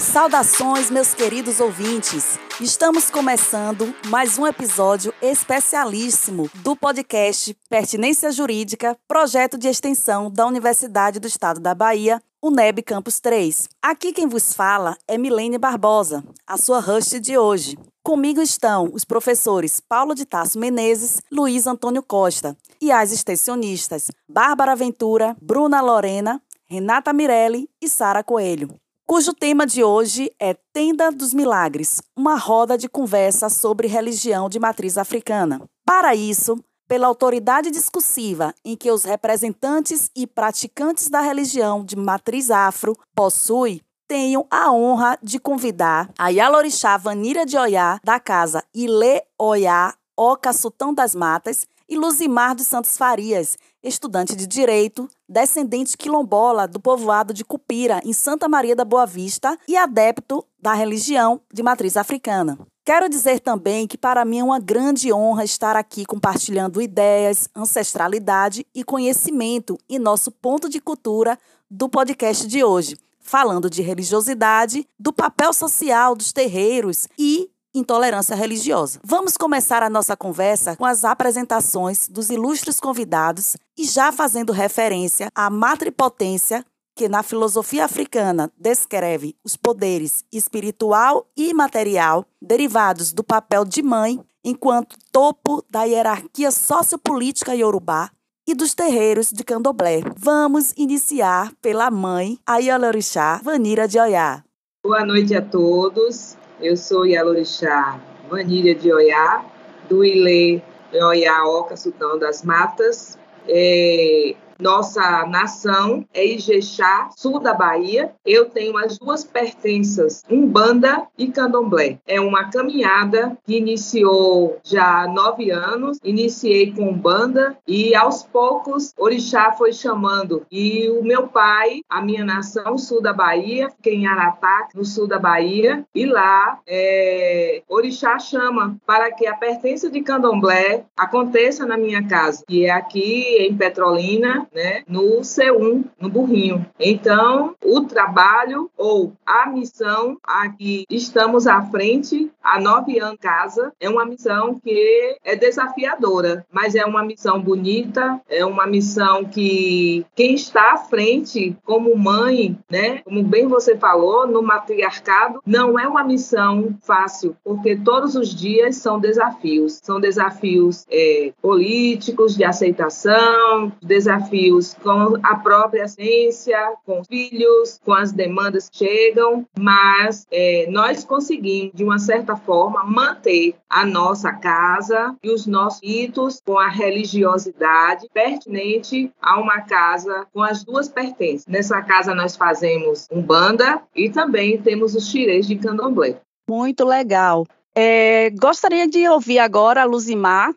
Saudações, 0.00 0.90
meus 0.90 1.12
queridos 1.12 1.60
ouvintes. 1.60 2.38
Estamos 2.58 3.10
começando 3.10 3.94
mais 4.08 4.38
um 4.38 4.46
episódio 4.46 5.12
especialíssimo 5.20 6.50
do 6.54 6.74
podcast 6.74 7.54
Pertinência 7.68 8.32
Jurídica, 8.32 8.96
projeto 9.06 9.58
de 9.58 9.68
extensão 9.68 10.30
da 10.30 10.46
Universidade 10.46 11.20
do 11.20 11.28
Estado 11.28 11.60
da 11.60 11.74
Bahia, 11.74 12.20
UNEB 12.42 12.82
Campus 12.82 13.20
3. 13.20 13.68
Aqui 13.82 14.10
quem 14.10 14.26
vos 14.26 14.54
fala 14.54 14.96
é 15.06 15.18
Milene 15.18 15.58
Barbosa, 15.58 16.24
a 16.46 16.56
sua 16.56 16.80
host 16.80 17.20
de 17.20 17.36
hoje. 17.36 17.78
Comigo 18.02 18.40
estão 18.40 18.90
os 18.94 19.04
professores 19.04 19.80
Paulo 19.80 20.14
de 20.14 20.24
Tasso 20.24 20.58
Menezes, 20.58 21.20
Luiz 21.30 21.66
Antônio 21.66 22.02
Costa 22.02 22.56
e 22.80 22.90
as 22.90 23.12
extensionistas 23.12 24.10
Bárbara 24.26 24.74
Ventura, 24.74 25.36
Bruna 25.42 25.82
Lorena, 25.82 26.40
Renata 26.66 27.12
Mirelli 27.12 27.68
e 27.82 27.88
Sara 27.88 28.24
Coelho 28.24 28.80
cujo 29.10 29.34
tema 29.34 29.66
de 29.66 29.82
hoje 29.82 30.30
é 30.38 30.54
Tenda 30.72 31.10
dos 31.10 31.34
Milagres, 31.34 32.00
uma 32.16 32.36
roda 32.36 32.78
de 32.78 32.88
conversa 32.88 33.48
sobre 33.48 33.88
religião 33.88 34.48
de 34.48 34.60
matriz 34.60 34.96
africana. 34.96 35.60
Para 35.84 36.14
isso, 36.14 36.56
pela 36.86 37.08
autoridade 37.08 37.72
discursiva 37.72 38.54
em 38.64 38.76
que 38.76 38.88
os 38.88 39.02
representantes 39.02 40.12
e 40.14 40.28
praticantes 40.28 41.08
da 41.08 41.20
religião 41.20 41.84
de 41.84 41.96
matriz 41.96 42.52
afro 42.52 42.96
possuem, 43.12 43.80
tenho 44.06 44.46
a 44.48 44.70
honra 44.70 45.18
de 45.20 45.40
convidar 45.40 46.08
a 46.16 46.28
Yalorixá 46.28 46.96
Vanira 46.96 47.44
de 47.44 47.58
Oiá, 47.58 47.98
da 48.04 48.20
casa 48.20 48.62
Ile 48.72 49.24
Oiá, 49.36 49.92
Oca 50.16 50.52
Sultão 50.52 50.94
das 50.94 51.16
Matas, 51.16 51.66
e 51.90 51.96
Luzimar 51.96 52.54
dos 52.54 52.68
Santos 52.68 52.96
Farias, 52.96 53.58
estudante 53.82 54.36
de 54.36 54.46
Direito, 54.46 55.08
descendente 55.28 55.96
quilombola 55.96 56.68
do 56.68 56.80
povoado 56.80 57.32
de 57.32 57.44
Cupira, 57.44 58.00
em 58.04 58.12
Santa 58.12 58.48
Maria 58.48 58.76
da 58.76 58.84
Boa 58.84 59.06
Vista, 59.06 59.58
e 59.66 59.76
adepto 59.76 60.44
da 60.60 60.74
religião 60.74 61.40
de 61.52 61.62
matriz 61.62 61.96
africana. 61.96 62.58
Quero 62.84 63.08
dizer 63.08 63.40
também 63.40 63.86
que 63.86 63.96
para 63.96 64.24
mim 64.24 64.40
é 64.40 64.44
uma 64.44 64.58
grande 64.58 65.12
honra 65.12 65.44
estar 65.44 65.76
aqui 65.76 66.04
compartilhando 66.04 66.82
ideias, 66.82 67.48
ancestralidade 67.54 68.66
e 68.74 68.82
conhecimento 68.82 69.78
em 69.88 69.98
nosso 69.98 70.30
ponto 70.30 70.68
de 70.68 70.80
cultura 70.80 71.38
do 71.70 71.88
podcast 71.88 72.46
de 72.46 72.64
hoje, 72.64 72.96
falando 73.20 73.70
de 73.70 73.80
religiosidade, 73.80 74.86
do 74.98 75.12
papel 75.12 75.52
social 75.52 76.16
dos 76.16 76.32
terreiros 76.32 77.06
e 77.18 77.48
intolerância 77.74 78.34
religiosa. 78.34 79.00
Vamos 79.04 79.36
começar 79.36 79.82
a 79.82 79.90
nossa 79.90 80.16
conversa 80.16 80.76
com 80.76 80.84
as 80.84 81.04
apresentações 81.04 82.08
dos 82.08 82.30
ilustres 82.30 82.80
convidados 82.80 83.56
e 83.78 83.84
já 83.84 84.10
fazendo 84.12 84.52
referência 84.52 85.30
à 85.34 85.48
matripotência 85.48 86.64
que 86.96 87.08
na 87.08 87.22
filosofia 87.22 87.84
africana 87.84 88.50
descreve 88.58 89.34
os 89.44 89.56
poderes 89.56 90.24
espiritual 90.32 91.26
e 91.36 91.54
material 91.54 92.26
derivados 92.42 93.12
do 93.12 93.24
papel 93.24 93.64
de 93.64 93.82
mãe 93.82 94.20
enquanto 94.44 94.96
topo 95.12 95.64
da 95.70 95.84
hierarquia 95.84 96.50
sociopolítica 96.50 97.54
iorubá 97.54 98.10
e 98.46 98.54
dos 98.54 98.74
terreiros 98.74 99.30
de 99.30 99.44
candomblé. 99.44 100.02
Vamos 100.16 100.72
iniciar 100.76 101.52
pela 101.62 101.90
mãe 101.90 102.38
Ayalorixá 102.44 103.40
Vanira 103.42 103.86
de 103.86 103.98
Oiá. 103.98 104.42
Boa 104.82 105.04
noite 105.04 105.34
a 105.34 105.42
todos. 105.42 106.36
Eu 106.60 106.76
sou 106.76 107.06
Yalorixá 107.06 107.98
Vanília 108.28 108.74
de 108.74 108.92
Oiá, 108.92 109.44
do 109.88 110.04
Ilê 110.04 110.60
Oiá 110.92 111.44
Oca 111.46 111.76
Sultão 111.76 112.18
das 112.18 112.42
Matas. 112.42 113.18
É, 113.48 114.34
nossa 114.60 115.26
nação 115.26 116.04
é 116.12 116.24
Ijexá, 116.24 117.10
sul 117.16 117.40
da 117.40 117.54
Bahia. 117.54 118.12
Eu 118.24 118.46
tenho 118.46 118.76
as 118.76 118.98
duas 118.98 119.24
pertenças, 119.24 120.22
Umbanda 120.30 121.06
e 121.16 121.28
Candomblé. 121.28 121.98
É 122.06 122.20
uma 122.20 122.50
caminhada 122.50 123.36
que 123.44 123.56
iniciou 123.56 124.58
já 124.62 125.02
há 125.02 125.08
nove 125.08 125.50
anos. 125.50 125.98
Iniciei 126.04 126.72
com 126.72 126.90
Umbanda 126.90 127.56
e 127.66 127.94
aos 127.94 128.22
poucos 128.22 128.92
Orixá 128.96 129.52
foi 129.52 129.72
chamando. 129.72 130.46
E 130.50 130.88
o 130.90 131.02
meu 131.02 131.28
pai, 131.28 131.80
a 131.88 132.02
minha 132.02 132.24
nação, 132.24 132.76
sul 132.78 133.02
da 133.02 133.12
Bahia, 133.12 133.70
fiquei 133.70 133.94
em 133.94 134.06
Aratá, 134.06 134.68
no 134.74 134.84
sul 134.84 135.06
da 135.06 135.18
Bahia, 135.18 135.84
e 135.94 136.06
lá 136.06 136.58
é, 136.66 137.62
Orixá 137.68 138.18
chama 138.18 138.76
para 138.86 139.10
que 139.12 139.26
a 139.26 139.34
pertença 139.34 139.90
de 139.90 140.00
Candomblé 140.00 140.84
aconteça 140.96 141.66
na 141.66 141.76
minha 141.76 142.06
casa, 142.06 142.44
que 142.46 142.66
é 142.66 142.70
aqui 142.70 143.36
em 143.38 143.56
Petrolina, 143.56 144.46
né, 144.52 144.82
no 144.86 145.20
C1, 145.20 145.84
no 145.98 146.08
burrinho. 146.08 146.66
Então, 146.78 147.54
o 147.64 147.82
trabalho 147.82 148.70
ou 148.76 149.12
a 149.24 149.46
missão 149.46 150.16
a 150.22 150.48
que 150.48 150.84
estamos 150.90 151.46
à 151.46 151.62
frente 151.62 152.30
há 152.54 152.60
nove 152.60 152.98
anos 152.98 153.18
casa 153.20 153.72
é 153.80 153.88
uma 153.88 154.04
missão 154.04 154.58
que 154.58 155.16
é 155.24 155.36
desafiadora, 155.36 156.44
mas 156.50 156.74
é 156.74 156.84
uma 156.84 157.04
missão 157.04 157.40
bonita, 157.40 158.20
é 158.28 158.44
uma 158.44 158.66
missão 158.66 159.24
que 159.24 160.06
quem 160.14 160.34
está 160.34 160.72
à 160.72 160.76
frente 160.78 161.56
como 161.64 161.96
mãe, 161.96 162.58
né, 162.70 162.98
como 162.98 163.22
bem 163.22 163.46
você 163.46 163.76
falou, 163.76 164.26
no 164.26 164.42
matriarcado, 164.42 165.40
não 165.44 165.78
é 165.78 165.86
uma 165.86 166.04
missão 166.04 166.76
fácil, 166.82 167.36
porque 167.44 167.76
todos 167.76 168.14
os 168.14 168.34
dias 168.34 168.76
são 168.76 168.98
desafios, 168.98 169.80
são 169.82 170.00
desafios 170.00 170.84
é, 170.90 171.32
políticos, 171.42 172.36
de 172.36 172.44
aceitação, 172.44 173.72
desafios 173.82 174.10
desafios 174.10 174.74
com 174.82 175.16
a 175.22 175.36
própria 175.36 175.86
ciência, 175.86 176.58
com 176.84 177.00
os 177.00 177.06
filhos, 177.06 177.80
com 177.84 177.92
as 177.92 178.12
demandas 178.12 178.68
que 178.68 178.78
chegam, 178.78 179.46
mas 179.58 180.26
é, 180.30 180.66
nós 180.70 181.04
conseguimos, 181.04 181.72
de 181.74 181.84
uma 181.84 181.98
certa 181.98 182.36
forma, 182.44 182.84
manter 182.84 183.54
a 183.68 183.84
nossa 183.84 184.32
casa 184.32 185.14
e 185.22 185.30
os 185.30 185.46
nossos 185.46 185.80
ritos 185.82 186.40
com 186.44 186.58
a 186.58 186.68
religiosidade 186.68 188.08
pertinente 188.12 189.12
a 189.20 189.40
uma 189.40 189.62
casa 189.62 190.26
com 190.32 190.42
as 190.42 190.64
duas 190.64 190.88
pertences. 190.88 191.46
Nessa 191.46 191.80
casa 191.82 192.14
nós 192.14 192.36
fazemos 192.36 193.06
umbanda 193.10 193.82
e 193.94 194.10
também 194.10 194.60
temos 194.60 194.94
os 194.94 195.08
xirês 195.08 195.46
de 195.46 195.56
candomblé. 195.56 196.20
Muito 196.48 196.84
legal. 196.84 197.46
É, 197.74 198.30
gostaria 198.30 198.88
de 198.88 199.08
ouvir 199.08 199.38
agora 199.38 199.82
a 199.82 199.84
Luzimar 199.84 200.52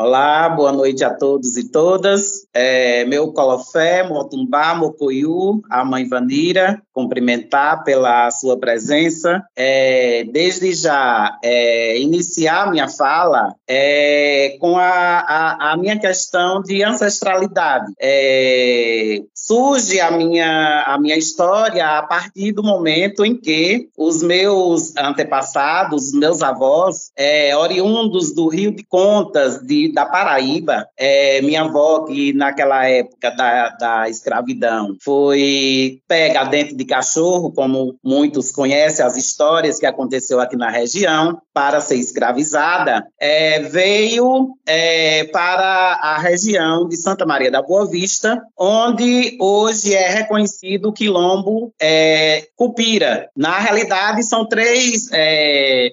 Olá, 0.00 0.48
boa 0.48 0.70
noite 0.70 1.02
a 1.02 1.12
todos 1.12 1.56
e 1.56 1.72
todas. 1.72 2.46
É, 2.54 3.04
meu 3.06 3.32
Colofé, 3.32 4.08
Motumbá, 4.08 4.72
Mocoiú, 4.72 5.60
a 5.68 5.84
mãe 5.84 6.08
Vanira, 6.08 6.80
cumprimentar 6.98 7.84
pela 7.84 8.28
sua 8.32 8.58
presença. 8.58 9.40
É, 9.54 10.24
desde 10.32 10.72
já, 10.72 11.38
é, 11.44 11.96
iniciar 12.00 12.68
minha 12.72 12.88
fala 12.88 13.54
é, 13.68 14.56
com 14.58 14.76
a, 14.76 15.20
a, 15.20 15.72
a, 15.72 15.76
minha 15.76 15.96
questão 15.96 16.60
de 16.60 16.82
ancestralidade. 16.82 17.92
É, 18.00 19.20
surge 19.32 20.00
a 20.00 20.10
minha, 20.10 20.82
a 20.88 20.98
minha 20.98 21.16
história 21.16 21.86
a 21.86 22.02
partir 22.02 22.50
do 22.50 22.64
momento 22.64 23.24
em 23.24 23.36
que 23.36 23.88
os 23.96 24.20
meus 24.20 24.96
antepassados, 24.96 26.12
meus 26.12 26.42
avós, 26.42 27.12
é, 27.16 27.56
oriundos 27.56 28.34
do 28.34 28.48
Rio 28.48 28.72
de 28.72 28.84
Contas, 28.84 29.60
de 29.64 29.92
da 29.92 30.04
Paraíba, 30.04 30.84
é, 30.96 31.40
minha 31.42 31.62
avó, 31.62 32.04
que 32.04 32.32
naquela 32.32 32.88
época 32.88 33.30
da, 33.30 33.68
da 33.68 34.08
escravidão 34.08 34.96
foi 35.00 36.00
pega 36.08 36.44
dentro 36.44 36.76
de 36.76 36.87
cachorro, 36.88 37.52
como 37.52 37.94
muitos 38.02 38.50
conhecem 38.50 39.06
as 39.06 39.16
histórias 39.16 39.78
que 39.78 39.86
aconteceu 39.86 40.40
aqui 40.40 40.56
na 40.56 40.68
região, 40.68 41.40
para 41.54 41.80
ser 41.80 41.96
escravizada, 41.96 43.06
é, 43.20 43.60
veio 43.60 44.56
é, 44.66 45.24
para 45.24 45.98
a 46.02 46.18
região 46.18 46.88
de 46.88 46.96
Santa 46.96 47.24
Maria 47.24 47.50
da 47.50 47.62
Boa 47.62 47.86
Vista, 47.86 48.40
onde 48.58 49.36
hoje 49.40 49.94
é 49.94 50.08
reconhecido 50.08 50.88
o 50.88 50.92
quilombo 50.92 51.72
é, 51.80 52.46
Cupira. 52.56 53.28
Na 53.36 53.58
realidade, 53.58 54.24
são 54.24 54.46
três 54.46 55.08
é, 55.12 55.92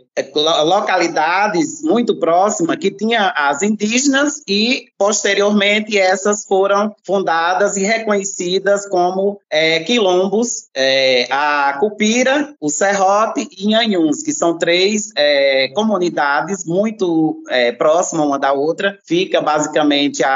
localidades 0.63 1.83
muito 1.83 2.18
próximas 2.18 2.77
que 2.77 2.89
tinham 2.89 3.31
as 3.36 3.62
indígenas 3.62 4.15
indígenas 4.15 4.41
e, 4.48 4.86
posteriormente, 4.98 5.98
essas 5.98 6.45
foram 6.45 6.95
fundadas 7.06 7.75
e 7.75 7.83
reconhecidas 7.83 8.88
como 8.88 9.39
é, 9.50 9.81
quilombos, 9.81 10.68
é, 10.85 11.27
a 11.31 11.77
Cupira, 11.79 12.53
o 12.61 12.69
Serrote 12.69 13.47
e 13.51 13.65
Inhanhuns, 13.65 14.21
que 14.21 14.31
são 14.31 14.57
três 14.57 15.09
é, 15.17 15.69
comunidades 15.69 16.63
muito 16.65 17.41
é, 17.49 17.71
próximas 17.71 18.25
uma 18.25 18.37
da 18.37 18.53
outra, 18.53 18.97
fica 19.05 19.41
basicamente 19.41 20.23
a, 20.23 20.29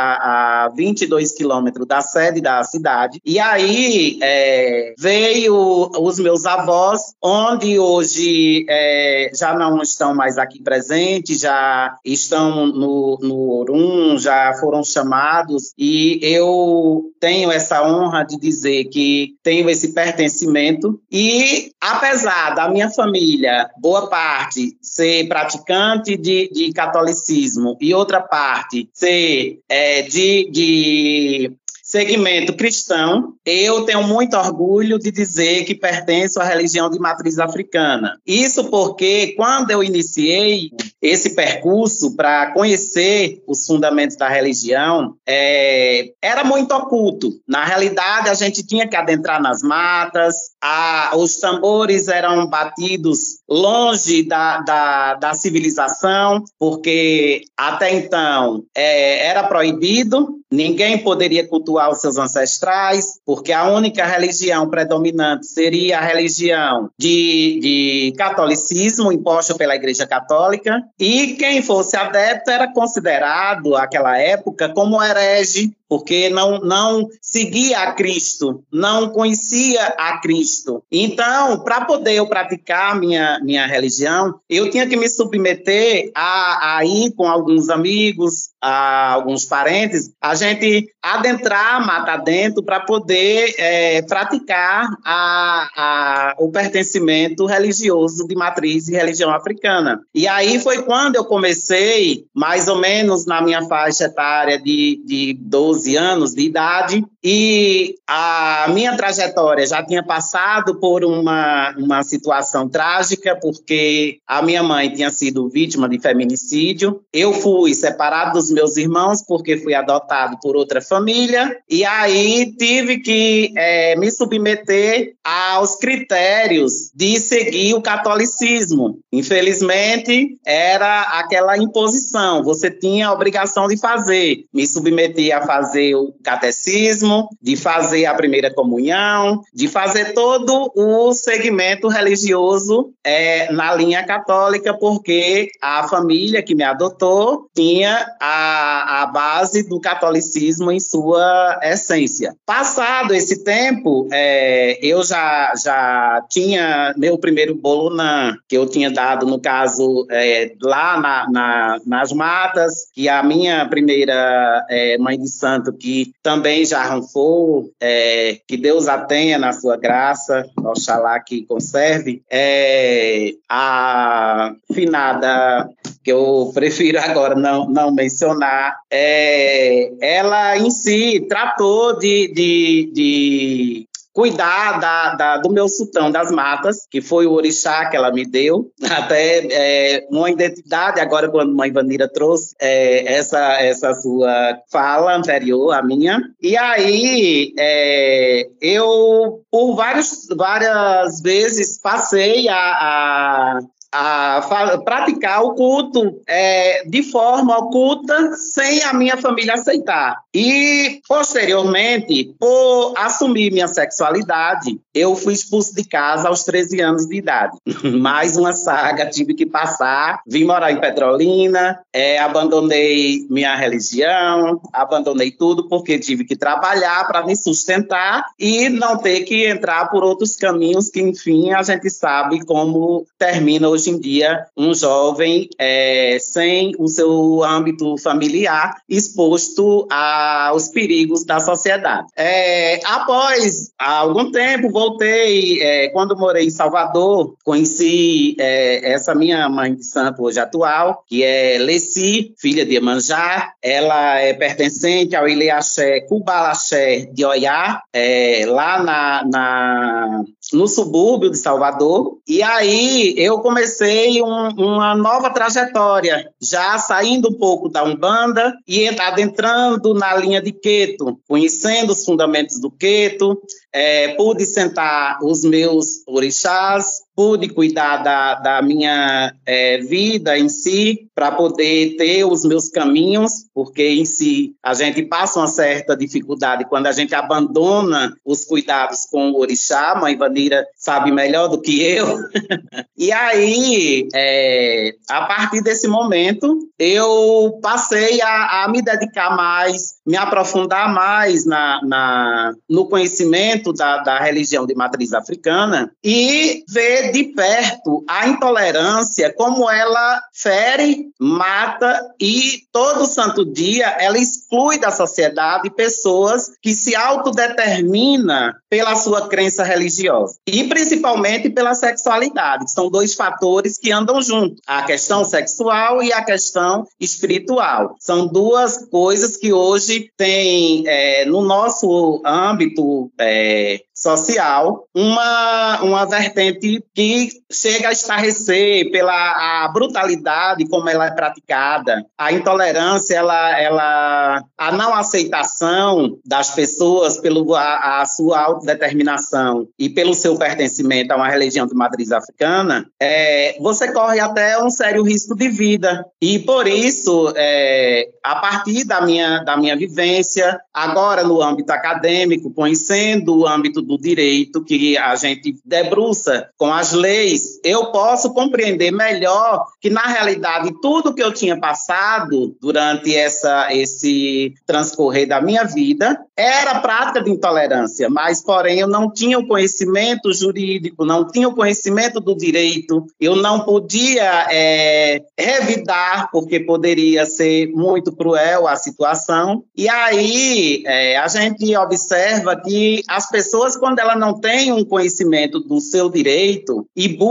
a 0.66 0.70
22 0.76 1.34
quilômetros 1.34 1.86
da 1.88 2.02
sede 2.02 2.42
da 2.42 2.64
cidade. 2.64 3.20
E 3.24 3.40
aí 3.40 4.18
é, 4.22 4.94
veio 4.98 5.92
os 6.00 6.20
meus 6.20 6.46
avós, 6.46 7.14
onde 7.24 7.78
hoje 7.78 8.66
é, 8.68 9.32
já 9.38 9.54
não 9.54 9.82
estão 9.82 10.16
mais 10.16 10.38
aqui 10.38 10.62
presentes, 10.64 11.42
já 11.42 11.96
estão 12.04 12.66
no, 12.68 13.20
no 13.22 13.52
Orum, 13.52 14.18
já 14.18 14.54
foram 14.60 14.84
chamados, 14.84 15.74
e 15.78 16.20
eu 16.24 17.04
tenho 17.20 17.52
essa 17.52 17.84
honra 17.88 18.24
de 18.24 18.40
dizer 18.40 18.86
que 18.86 19.36
tenho 19.44 19.70
esse 19.70 19.94
pertencimento 19.94 20.29
pertencimento. 20.30 21.02
E, 21.12 21.72
apesar 21.82 22.54
da 22.54 22.70
minha 22.70 22.90
família, 22.90 23.70
boa 23.80 24.08
parte, 24.08 24.78
ser 24.82 25.28
praticante 25.28 26.16
de, 26.16 26.50
de 26.54 26.72
catolicismo 26.72 27.76
e 27.82 27.94
outra 27.94 28.22
parte 28.22 28.90
ser 28.94 29.60
é, 29.68 30.04
de, 30.04 30.50
de 30.52 31.52
segmento 31.90 32.56
cristão, 32.56 33.34
eu 33.44 33.84
tenho 33.84 34.04
muito 34.04 34.38
orgulho 34.38 35.00
de 35.00 35.10
dizer 35.10 35.66
que 35.66 35.74
pertenço 35.74 36.40
à 36.40 36.44
religião 36.44 36.88
de 36.88 37.00
matriz 37.00 37.40
africana. 37.40 38.16
Isso 38.28 38.66
porque, 38.70 39.34
quando 39.36 39.72
eu 39.72 39.84
iniciei 39.84 40.70
esse 41.02 41.32
percurso 41.36 42.16
para 42.16 42.54
conhecer 42.54 43.42
os 43.48 43.66
fundamentos 43.66 44.16
da 44.16 44.30
religião, 44.30 45.16
é, 45.28 46.12
era 46.22 46.44
muito 46.44 46.76
oculto. 46.76 47.32
Na 47.48 47.66
realidade, 47.66 48.30
a 48.30 48.36
gente 48.36 48.62
tinha 48.62 48.88
que 48.88 48.96
adentrar 48.96 49.42
nas 49.42 49.64
matas, 49.64 50.49
a, 50.62 51.12
os 51.16 51.38
tambores 51.38 52.08
eram 52.08 52.48
batidos 52.48 53.40
longe 53.48 54.24
da, 54.24 54.60
da, 54.60 55.14
da 55.16 55.34
civilização, 55.34 56.44
porque 56.58 57.44
até 57.58 57.94
então 57.94 58.64
é, 58.76 59.28
era 59.28 59.44
proibido, 59.44 60.40
ninguém 60.52 60.98
poderia 60.98 61.48
cultuar 61.48 61.90
os 61.90 62.02
seus 62.02 62.18
ancestrais, 62.18 63.20
porque 63.26 63.52
a 63.52 63.70
única 63.70 64.06
religião 64.06 64.70
predominante 64.70 65.48
seria 65.48 66.00
a 66.00 66.02
religião 66.02 66.90
de, 66.98 67.60
de 67.62 68.14
catolicismo 68.18 69.12
imposta 69.12 69.56
pela 69.56 69.76
Igreja 69.76 70.06
Católica, 70.06 70.82
e 71.00 71.36
quem 71.36 71.62
fosse 71.62 71.96
adepto 71.96 72.52
era 72.52 72.72
considerado, 72.72 73.72
naquela 73.72 74.18
época, 74.18 74.70
como 74.70 75.02
herege, 75.02 75.72
porque 75.88 76.30
não, 76.30 76.60
não 76.60 77.10
seguia 77.20 77.80
a 77.80 77.94
Cristo, 77.94 78.64
não 78.72 79.10
conhecia 79.10 79.84
a 79.98 80.20
Cristo. 80.20 80.49
Então, 80.92 81.60
para 81.64 81.86
poder 81.86 82.16
eu 82.16 82.28
praticar 82.28 83.00
minha, 83.00 83.40
minha 83.44 83.66
religião, 83.66 84.40
eu 84.50 84.70
tinha 84.70 84.88
que 84.88 84.96
me 84.96 85.10
submeter 85.10 86.12
a, 86.16 86.78
a 86.78 86.86
ir 86.86 87.12
com 87.12 87.28
alguns 87.28 87.70
amigos, 87.70 88.50
a 88.62 89.14
alguns 89.14 89.46
parentes, 89.46 90.12
a 90.22 90.36
gente 90.36 90.90
adentrar 91.02 91.86
mata 91.86 92.18
dentro 92.18 92.62
para 92.64 92.80
poder 92.80 93.56
é, 93.58 94.02
praticar 94.02 94.88
a, 95.06 95.70
a, 95.76 96.36
o 96.38 96.52
pertencimento 96.52 97.46
religioso 97.46 98.28
de 98.28 98.36
matriz 98.36 98.88
e 98.88 98.94
religião 98.94 99.32
africana. 99.32 100.02
E 100.14 100.28
aí 100.28 100.60
foi 100.60 100.84
quando 100.84 101.16
eu 101.16 101.26
comecei, 101.26 102.26
mais 102.34 102.68
ou 102.68 102.78
menos 102.78 103.26
na 103.26 103.42
minha 103.42 103.64
faixa 103.68 104.06
etária 104.06 104.62
de, 104.62 105.02
de 105.06 105.38
12 105.40 105.96
anos 105.96 106.34
de 106.34 106.42
idade, 106.42 107.06
e 107.24 107.96
a 108.08 108.68
minha 108.70 108.96
trajetória 108.96 109.66
já 109.66 109.84
tinha 109.84 110.04
passado 110.04 110.80
por 110.80 111.04
uma, 111.04 111.76
uma 111.78 112.04
situação 112.04 112.68
trágica, 112.68 113.38
porque 113.42 114.20
a 114.28 114.42
minha 114.42 114.64
mãe 114.64 114.90
tinha 114.92 115.10
sido 115.10 115.50
vítima 115.50 115.88
de 115.90 116.00
feminicídio. 116.00 117.02
Eu 117.12 117.34
fui 117.34 117.74
separado 117.74 118.34
dos 118.34 118.49
meus 118.52 118.78
irmãos 118.78 119.24
porque 119.26 119.58
fui 119.58 119.74
adotado 119.74 120.38
por 120.42 120.56
outra 120.56 120.82
família, 120.82 121.58
e 121.70 121.86
aí 121.86 122.54
tive 122.58 123.00
que 123.00 123.52
é, 123.56 123.96
me 123.96 124.12
submeter 124.12 125.14
aos 125.24 125.76
critérios 125.76 126.92
de 126.96 127.20
seguir 127.20 127.74
o 127.74 127.82
catolicismo. 127.82 129.00
Infelizmente, 129.12 130.38
era 130.46 131.02
aquela 131.20 131.58
imposição, 131.58 132.44
você 132.44 132.72
tinha 132.72 133.08
a 133.08 133.14
obrigação 133.14 133.68
de 133.68 133.78
fazer. 133.78 134.46
Me 134.54 134.66
submeti 134.68 135.32
a 135.32 135.46
fazer 135.46 135.96
o 135.96 136.14
catecismo 136.24 137.30
de 137.42 137.56
fazer 137.56 138.06
a 138.06 138.14
primeira 138.14 138.54
comunhão, 138.54 139.42
de 139.54 139.68
fazer 139.68 140.14
todo 140.14 140.72
o 140.76 141.14
segmento 141.14 141.88
religioso 141.88 142.92
é, 143.04 143.52
na 143.52 143.74
linha 143.74 144.04
católica, 144.06 144.74
porque 144.74 145.50
a 145.62 145.88
família 145.88 146.42
que 146.42 146.56
me 146.56 146.64
adotou 146.64 147.48
tinha 147.56 148.06
a, 148.22 148.39
a 148.40 149.06
base 149.06 149.68
do 149.68 149.80
catolicismo 149.80 150.72
em 150.72 150.80
sua 150.80 151.60
essência. 151.64 152.36
Passado 152.46 153.14
esse 153.14 153.44
tempo, 153.44 154.08
é, 154.12 154.78
eu 154.82 155.04
já, 155.04 155.54
já 155.56 156.24
tinha 156.30 156.94
meu 156.98 157.18
primeiro 157.18 157.56
bolonã, 157.56 158.36
que 158.48 158.58
eu 158.58 158.66
tinha 158.66 158.92
dado, 158.92 159.26
no 159.26 159.40
caso, 159.40 160.06
é, 160.12 160.54
lá 160.62 161.00
na, 161.00 161.30
na, 161.30 161.80
nas 161.86 162.12
matas, 162.12 162.90
que 162.94 163.10
a 163.10 163.24
minha 163.24 163.68
primeira 163.68 164.66
é, 164.70 164.98
mãe 164.98 165.18
de 165.18 165.30
santo, 165.30 165.74
que 165.74 166.12
também 166.22 166.66
já 166.66 167.02
for, 167.02 167.70
é, 167.80 168.40
que 168.48 168.58
Deus 168.58 168.88
a 168.88 168.98
tenha 169.00 169.38
na 169.38 169.52
sua 169.52 169.78
graça, 169.78 170.46
oxalá 170.58 171.20
que 171.20 171.46
conserve, 171.46 172.22
é, 172.30 173.34
a 173.50 174.54
finada, 174.74 175.70
que 176.04 176.12
eu 176.12 176.52
prefiro 176.54 177.00
agora 177.00 177.36
não, 177.36 177.70
não 177.70 177.92
mencionar, 177.92 178.78
é, 178.90 179.92
ela 180.02 180.58
em 180.58 180.70
si 180.72 181.26
tratou 181.28 181.98
de, 181.98 182.32
de, 182.34 182.92
de 182.94 183.90
cuidar 184.20 184.80
da, 184.80 185.16
da, 185.16 185.38
do 185.38 185.50
meu 185.50 185.70
sultão 185.70 186.12
das 186.12 186.30
matas, 186.32 186.86
que 186.92 187.02
foi 187.02 187.26
o 187.26 187.32
orixá 187.32 187.90
que 187.90 187.96
ela 187.96 188.12
me 188.12 188.26
deu, 188.26 188.70
até 188.90 189.48
é, 189.50 190.08
uma 190.10 190.30
identidade, 190.30 191.00
agora 191.00 191.30
quando 191.30 191.56
mãe 191.56 191.72
Vanira 191.72 192.08
trouxe 192.08 192.54
é, 192.60 193.14
essa, 193.14 193.40
essa 193.62 193.94
sua 193.94 194.58
fala 194.70 195.16
anterior 195.16 195.72
à 195.72 195.82
minha, 195.82 196.22
e 196.42 196.58
aí 196.58 197.54
é, 197.58 198.50
eu, 198.60 199.42
por 199.50 199.76
vários, 199.76 200.28
várias 200.36 201.22
vezes, 201.22 201.80
passei 201.82 202.50
a, 202.50 202.56
a 202.58 203.60
a 203.92 204.42
praticar 204.84 205.44
o 205.44 205.54
culto 205.54 206.22
é, 206.28 206.84
de 206.86 207.02
forma 207.04 207.58
oculta, 207.58 208.36
sem 208.36 208.84
a 208.84 208.94
minha 208.94 209.18
família 209.18 209.56
aceitar. 209.56 210.22
E, 210.34 211.02
posteriormente, 211.08 212.36
por 212.40 212.94
assumir 212.98 213.52
minha 213.52 213.68
sexualidade, 213.68 214.80
eu 215.00 215.16
fui 215.16 215.34
expulso 215.34 215.74
de 215.74 215.84
casa 215.84 216.28
aos 216.28 216.44
13 216.44 216.82
anos 216.82 217.08
de 217.08 217.18
idade. 217.18 217.58
Mais 218.00 218.36
uma 218.36 218.52
saga, 218.52 219.10
tive 219.10 219.34
que 219.34 219.46
passar. 219.46 220.22
Vim 220.28 220.44
morar 220.44 220.72
em 220.72 220.80
Petrolina, 220.80 221.80
é, 221.94 222.20
abandonei 222.20 223.26
minha 223.30 223.56
religião, 223.56 224.60
abandonei 224.74 225.32
tudo 225.32 225.68
porque 225.70 225.98
tive 225.98 226.26
que 226.26 226.36
trabalhar 226.36 227.08
para 227.08 227.26
me 227.26 227.36
sustentar 227.36 228.26
e 228.38 228.68
não 228.68 228.98
ter 228.98 229.22
que 229.22 229.46
entrar 229.46 229.90
por 229.90 230.04
outros 230.04 230.36
caminhos 230.36 230.90
que, 230.90 231.02
enfim, 231.02 231.52
a 231.52 231.64
gente 231.64 231.90
sabe 231.90 232.46
como 232.46 233.06
termina 233.18 233.70
hoje 233.70 233.92
em 233.92 234.00
dia 234.00 234.46
um 234.58 234.74
jovem 234.74 235.50
é, 235.58 236.18
sem 236.20 236.74
o 236.78 236.88
seu 236.88 237.44
âmbito 237.44 237.98
familiar 237.98 238.76
exposto 238.88 239.88
aos 239.90 240.68
perigos 240.70 241.24
da 241.24 241.40
sociedade. 241.40 242.08
É, 242.16 242.80
após 242.86 243.72
algum 243.78 244.32
tempo, 244.32 244.70
voltei, 244.90 245.62
é, 245.62 245.90
quando 245.90 246.18
morei 246.18 246.46
em 246.46 246.50
Salvador, 246.50 247.36
conheci 247.44 248.36
é, 248.40 248.92
essa 248.94 249.14
minha 249.14 249.48
mãe 249.48 249.76
de 249.76 249.86
santo 249.86 250.24
hoje 250.24 250.40
atual, 250.40 251.04
que 251.08 251.24
é 251.24 251.58
Leci, 251.60 252.34
filha 252.38 252.66
de 252.66 252.76
Emanjá. 252.76 253.54
Ela 253.62 254.20
é 254.20 254.34
pertencente 254.34 255.16
ao 255.16 255.28
Ileaxé 255.28 256.02
Cubalaxé 256.02 257.10
de 257.14 257.24
Oiá, 257.26 257.82
é, 257.94 258.46
lá 258.48 258.82
na, 258.82 259.24
na, 259.26 260.24
no 260.54 260.68
subúrbio 260.68 261.30
de 261.30 261.38
Salvador. 261.38 262.18
E 262.28 262.42
aí 262.42 263.14
eu 263.18 263.40
comecei 263.40 264.22
um, 264.22 264.50
uma 264.50 264.96
nova 264.96 265.30
trajetória, 265.30 266.30
já 266.42 266.78
saindo 266.78 267.30
um 267.30 267.38
pouco 267.38 267.70
da 267.70 267.84
Umbanda 267.84 268.54
e 268.68 268.88
adentrando 268.88 269.94
na 269.94 270.16
linha 270.16 270.42
de 270.42 270.52
Queto, 270.52 271.20
conhecendo 271.28 271.92
os 271.92 272.04
fundamentos 272.04 272.60
do 272.60 272.72
Queto, 272.72 273.40
é, 273.74 274.16
pude 274.16 274.46
sentar 274.46 275.20
os 275.24 275.44
meus 275.44 276.04
orixás, 276.08 277.04
pude 277.20 277.50
cuidar 277.50 277.98
da, 277.98 278.36
da 278.36 278.62
minha 278.62 279.34
é, 279.46 279.80
vida 279.80 280.40
em 280.40 280.48
si, 280.48 281.10
para 281.14 281.34
poder 281.34 281.98
ter 281.98 282.24
os 282.24 282.46
meus 282.46 282.70
caminhos, 282.70 283.46
porque 283.54 283.86
em 283.86 284.06
si 284.06 284.56
a 284.64 284.74
gente 284.74 285.04
passa 285.04 285.40
uma 285.40 285.48
certa 285.48 285.98
dificuldade 285.98 286.64
quando 286.70 286.88
a 286.88 286.94
gente 286.94 287.14
abandona 287.14 288.16
os 288.24 288.46
cuidados 288.46 289.06
com 289.12 289.32
o 289.32 289.40
orixá, 289.42 290.00
mãe 290.00 290.16
Vanira 290.16 290.66
sabe 290.78 291.12
melhor 291.12 291.50
do 291.50 291.60
que 291.60 291.84
eu. 291.84 292.20
e 292.98 293.12
aí, 293.12 294.08
é, 294.16 294.94
a 295.10 295.24
partir 295.24 295.62
desse 295.62 295.90
momento, 295.90 296.58
eu 296.80 297.60
passei 297.62 298.22
a, 298.22 298.64
a 298.64 298.70
me 298.70 298.82
dedicar 298.82 299.36
mais, 299.36 299.96
me 300.08 300.16
aprofundar 300.16 300.94
mais 300.94 301.46
na, 301.46 301.82
na 301.84 302.54
no 302.70 302.88
conhecimento 302.88 303.74
da, 303.74 303.98
da 303.98 304.20
religião 304.20 304.66
de 304.66 304.74
matriz 304.74 305.12
africana 305.12 305.92
e 306.02 306.64
ver 306.70 307.09
de 307.10 307.26
perto 307.26 308.04
a 308.08 308.28
intolerância, 308.28 309.34
como 309.34 309.70
ela 309.70 310.22
fere, 310.34 311.10
mata 311.20 312.00
e 312.20 312.64
todo 312.72 313.06
santo 313.06 313.46
dia 313.46 313.88
ela 314.00 314.18
exclui 314.18 314.78
da 314.78 314.92
sociedade 314.92 315.70
pessoas 315.70 316.52
que 316.62 316.74
se 316.74 316.96
autodeterminam 316.96 318.54
pela 318.70 318.96
sua 318.96 319.28
crença 319.28 319.64
religiosa 319.64 320.38
e 320.48 320.64
principalmente 320.66 321.50
pela 321.50 321.74
sexualidade, 321.74 322.66
que 322.66 322.72
são 322.72 322.90
dois 322.90 323.14
fatores 323.14 323.78
que 323.78 323.92
andam 323.92 324.22
juntos, 324.22 324.62
a 324.66 324.84
questão 324.84 325.26
sexual 325.26 326.02
e 326.02 326.14
a 326.14 326.24
questão 326.24 326.86
espiritual. 327.00 327.96
São 328.00 328.28
duas 328.28 328.88
coisas 328.90 329.36
que 329.36 329.52
hoje 329.52 330.12
tem 330.16 330.84
é, 330.88 331.26
no 331.26 331.42
nosso 331.42 332.22
âmbito 332.26 333.12
é, 333.20 333.82
social 334.00 334.88
uma, 334.96 335.82
uma 335.82 336.06
vertente 336.06 336.84
que 336.94 337.39
chega 337.52 337.90
a 337.90 337.92
estarrecer 337.92 338.92
pela 338.92 339.64
a 339.64 339.68
brutalidade 339.70 340.68
como 340.68 340.90
ela 340.90 341.08
é 341.08 341.12
praticada, 341.12 342.06
a 342.18 342.32
intolerância, 342.32 343.16
ela, 343.16 343.60
ela, 343.60 344.44
a 344.58 344.72
não 344.72 344.94
aceitação 344.94 346.18
das 346.26 346.52
pessoas 346.52 347.18
pelo 347.18 347.56
a, 347.56 348.02
a 348.02 348.06
sua 348.06 348.40
autodeterminação 348.40 349.68
e 349.78 349.90
pelo 349.90 350.14
seu 350.14 350.38
pertencimento 350.38 351.12
a 351.12 351.16
uma 351.16 351.30
religião 351.30 351.66
de 351.66 351.74
matriz 351.74 352.12
africana, 352.12 352.86
é, 353.00 353.58
você 353.60 353.92
corre 353.92 354.20
até 354.20 354.62
um 354.62 354.70
sério 354.70 355.04
risco 355.04 355.36
de 355.36 355.50
vida. 355.50 356.06
E 356.22 356.40
por 356.40 356.68
isso, 356.68 357.34
é, 357.36 358.10
a 358.24 358.36
partir 358.36 358.86
da 358.86 359.02
minha, 359.02 359.40
da 359.40 359.58
minha 359.58 359.76
vivência, 359.76 360.60
agora 360.74 361.24
no 361.24 361.42
âmbito 361.42 361.72
acadêmico, 361.72 362.54
conhecendo 362.54 363.40
o 363.40 363.48
âmbito 363.48 363.82
do 363.82 363.98
direito, 363.98 364.64
que 364.64 364.98
a 364.98 365.16
gente 365.16 365.56
debruça 365.66 366.50
com 366.58 366.74
as 366.74 366.94
leis, 366.94 367.39
eu 367.64 367.92
posso 367.92 368.34
compreender 368.34 368.92
melhor 368.92 369.66
que, 369.82 369.90
na 369.90 370.08
realidade, 370.08 370.74
tudo 370.82 371.14
que 371.14 371.24
eu 371.24 371.34
tinha 371.34 371.60
passado 371.60 372.56
durante 372.62 373.16
essa, 373.16 373.74
esse 373.74 374.54
transcorrer 374.66 375.28
da 375.28 375.42
minha 375.42 375.64
vida 375.64 376.20
era 376.36 376.80
prática 376.80 377.22
de 377.22 377.32
intolerância, 377.32 378.10
mas, 378.10 378.42
porém, 378.42 378.80
eu 378.80 378.88
não 378.88 379.12
tinha 379.12 379.38
o 379.38 379.48
conhecimento 379.48 380.34
jurídico, 380.34 381.06
não 381.06 381.28
tinha 381.28 381.48
o 381.48 381.56
conhecimento 381.56 382.20
do 382.20 382.36
direito, 382.36 383.06
eu 383.20 383.36
não 383.36 383.62
podia 383.62 384.48
é, 384.50 385.22
revidar, 385.38 386.30
porque 386.32 386.60
poderia 386.60 387.26
ser 387.26 387.68
muito 387.68 388.12
cruel 388.12 388.68
a 388.68 388.76
situação. 388.76 389.64
E 389.76 389.90
aí 389.90 390.84
é, 390.86 391.18
a 391.18 391.28
gente 391.28 391.76
observa 391.76 392.56
que 392.56 393.04
as 393.08 393.30
pessoas, 393.30 393.76
quando 393.76 394.00
ela 394.00 394.16
não 394.16 394.40
tem 394.40 394.72
um 394.72 394.86
conhecimento 394.86 395.60
do 395.60 395.80
seu 395.80 396.10
direito 396.10 396.88
e 396.96 397.08
busca 397.08 397.29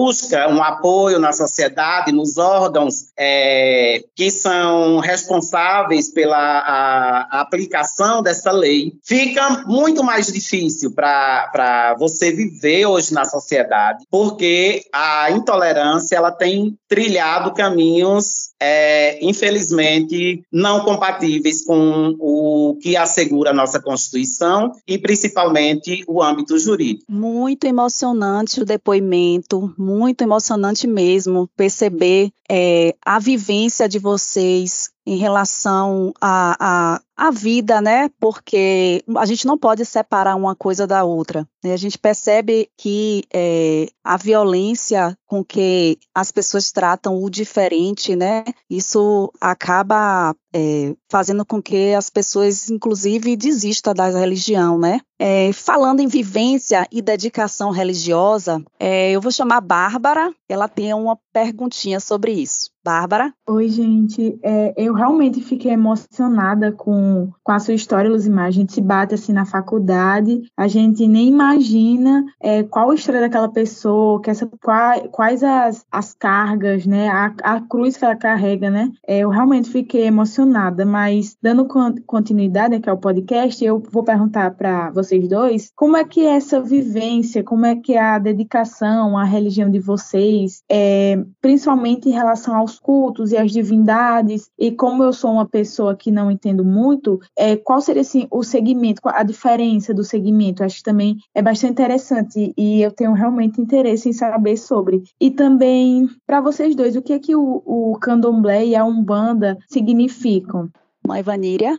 um 0.48 0.62
apoio 0.62 1.18
na 1.18 1.32
sociedade, 1.32 2.12
nos 2.12 2.38
órgãos 2.38 3.10
é, 3.16 4.02
que 4.14 4.30
são 4.30 4.98
responsáveis 4.98 6.12
pela 6.12 6.36
a, 6.38 7.38
a 7.38 7.40
aplicação 7.40 8.22
dessa 8.22 8.50
lei, 8.52 8.92
fica 9.04 9.64
muito 9.66 10.02
mais 10.04 10.26
difícil 10.32 10.92
para 10.92 11.94
você 11.98 12.32
viver 12.32 12.86
hoje 12.86 13.12
na 13.12 13.24
sociedade, 13.24 14.04
porque 14.10 14.84
a 14.92 15.30
intolerância 15.30 16.16
ela 16.16 16.30
tem 16.30 16.76
trilhado 16.88 17.52
caminhos, 17.54 18.47
é, 18.60 19.18
infelizmente, 19.24 20.42
não 20.52 20.84
compatíveis 20.84 21.64
com 21.64 22.16
o 22.18 22.76
que 22.80 22.96
assegura 22.96 23.50
a 23.50 23.54
nossa 23.54 23.80
Constituição 23.80 24.72
e 24.86 24.98
principalmente 24.98 26.02
o 26.06 26.22
âmbito 26.22 26.58
jurídico. 26.58 27.04
Muito 27.08 27.64
emocionante 27.64 28.60
o 28.60 28.64
depoimento, 28.64 29.72
muito 29.78 30.22
emocionante 30.22 30.86
mesmo 30.86 31.48
perceber 31.56 32.30
é, 32.50 32.94
a 33.04 33.18
vivência 33.18 33.88
de 33.88 33.98
vocês 33.98 34.90
em 35.08 35.16
relação 35.16 36.12
a 36.20 37.00
a 37.18 37.32
vida, 37.32 37.80
né? 37.80 38.08
Porque 38.20 39.02
a 39.16 39.26
gente 39.26 39.44
não 39.44 39.58
pode 39.58 39.84
separar 39.84 40.36
uma 40.36 40.54
coisa 40.54 40.86
da 40.86 41.02
outra. 41.02 41.44
Né? 41.64 41.72
A 41.72 41.76
gente 41.76 41.98
percebe 41.98 42.70
que 42.78 43.24
é, 43.34 43.88
a 44.04 44.16
violência 44.16 45.18
com 45.26 45.44
que 45.44 45.98
as 46.14 46.30
pessoas 46.30 46.70
tratam 46.70 47.20
o 47.20 47.28
diferente, 47.28 48.14
né? 48.14 48.44
Isso 48.70 49.32
acaba 49.40 50.32
é, 50.54 50.94
fazendo 51.10 51.44
com 51.44 51.60
que 51.60 51.92
as 51.92 52.08
pessoas, 52.08 52.70
inclusive, 52.70 53.36
desistam 53.36 53.92
da 53.92 54.08
religião, 54.10 54.78
né? 54.78 55.00
É, 55.18 55.52
falando 55.52 55.98
em 55.98 56.06
vivência 56.06 56.86
e 56.92 57.02
dedicação 57.02 57.70
religiosa, 57.70 58.62
é, 58.78 59.10
eu 59.10 59.20
vou 59.20 59.32
chamar 59.32 59.56
a 59.56 59.60
Bárbara, 59.60 60.32
ela 60.48 60.68
tem 60.68 60.94
uma 60.94 61.18
perguntinha 61.32 61.98
sobre 61.98 62.30
isso. 62.30 62.70
Bárbara? 62.84 63.32
Oi, 63.46 63.68
gente. 63.68 64.38
É, 64.42 64.72
eu 64.76 64.94
realmente 64.94 65.40
fiquei 65.40 65.72
emocionada 65.72 66.70
com, 66.72 67.30
com 67.42 67.52
a 67.52 67.58
sua 67.58 67.74
história, 67.74 68.10
Luzimar. 68.10 68.46
A 68.46 68.50
gente 68.50 68.72
se 68.72 68.80
bate 68.80 69.14
assim 69.14 69.32
na 69.32 69.44
faculdade, 69.44 70.42
a 70.56 70.68
gente 70.68 71.06
nem 71.06 71.28
imagina 71.28 72.24
é, 72.40 72.62
qual 72.62 72.90
a 72.90 72.94
história 72.94 73.20
daquela 73.20 73.48
pessoa, 73.48 74.20
que 74.22 74.30
essa, 74.30 74.46
quais, 74.62 75.02
quais 75.10 75.42
as, 75.42 75.84
as 75.90 76.14
cargas, 76.14 76.86
né? 76.86 77.08
A, 77.08 77.34
a 77.42 77.60
cruz 77.60 77.96
que 77.96 78.04
ela 78.04 78.16
carrega, 78.16 78.70
né? 78.70 78.90
É, 79.06 79.18
eu 79.18 79.28
realmente 79.28 79.70
fiquei 79.70 80.06
emocionada, 80.06 80.86
mas 80.86 81.36
dando 81.42 81.66
continuidade 82.06 82.76
aqui 82.76 82.88
ao 82.88 82.98
podcast, 82.98 83.64
eu 83.64 83.82
vou 83.90 84.04
perguntar 84.04 84.52
para 84.52 84.90
vocês 84.90 85.28
dois 85.28 85.72
como 85.74 85.96
é 85.96 86.04
que 86.04 86.20
é 86.20 86.36
essa 86.36 86.60
vivência, 86.60 87.42
como 87.42 87.66
é 87.66 87.74
que 87.74 87.94
é 87.94 88.00
a 88.00 88.18
dedicação 88.18 89.18
à 89.18 89.24
religião 89.24 89.70
de 89.70 89.80
vocês, 89.80 90.62
é, 90.70 91.22
principalmente 91.40 92.08
em 92.08 92.12
relação 92.12 92.54
aos 92.68 92.78
cultos 92.78 93.32
e 93.32 93.36
as 93.38 93.50
divindades, 93.50 94.50
e 94.58 94.70
como 94.70 95.02
eu 95.02 95.12
sou 95.12 95.32
uma 95.32 95.46
pessoa 95.48 95.96
que 95.96 96.10
não 96.10 96.30
entendo 96.30 96.62
muito, 96.62 97.18
é, 97.36 97.56
qual 97.56 97.80
seria 97.80 98.02
assim, 98.02 98.28
o 98.30 98.42
segmento, 98.42 99.00
a 99.04 99.22
diferença 99.22 99.94
do 99.94 100.04
segmento? 100.04 100.62
Acho 100.62 100.76
que 100.76 100.82
também 100.82 101.16
é 101.34 101.40
bastante 101.40 101.72
interessante 101.72 102.52
e 102.56 102.82
eu 102.82 102.92
tenho 102.92 103.12
realmente 103.12 103.60
interesse 103.60 104.10
em 104.10 104.12
saber 104.12 104.58
sobre. 104.58 105.02
E 105.18 105.30
também, 105.30 106.06
para 106.26 106.42
vocês 106.42 106.76
dois, 106.76 106.94
o 106.94 107.02
que 107.02 107.14
é 107.14 107.18
que 107.18 107.34
o, 107.34 107.62
o 107.64 107.98
candomblé 107.98 108.66
e 108.66 108.76
a 108.76 108.84
umbanda 108.84 109.56
significam? 109.66 110.68
Mãe 111.06 111.22
Vaníria? 111.22 111.78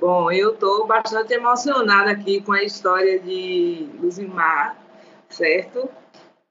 Bom, 0.00 0.30
eu 0.30 0.54
estou 0.54 0.86
bastante 0.86 1.34
emocionada 1.34 2.10
aqui 2.10 2.40
com 2.40 2.52
a 2.52 2.62
história 2.62 3.18
de 3.18 3.88
Luzimar, 4.00 4.76
certo? 5.28 5.88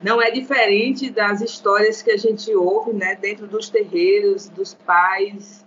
Não 0.05 0.21
é 0.21 0.29
diferente 0.29 1.09
das 1.09 1.41
histórias 1.41 2.03
que 2.03 2.11
a 2.11 2.17
gente 2.17 2.53
ouve 2.53 2.93
né, 2.93 3.15
dentro 3.15 3.47
dos 3.47 3.69
terreiros, 3.69 4.47
dos 4.47 4.75
pais, 4.75 5.65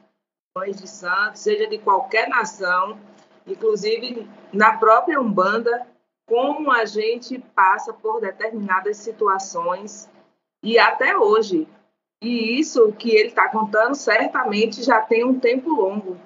mães 0.56 0.80
de 0.80 0.86
santos, 0.86 1.40
seja 1.40 1.66
de 1.66 1.76
qualquer 1.78 2.28
nação, 2.28 3.00
inclusive 3.44 4.28
na 4.52 4.76
própria 4.76 5.20
Umbanda, 5.20 5.84
como 6.24 6.70
a 6.70 6.84
gente 6.84 7.40
passa 7.52 7.92
por 7.92 8.20
determinadas 8.20 8.98
situações 8.98 10.08
e 10.62 10.78
até 10.78 11.18
hoje. 11.18 11.66
E 12.22 12.60
isso 12.60 12.92
que 12.92 13.10
ele 13.10 13.30
está 13.30 13.48
contando 13.48 13.96
certamente 13.96 14.84
já 14.84 15.00
tem 15.00 15.24
um 15.24 15.40
tempo 15.40 15.74
longo, 15.74 16.16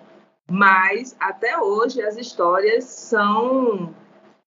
mas 0.51 1.17
até 1.19 1.59
hoje 1.59 2.03
as 2.03 2.19
histórias 2.19 2.85
são 2.85 3.95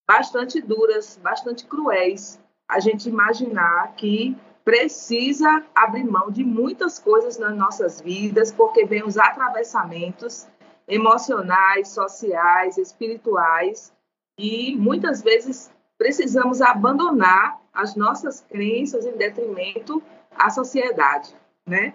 bastante 0.08 0.62
duras, 0.62 1.20
bastante 1.20 1.66
cruéis 1.66 2.40
a 2.68 2.80
gente 2.80 3.10
imaginar 3.10 3.94
que 3.96 4.36
precisa 4.64 5.64
abrir 5.76 6.04
mão 6.04 6.32
de 6.32 6.44
muitas 6.44 6.98
coisas 6.98 7.38
nas 7.38 7.56
nossas 7.56 8.02
vidas, 8.02 8.52
porque 8.52 8.86
vem 8.86 9.04
os 9.04 9.18
atravessamentos 9.18 10.48
emocionais, 10.88 11.90
sociais, 11.90 12.78
espirituais, 12.78 13.94
e 14.38 14.76
muitas 14.76 15.22
vezes 15.22 15.72
precisamos 15.98 16.62
abandonar 16.62 17.60
as 17.72 17.96
nossas 17.96 18.42
crenças 18.42 19.06
em 19.06 19.16
detrimento 19.16 20.02
à 20.36 20.50
sociedade, 20.50 21.34
né? 21.66 21.94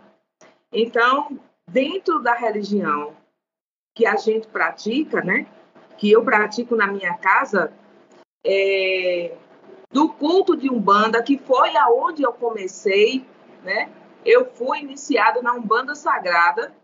Então, 0.72 1.38
dentro 1.68 2.20
da 2.20 2.34
religião 2.34 3.14
que 3.94 4.06
a 4.06 4.16
gente 4.16 4.46
pratica, 4.48 5.22
né? 5.22 5.46
Que 5.98 6.10
eu 6.10 6.24
pratico 6.24 6.76
na 6.76 6.86
minha 6.86 7.14
casa, 7.18 7.72
é, 8.44 9.36
do 9.90 10.08
culto 10.08 10.56
de 10.56 10.70
Umbanda, 10.70 11.22
que 11.22 11.36
foi 11.36 11.76
aonde 11.76 12.22
eu 12.22 12.32
comecei, 12.32 13.26
né? 13.64 13.92
Eu 14.24 14.46
fui 14.54 14.80
iniciado 14.80 15.42
na 15.42 15.52
Umbanda 15.52 15.94
Sagrada. 15.94 16.74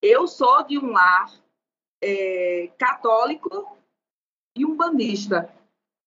Eu 0.00 0.28
sou 0.28 0.62
de 0.62 0.78
um 0.78 0.92
lar 0.92 1.30
é, 2.02 2.70
católico 2.78 3.76
e 4.56 4.64
umbandista. 4.64 5.52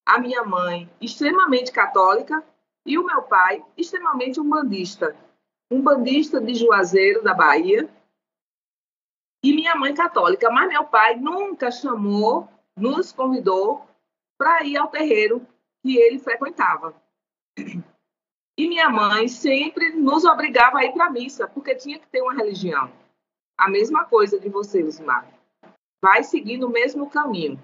A 0.06 0.20
minha 0.20 0.44
mãe, 0.44 0.90
extremamente 1.02 1.72
católica, 1.72 2.44
e 2.86 2.98
o 2.98 3.06
meu 3.06 3.24
pai, 3.24 3.64
extremamente 3.78 4.40
umbandista. 4.40 5.16
Umbandista 5.72 6.42
de 6.42 6.56
Juazeiro, 6.56 7.24
da 7.24 7.34
Bahia, 7.34 7.90
e 9.44 9.54
minha 9.54 9.76
mãe 9.76 9.94
católica. 9.94 10.50
Mas 10.50 10.70
meu 10.70 10.86
pai 10.86 11.16
nunca 11.16 11.72
chamou, 11.72 12.48
nos 12.76 13.12
convidou 13.12 13.86
para 14.38 14.64
ir 14.64 14.78
ao 14.78 14.88
terreiro 14.88 15.46
que 15.84 15.98
ele 15.98 16.18
frequentava. 16.18 16.96
E 18.58 18.68
minha 18.68 18.90
mãe 18.90 19.28
sempre 19.28 19.92
nos 19.92 20.24
obrigava 20.24 20.80
a 20.80 20.86
ir 20.86 20.94
para 20.94 21.08
a 21.08 21.10
missa, 21.12 21.48
porque 21.48 21.76
tinha 21.76 22.00
que 22.00 22.08
ter 22.08 22.22
uma 22.22 22.34
religião. 22.34 22.92
A 23.58 23.70
mesma 23.70 24.06
coisa 24.06 24.40
de 24.40 24.48
você, 24.48 24.82
Lismar. 24.82 25.28
Vai 26.02 26.24
seguindo 26.24 26.68
o 26.68 26.72
mesmo 26.72 27.10
caminho, 27.10 27.60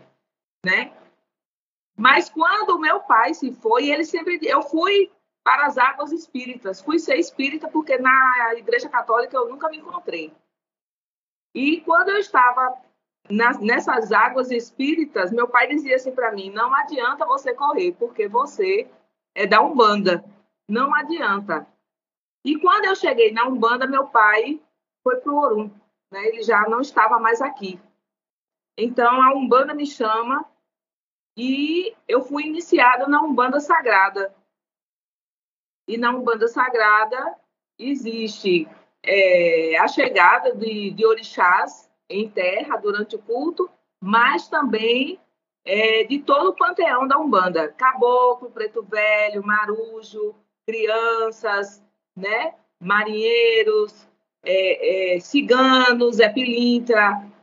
né? 0.66 0.94
Mas 1.98 2.30
quando 2.30 2.72
o 2.72 2.80
meu 2.80 3.02
pai 3.02 3.34
se 3.34 3.52
foi, 3.52 3.90
ele 3.90 4.06
sempre 4.06 4.40
eu 4.44 4.62
fui 4.62 5.12
para 5.44 5.66
as 5.66 5.78
águas 5.78 6.12
espíritas. 6.12 6.82
Fui 6.82 7.00
ser 7.00 7.16
espírita 7.18 7.68
porque 7.68 7.98
na 7.98 8.56
igreja 8.56 8.90
católica 8.90 9.36
eu 9.36 9.50
nunca 9.50 9.70
me 9.70 9.78
encontrei. 9.78 10.34
E 11.54 11.82
quando 11.82 12.10
eu 12.10 12.18
estava 12.18 12.80
nas, 13.30 13.60
nessas 13.60 14.12
águas 14.12 14.50
espíritas, 14.50 15.32
meu 15.32 15.48
pai 15.48 15.68
dizia 15.68 15.96
assim 15.96 16.12
para 16.12 16.32
mim: 16.32 16.50
não 16.50 16.74
adianta 16.74 17.26
você 17.26 17.54
correr, 17.54 17.94
porque 17.94 18.28
você 18.28 18.90
é 19.36 19.46
da 19.46 19.62
Umbanda. 19.62 20.24
Não 20.68 20.94
adianta. 20.94 21.68
E 22.44 22.58
quando 22.60 22.86
eu 22.86 22.96
cheguei 22.96 23.32
na 23.32 23.46
Umbanda, 23.46 23.86
meu 23.86 24.08
pai 24.08 24.62
foi 25.04 25.18
para 25.18 25.32
o 25.32 25.38
Orum. 25.38 25.72
Né? 26.12 26.28
Ele 26.28 26.44
já 26.44 26.62
não 26.68 26.82
estava 26.82 27.20
mais 27.20 27.42
aqui. 27.42 27.80
Então 28.78 29.22
a 29.22 29.34
Umbanda 29.34 29.74
me 29.74 29.86
chama 29.86 30.46
e 31.38 31.96
eu 32.08 32.22
fui 32.22 32.44
iniciada 32.44 33.08
na 33.08 33.22
Umbanda 33.22 33.60
Sagrada. 33.60 34.34
E 35.88 35.98
na 35.98 36.12
Umbanda 36.12 36.48
Sagrada 36.48 37.36
existe 37.78 38.68
é, 39.04 39.78
a 39.78 39.88
chegada 39.88 40.56
de, 40.56 40.92
de 40.92 41.06
orixás 41.06 41.89
em 42.10 42.30
terra 42.30 42.78
durante 42.78 43.16
o 43.16 43.20
culto, 43.20 43.70
mas 44.02 44.48
também 44.48 45.20
é, 45.66 46.04
de 46.04 46.20
todo 46.20 46.50
o 46.50 46.56
panteão 46.56 47.08
da 47.08 47.18
Umbanda. 47.20 47.68
Caboclo, 47.70 48.50
Preto 48.50 48.82
Velho, 48.84 49.46
Marujo, 49.46 50.34
crianças, 50.66 51.84
né? 52.16 52.54
marinheiros, 52.80 54.08
é, 54.44 55.16
é, 55.16 55.20
ciganos, 55.20 56.20
é. 56.20 56.34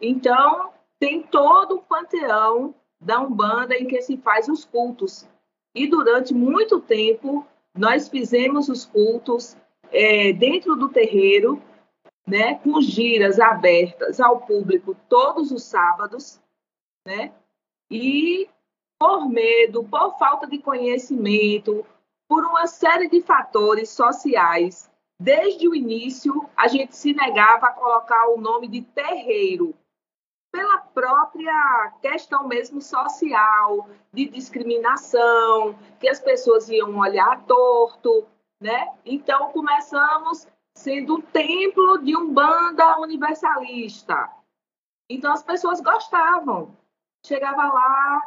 Então, 0.00 0.70
tem 0.98 1.22
todo 1.22 1.76
o 1.76 1.82
panteão 1.82 2.74
da 3.00 3.20
Umbanda 3.20 3.76
em 3.76 3.86
que 3.86 4.00
se 4.00 4.16
faz 4.16 4.48
os 4.48 4.64
cultos. 4.64 5.28
E 5.74 5.86
durante 5.86 6.32
muito 6.32 6.80
tempo, 6.80 7.46
nós 7.76 8.08
fizemos 8.08 8.68
os 8.68 8.86
cultos 8.86 9.56
é, 9.92 10.32
dentro 10.32 10.74
do 10.74 10.88
terreiro, 10.88 11.62
né, 12.26 12.56
com 12.56 12.80
giras 12.80 13.38
abertas 13.38 14.20
ao 14.20 14.40
público 14.40 14.96
todos 15.08 15.52
os 15.52 15.62
sábados, 15.62 16.40
né? 17.06 17.32
E 17.90 18.48
por 18.98 19.28
medo, 19.28 19.84
por 19.84 20.18
falta 20.18 20.46
de 20.46 20.58
conhecimento, 20.58 21.86
por 22.28 22.44
uma 22.44 22.66
série 22.66 23.08
de 23.08 23.22
fatores 23.22 23.90
sociais, 23.90 24.90
desde 25.20 25.68
o 25.68 25.74
início 25.74 26.48
a 26.56 26.66
gente 26.66 26.96
se 26.96 27.12
negava 27.12 27.68
a 27.68 27.72
colocar 27.72 28.28
o 28.30 28.40
nome 28.40 28.66
de 28.66 28.82
terreiro, 28.82 29.74
pela 30.52 30.78
própria 30.78 31.92
questão 32.00 32.48
mesmo 32.48 32.80
social, 32.80 33.88
de 34.12 34.26
discriminação, 34.28 35.78
que 36.00 36.08
as 36.08 36.18
pessoas 36.18 36.68
iam 36.70 36.96
olhar 36.98 37.44
torto, 37.44 38.26
né? 38.60 38.88
Então 39.04 39.52
começamos 39.52 40.48
sendo 40.76 41.16
um 41.16 41.20
templo 41.22 41.98
de 41.98 42.14
umbanda 42.14 43.00
universalista. 43.00 44.30
Então 45.08 45.32
as 45.32 45.42
pessoas 45.42 45.80
gostavam. 45.80 46.76
Chegava 47.24 47.66
lá, 47.72 48.22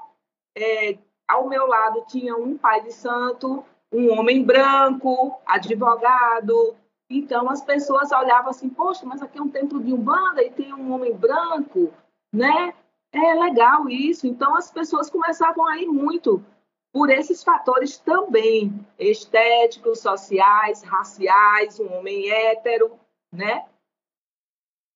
é, 0.58 0.98
ao 1.28 1.48
meu 1.48 1.68
lado 1.68 2.04
tinha 2.08 2.36
um 2.36 2.58
pai 2.58 2.82
de 2.82 2.92
santo, 2.92 3.64
um 3.94 4.12
homem 4.18 4.44
branco, 4.44 5.40
advogado. 5.46 6.76
Então 7.08 7.50
as 7.50 7.62
pessoas 7.62 8.12
olhavam 8.12 8.50
assim, 8.50 8.68
poxa, 8.68 9.06
mas 9.06 9.22
aqui 9.22 9.38
é 9.38 9.42
um 9.42 9.50
templo 9.50 9.82
de 9.82 9.94
umbanda 9.94 10.44
e 10.44 10.50
tem 10.50 10.74
um 10.74 10.92
homem 10.92 11.16
branco, 11.16 11.94
né? 12.34 12.74
É 13.12 13.34
legal 13.36 13.88
isso. 13.88 14.26
Então 14.26 14.56
as 14.56 14.72
pessoas 14.72 15.10
começavam 15.10 15.68
a 15.68 15.78
ir 15.78 15.88
muito 15.88 16.44
por 16.92 17.10
esses 17.10 17.44
fatores 17.44 17.98
também 17.98 18.74
estéticos, 18.98 20.00
sociais, 20.00 20.82
raciais, 20.82 21.80
um 21.80 21.94
homem 21.94 22.30
hétero, 22.30 23.00
né? 23.32 23.68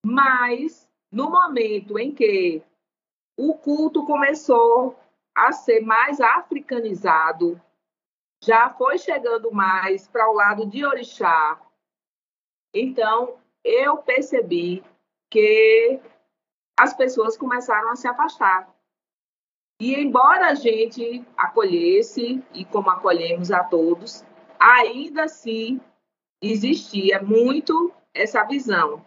Mas 0.06 0.90
no 1.12 1.30
momento 1.30 2.00
em 2.00 2.14
que 2.14 2.64
o 3.38 3.54
culto 3.56 4.06
começou 4.06 4.98
a 5.36 5.52
ser 5.52 5.82
mais 5.82 6.20
africanizado, 6.20 7.62
já 8.44 8.70
foi 8.72 8.98
chegando 8.98 9.52
mais 9.52 10.08
para 10.08 10.30
o 10.30 10.34
lado 10.34 10.66
de 10.66 10.86
orixá. 10.86 11.60
Então, 12.74 13.40
eu 13.64 13.98
percebi 13.98 14.84
que 15.30 16.00
as 16.78 16.94
pessoas 16.94 17.38
começaram 17.38 17.90
a 17.90 17.96
se 17.96 18.08
afastar. 18.08 18.74
E 19.80 19.96
embora 19.96 20.48
a 20.48 20.54
gente 20.56 21.26
acolhesse, 21.36 22.44
e 22.54 22.64
como 22.66 22.90
acolhemos 22.90 23.52
a 23.52 23.64
todos, 23.64 24.24
ainda 24.60 25.24
assim 25.24 25.82
existia 26.42 27.22
muito 27.22 27.92
essa 28.14 28.44
visão. 28.44 29.04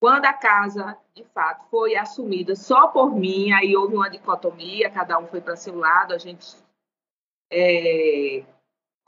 Quando 0.00 0.24
a 0.24 0.32
casa, 0.32 0.96
de 1.14 1.24
fato, 1.24 1.66
foi 1.70 1.94
assumida 1.94 2.56
só 2.56 2.88
por 2.88 3.14
mim, 3.14 3.52
aí 3.52 3.76
houve 3.76 3.94
uma 3.94 4.08
dicotomia, 4.08 4.90
cada 4.90 5.18
um 5.18 5.26
foi 5.26 5.40
para 5.40 5.56
seu 5.56 5.76
lado, 5.76 6.14
a 6.14 6.18
gente 6.18 6.56
é, 7.52 8.42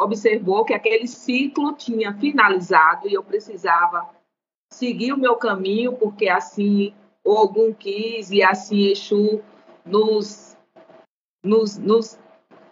observou 0.01 0.65
que 0.65 0.75
aquele 0.75 1.07
ciclo 1.07 1.73
tinha 1.73 2.13
finalizado 2.15 3.09
e 3.09 3.15
eu 3.15 3.23
precisava 3.23 4.09
seguir 4.71 5.13
o 5.13 5.19
meu 5.19 5.37
caminho, 5.37 5.95
porque 5.97 6.29
assim 6.29 6.95
Ogum 7.25 7.73
quis 7.73 8.31
e 8.31 8.43
assim 8.43 8.89
Exu 8.89 9.43
nos 9.85 10.52
nos, 11.42 11.76
nos 11.78 12.18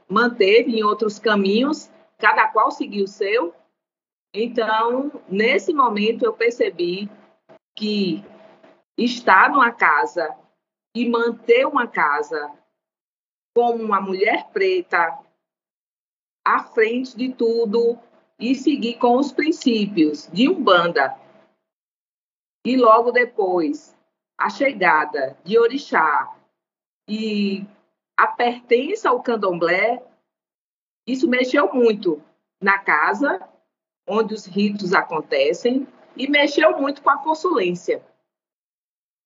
manteve 0.08 0.78
em 0.78 0.84
outros 0.84 1.18
caminhos, 1.18 1.90
cada 2.18 2.48
qual 2.48 2.70
seguiu 2.70 3.04
o 3.04 3.08
seu. 3.08 3.54
Então, 4.32 5.10
nesse 5.28 5.72
momento, 5.72 6.24
eu 6.24 6.32
percebi 6.32 7.10
que 7.76 8.24
estar 8.96 9.50
numa 9.50 9.72
casa 9.72 10.36
e 10.94 11.08
manter 11.08 11.66
uma 11.66 11.86
casa 11.86 12.52
como 13.54 13.82
uma 13.82 14.00
mulher 14.00 14.48
preta 14.52 15.18
à 16.44 16.62
frente 16.62 17.16
de 17.16 17.32
tudo 17.32 17.98
e 18.38 18.54
seguir 18.54 18.98
com 18.98 19.16
os 19.16 19.32
princípios 19.32 20.28
de 20.32 20.48
Umbanda. 20.48 21.16
E 22.64 22.76
logo 22.76 23.10
depois, 23.10 23.96
a 24.38 24.48
chegada 24.48 25.36
de 25.44 25.58
Orixá 25.58 26.34
e 27.08 27.66
a 28.20 28.26
pertença 28.26 29.08
ao 29.08 29.22
candomblé, 29.22 30.04
isso 31.06 31.26
mexeu 31.26 31.72
muito 31.72 32.22
na 32.60 32.78
casa 32.78 33.40
onde 34.06 34.34
os 34.34 34.44
ritos 34.44 34.92
acontecem 34.92 35.88
e 36.14 36.28
mexeu 36.28 36.78
muito 36.78 37.00
com 37.00 37.08
a 37.08 37.16
consulência, 37.16 38.04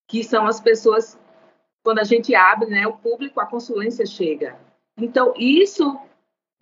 que 0.08 0.22
são 0.22 0.46
as 0.46 0.60
pessoas, 0.60 1.18
quando 1.82 1.98
a 1.98 2.04
gente 2.04 2.36
abre 2.36 2.70
né, 2.70 2.86
o 2.86 2.96
público, 2.96 3.40
a 3.40 3.46
consulência 3.46 4.06
chega. 4.06 4.56
Então, 4.96 5.34
isso 5.36 5.98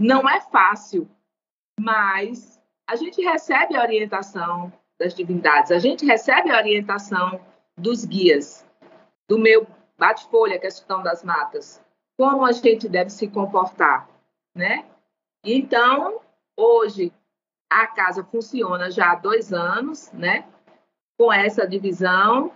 não 0.00 0.26
é 0.26 0.40
fácil, 0.40 1.06
mas 1.78 2.58
a 2.88 2.96
gente 2.96 3.20
recebe 3.20 3.76
a 3.76 3.82
orientação 3.82 4.72
das 4.98 5.14
divindades, 5.14 5.70
a 5.70 5.78
gente 5.78 6.06
recebe 6.06 6.50
a 6.50 6.56
orientação 6.56 7.38
dos 7.76 8.06
guias, 8.06 8.64
do 9.28 9.38
meu 9.38 9.66
bate-folha, 9.98 10.58
que 10.58 10.66
é 10.66 10.70
Sultão 10.70 11.02
das 11.02 11.22
Matas, 11.22 11.82
como 12.22 12.46
a 12.46 12.52
gente 12.52 12.88
deve 12.88 13.10
se 13.10 13.26
comportar, 13.26 14.08
né? 14.54 14.84
Então, 15.44 16.20
hoje, 16.56 17.12
a 17.68 17.84
casa 17.88 18.22
funciona 18.22 18.92
já 18.92 19.10
há 19.10 19.14
dois 19.16 19.52
anos, 19.52 20.08
né? 20.12 20.46
Com 21.18 21.32
essa 21.32 21.66
divisão, 21.66 22.52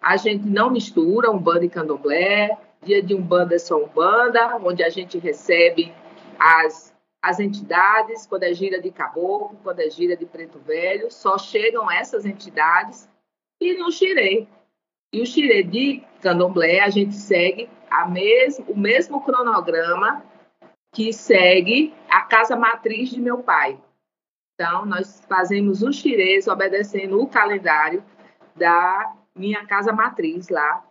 a 0.00 0.16
gente 0.16 0.46
não 0.46 0.70
mistura 0.70 1.32
Umbanda 1.32 1.64
e 1.64 1.68
Candomblé, 1.68 2.56
dia 2.80 3.02
de 3.02 3.12
Umbanda 3.12 3.56
é 3.56 3.58
só 3.58 3.76
Umbanda, 3.76 4.56
onde 4.58 4.84
a 4.84 4.88
gente 4.88 5.18
recebe 5.18 5.92
as, 6.38 6.94
as 7.20 7.40
entidades, 7.40 8.24
quando 8.24 8.44
é 8.44 8.54
gira 8.54 8.80
de 8.80 8.92
caboclo, 8.92 9.58
quando 9.64 9.80
é 9.80 9.90
gira 9.90 10.16
de 10.16 10.26
preto 10.26 10.60
velho, 10.60 11.10
só 11.10 11.36
chegam 11.36 11.90
essas 11.90 12.24
entidades 12.24 13.08
e 13.60 13.74
no 13.74 13.90
xirê. 13.90 14.46
E 15.12 15.20
o 15.20 15.26
xirê 15.26 15.64
de 15.64 16.04
candomblé, 16.20 16.78
a 16.78 16.88
gente 16.88 17.16
segue 17.16 17.68
a 17.92 18.06
mes 18.06 18.58
o 18.66 18.76
mesmo 18.76 19.22
cronograma 19.22 20.24
que 20.92 21.12
segue 21.12 21.94
a 22.08 22.22
casa 22.22 22.56
matriz 22.56 23.10
de 23.10 23.20
meu 23.20 23.42
pai. 23.42 23.78
Então, 24.54 24.84
nós 24.84 25.24
fazemos 25.28 25.82
os 25.82 25.96
xirês 25.96 26.46
obedecendo 26.46 27.20
o 27.20 27.26
calendário 27.26 28.04
da 28.54 29.14
minha 29.34 29.66
casa 29.66 29.92
matriz 29.92 30.48
lá 30.48 30.84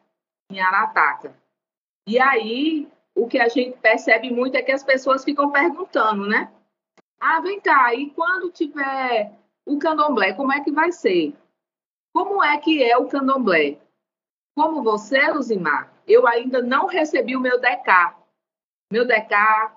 em 0.52 0.60
Arataca. 0.60 1.36
E 2.08 2.20
aí, 2.20 2.88
o 3.16 3.28
que 3.28 3.40
a 3.40 3.48
gente 3.48 3.78
percebe 3.78 4.32
muito 4.32 4.56
é 4.56 4.62
que 4.62 4.72
as 4.72 4.84
pessoas 4.84 5.24
ficam 5.24 5.52
perguntando, 5.52 6.26
né? 6.26 6.52
Ah, 7.20 7.40
vem 7.40 7.62
cá, 7.62 7.94
e 7.94 8.10
quando 8.10 8.52
tiver 8.52 9.32
o 9.66 9.78
candomblé, 9.78 10.34
como 10.34 10.52
é 10.52 10.60
que 10.64 10.72
vai 10.72 10.92
ser? 10.92 11.36
Como 12.14 12.44
é 12.44 12.58
que 12.58 12.84
é 12.84 12.98
o 12.98 13.08
candomblé? 13.08 13.78
Como 14.56 14.84
você, 14.84 15.32
Luzimar, 15.32 15.91
eu 16.08 16.28
ainda 16.28 16.62
não 16.62 16.88
recebi 16.88 17.36
o 17.36 17.40
meu 17.40 17.60
DK. 17.60 18.16
Meu 18.92 19.06
DK 19.06 19.72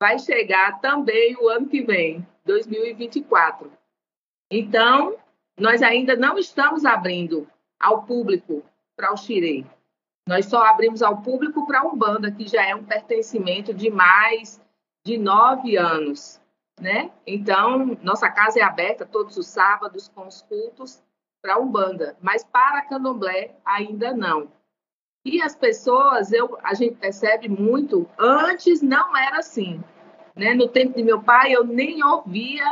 vai 0.00 0.18
chegar 0.18 0.80
também 0.80 1.36
o 1.36 1.48
ano 1.48 1.68
que 1.68 1.82
vem, 1.82 2.26
2024. 2.44 3.72
Então, 4.50 5.16
nós 5.58 5.82
ainda 5.82 6.14
não 6.14 6.38
estamos 6.38 6.84
abrindo 6.84 7.48
ao 7.80 8.02
público 8.04 8.62
para 8.96 9.12
o 9.12 9.16
Xirê. 9.16 9.64
Nós 10.26 10.46
só 10.46 10.64
abrimos 10.64 11.02
ao 11.02 11.22
público 11.22 11.66
para 11.66 11.80
a 11.80 11.86
Umbanda, 11.86 12.32
que 12.32 12.46
já 12.48 12.66
é 12.66 12.74
um 12.74 12.84
pertencimento 12.84 13.72
de 13.72 13.90
mais 13.90 14.60
de 15.04 15.16
nove 15.16 15.76
anos. 15.76 16.40
Né? 16.80 17.10
Então, 17.26 17.96
nossa 18.02 18.28
casa 18.30 18.58
é 18.58 18.62
aberta 18.62 19.06
todos 19.06 19.36
os 19.36 19.46
sábados 19.46 20.08
com 20.08 20.26
os 20.26 20.42
cultos 20.42 21.02
para 21.40 21.58
Umbanda, 21.58 22.16
mas 22.20 22.44
para 22.44 22.82
Candomblé 22.82 23.56
ainda 23.64 24.12
não. 24.12 24.50
E 25.26 25.42
as 25.42 25.56
pessoas, 25.56 26.32
eu, 26.32 26.56
a 26.62 26.72
gente 26.72 26.94
percebe 26.94 27.48
muito, 27.48 28.08
antes 28.16 28.80
não 28.80 29.16
era 29.16 29.38
assim. 29.38 29.82
Né? 30.36 30.54
No 30.54 30.68
tempo 30.68 30.96
de 30.96 31.02
meu 31.02 31.20
pai, 31.20 31.50
eu 31.50 31.64
nem 31.64 32.00
ouvia 32.04 32.64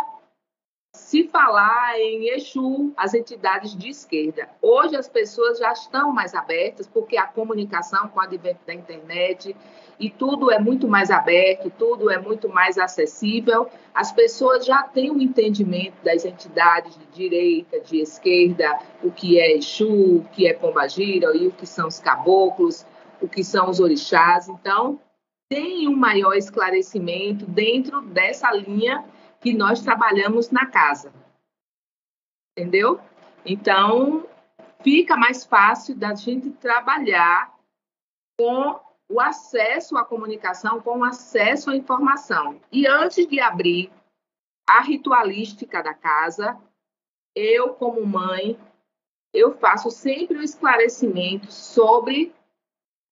se 1.15 1.29
falar 1.29 1.97
em 2.01 2.29
Exu, 2.31 2.93
as 2.97 3.15
entidades 3.15 3.77
de 3.77 3.89
esquerda. 3.89 4.49
Hoje 4.61 4.97
as 4.97 5.09
pessoas 5.09 5.61
já 5.61 5.71
estão 5.71 6.13
mais 6.13 6.35
abertas, 6.35 6.89
porque 6.89 7.17
a 7.17 7.25
comunicação 7.25 8.09
com 8.09 8.19
a 8.19 8.25
advento 8.25 8.59
da 8.67 8.75
internet 8.75 9.55
e 10.01 10.11
tudo 10.11 10.51
é 10.51 10.59
muito 10.59 10.89
mais 10.89 11.13
aberto, 11.13 11.71
tudo 11.79 12.11
é 12.11 12.19
muito 12.19 12.49
mais 12.49 12.79
acessível. 12.79 13.69
As 13.95 14.11
pessoas 14.11 14.67
já 14.67 14.83
têm 14.83 15.13
um 15.13 15.21
entendimento 15.21 15.95
das 16.03 16.25
entidades 16.25 16.99
de 16.99 17.07
direita, 17.07 17.79
de 17.79 18.01
esquerda, 18.01 18.77
o 19.01 19.13
que 19.13 19.39
é 19.39 19.57
Exu, 19.57 20.17
o 20.17 20.25
que 20.33 20.49
é 20.49 20.53
Pombagira, 20.53 21.31
e 21.37 21.47
o 21.47 21.53
que 21.53 21.65
são 21.65 21.87
os 21.87 22.01
caboclos, 22.01 22.85
o 23.23 23.29
que 23.29 23.45
são 23.45 23.71
os 23.71 23.79
orixás. 23.79 24.49
Então, 24.49 24.99
tem 25.49 25.87
um 25.87 25.95
maior 25.95 26.35
esclarecimento 26.35 27.47
dentro 27.47 28.01
dessa 28.01 28.51
linha 28.51 29.05
que 29.45 29.53
nós 29.53 29.83
trabalhamos 29.83 30.51
na 30.51 30.65
casa. 30.65 31.13
Entendeu? 32.57 32.99
Então, 33.45 34.27
fica 34.83 35.19
mais 35.19 35.45
fácil 35.45 35.95
da 35.95 36.15
gente 36.15 36.49
trabalhar 36.53 37.55
com 38.39 38.81
o 39.07 39.21
acesso 39.21 39.99
à 39.99 40.05
comunicação, 40.05 40.81
com 40.81 41.01
o 41.01 41.05
acesso 41.05 41.71
à 41.71 41.77
informação. 41.77 42.59
E 42.73 42.87
antes 42.87 43.27
de 43.27 43.39
abrir 43.39 43.93
a 44.67 44.81
ritualística 44.81 45.83
da 45.83 45.93
casa, 45.93 46.59
eu, 47.37 47.75
como 47.75 48.07
mãe, 48.07 48.59
eu 49.35 49.59
faço 49.59 49.91
sempre 49.91 50.39
um 50.39 50.43
esclarecimento 50.43 51.53
sobre 51.53 52.35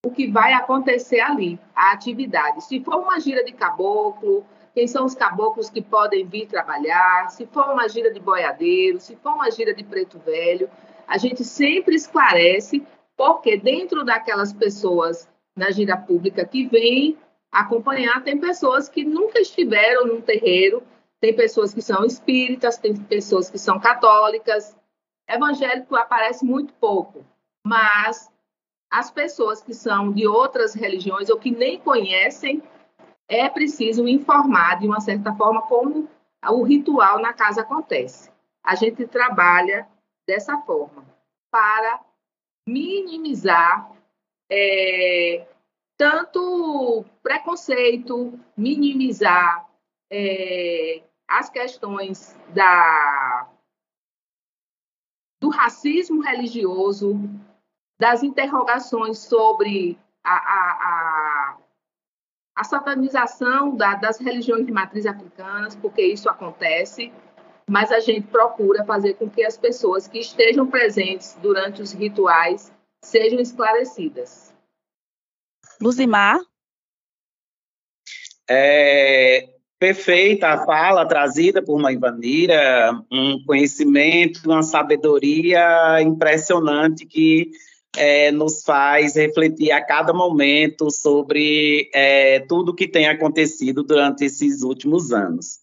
o 0.03 0.09
que 0.09 0.31
vai 0.31 0.53
acontecer 0.53 1.19
ali, 1.19 1.59
a 1.75 1.91
atividade. 1.91 2.63
Se 2.63 2.83
for 2.83 2.95
uma 2.95 3.19
gira 3.19 3.43
de 3.45 3.51
caboclo, 3.51 4.43
quem 4.73 4.87
são 4.87 5.05
os 5.05 5.13
caboclos 5.13 5.69
que 5.69 5.81
podem 5.81 6.25
vir 6.25 6.47
trabalhar, 6.47 7.29
se 7.29 7.45
for 7.45 7.69
uma 7.69 7.87
gira 7.87 8.11
de 8.11 8.19
boiadeiro, 8.19 8.99
se 8.99 9.15
for 9.15 9.33
uma 9.33 9.51
gira 9.51 9.73
de 9.73 9.83
preto 9.83 10.17
velho, 10.19 10.69
a 11.07 11.17
gente 11.17 11.43
sempre 11.43 11.95
esclarece, 11.95 12.85
porque 13.15 13.55
dentro 13.55 14.03
daquelas 14.03 14.51
pessoas 14.51 15.29
na 15.55 15.69
gira 15.69 15.95
pública 15.95 16.43
que 16.45 16.65
vêm 16.65 17.17
acompanhar, 17.51 18.23
tem 18.23 18.39
pessoas 18.39 18.89
que 18.89 19.03
nunca 19.03 19.39
estiveram 19.39 20.07
num 20.07 20.19
terreiro, 20.19 20.81
tem 21.21 21.35
pessoas 21.35 21.71
que 21.71 21.81
são 21.81 22.03
espíritas, 22.03 22.77
tem 22.77 22.95
pessoas 22.95 23.49
que 23.49 23.59
são 23.59 23.79
católicas. 23.79 24.75
Evangélico 25.29 25.95
aparece 25.95 26.43
muito 26.43 26.73
pouco, 26.73 27.23
mas 27.65 28.29
as 28.91 29.11
pessoas 29.11 29.61
que 29.61 29.73
são 29.73 30.11
de 30.11 30.27
outras 30.27 30.73
religiões 30.73 31.29
ou 31.29 31.37
que 31.37 31.51
nem 31.51 31.79
conhecem 31.79 32.61
é 33.27 33.49
preciso 33.49 34.07
informar 34.07 34.79
de 34.79 34.87
uma 34.87 34.99
certa 34.99 35.33
forma 35.33 35.61
como 35.63 36.09
o 36.49 36.63
ritual 36.63 37.19
na 37.19 37.33
casa 37.33 37.61
acontece. 37.61 38.31
A 38.63 38.75
gente 38.75 39.07
trabalha 39.07 39.87
dessa 40.27 40.57
forma 40.59 41.05
para 41.51 42.01
minimizar 42.67 43.91
é, 44.49 45.47
tanto 45.97 47.05
preconceito, 47.21 48.39
minimizar 48.57 49.67
é, 50.11 51.01
as 51.27 51.49
questões 51.49 52.37
da, 52.49 53.49
do 55.41 55.49
racismo 55.49 56.21
religioso, 56.21 57.15
das 57.99 58.23
interrogações 58.23 59.19
sobre 59.19 59.97
a, 60.23 60.33
a, 60.33 60.71
a 60.71 61.02
a 62.55 62.63
satanização 62.63 63.75
da, 63.75 63.95
das 63.95 64.19
religiões 64.19 64.65
de 64.65 64.71
matriz 64.71 65.05
africanas, 65.05 65.75
porque 65.75 66.01
isso 66.01 66.29
acontece, 66.29 67.11
mas 67.69 67.91
a 67.91 67.99
gente 67.99 68.27
procura 68.27 68.85
fazer 68.85 69.15
com 69.15 69.29
que 69.29 69.43
as 69.43 69.57
pessoas 69.57 70.07
que 70.07 70.19
estejam 70.19 70.67
presentes 70.67 71.37
durante 71.41 71.81
os 71.81 71.91
rituais 71.91 72.71
sejam 73.03 73.39
esclarecidas. 73.39 74.53
Luzimar? 75.81 76.39
É, 78.49 79.49
perfeita 79.79 80.49
a 80.49 80.65
fala 80.65 81.05
trazida 81.05 81.61
por 81.61 81.79
Mãe 81.79 81.97
Vanira, 81.97 82.91
um 83.11 83.43
conhecimento, 83.45 84.41
uma 84.45 84.63
sabedoria 84.63 86.01
impressionante 86.01 87.05
que 87.05 87.51
é, 87.95 88.31
nos 88.31 88.63
faz 88.63 89.15
refletir 89.15 89.71
a 89.71 89.83
cada 89.83 90.13
momento 90.13 90.89
sobre 90.89 91.89
é, 91.93 92.39
tudo 92.41 92.75
que 92.75 92.87
tem 92.87 93.07
acontecido 93.07 93.83
durante 93.83 94.25
esses 94.25 94.61
últimos 94.63 95.11
anos. 95.11 95.59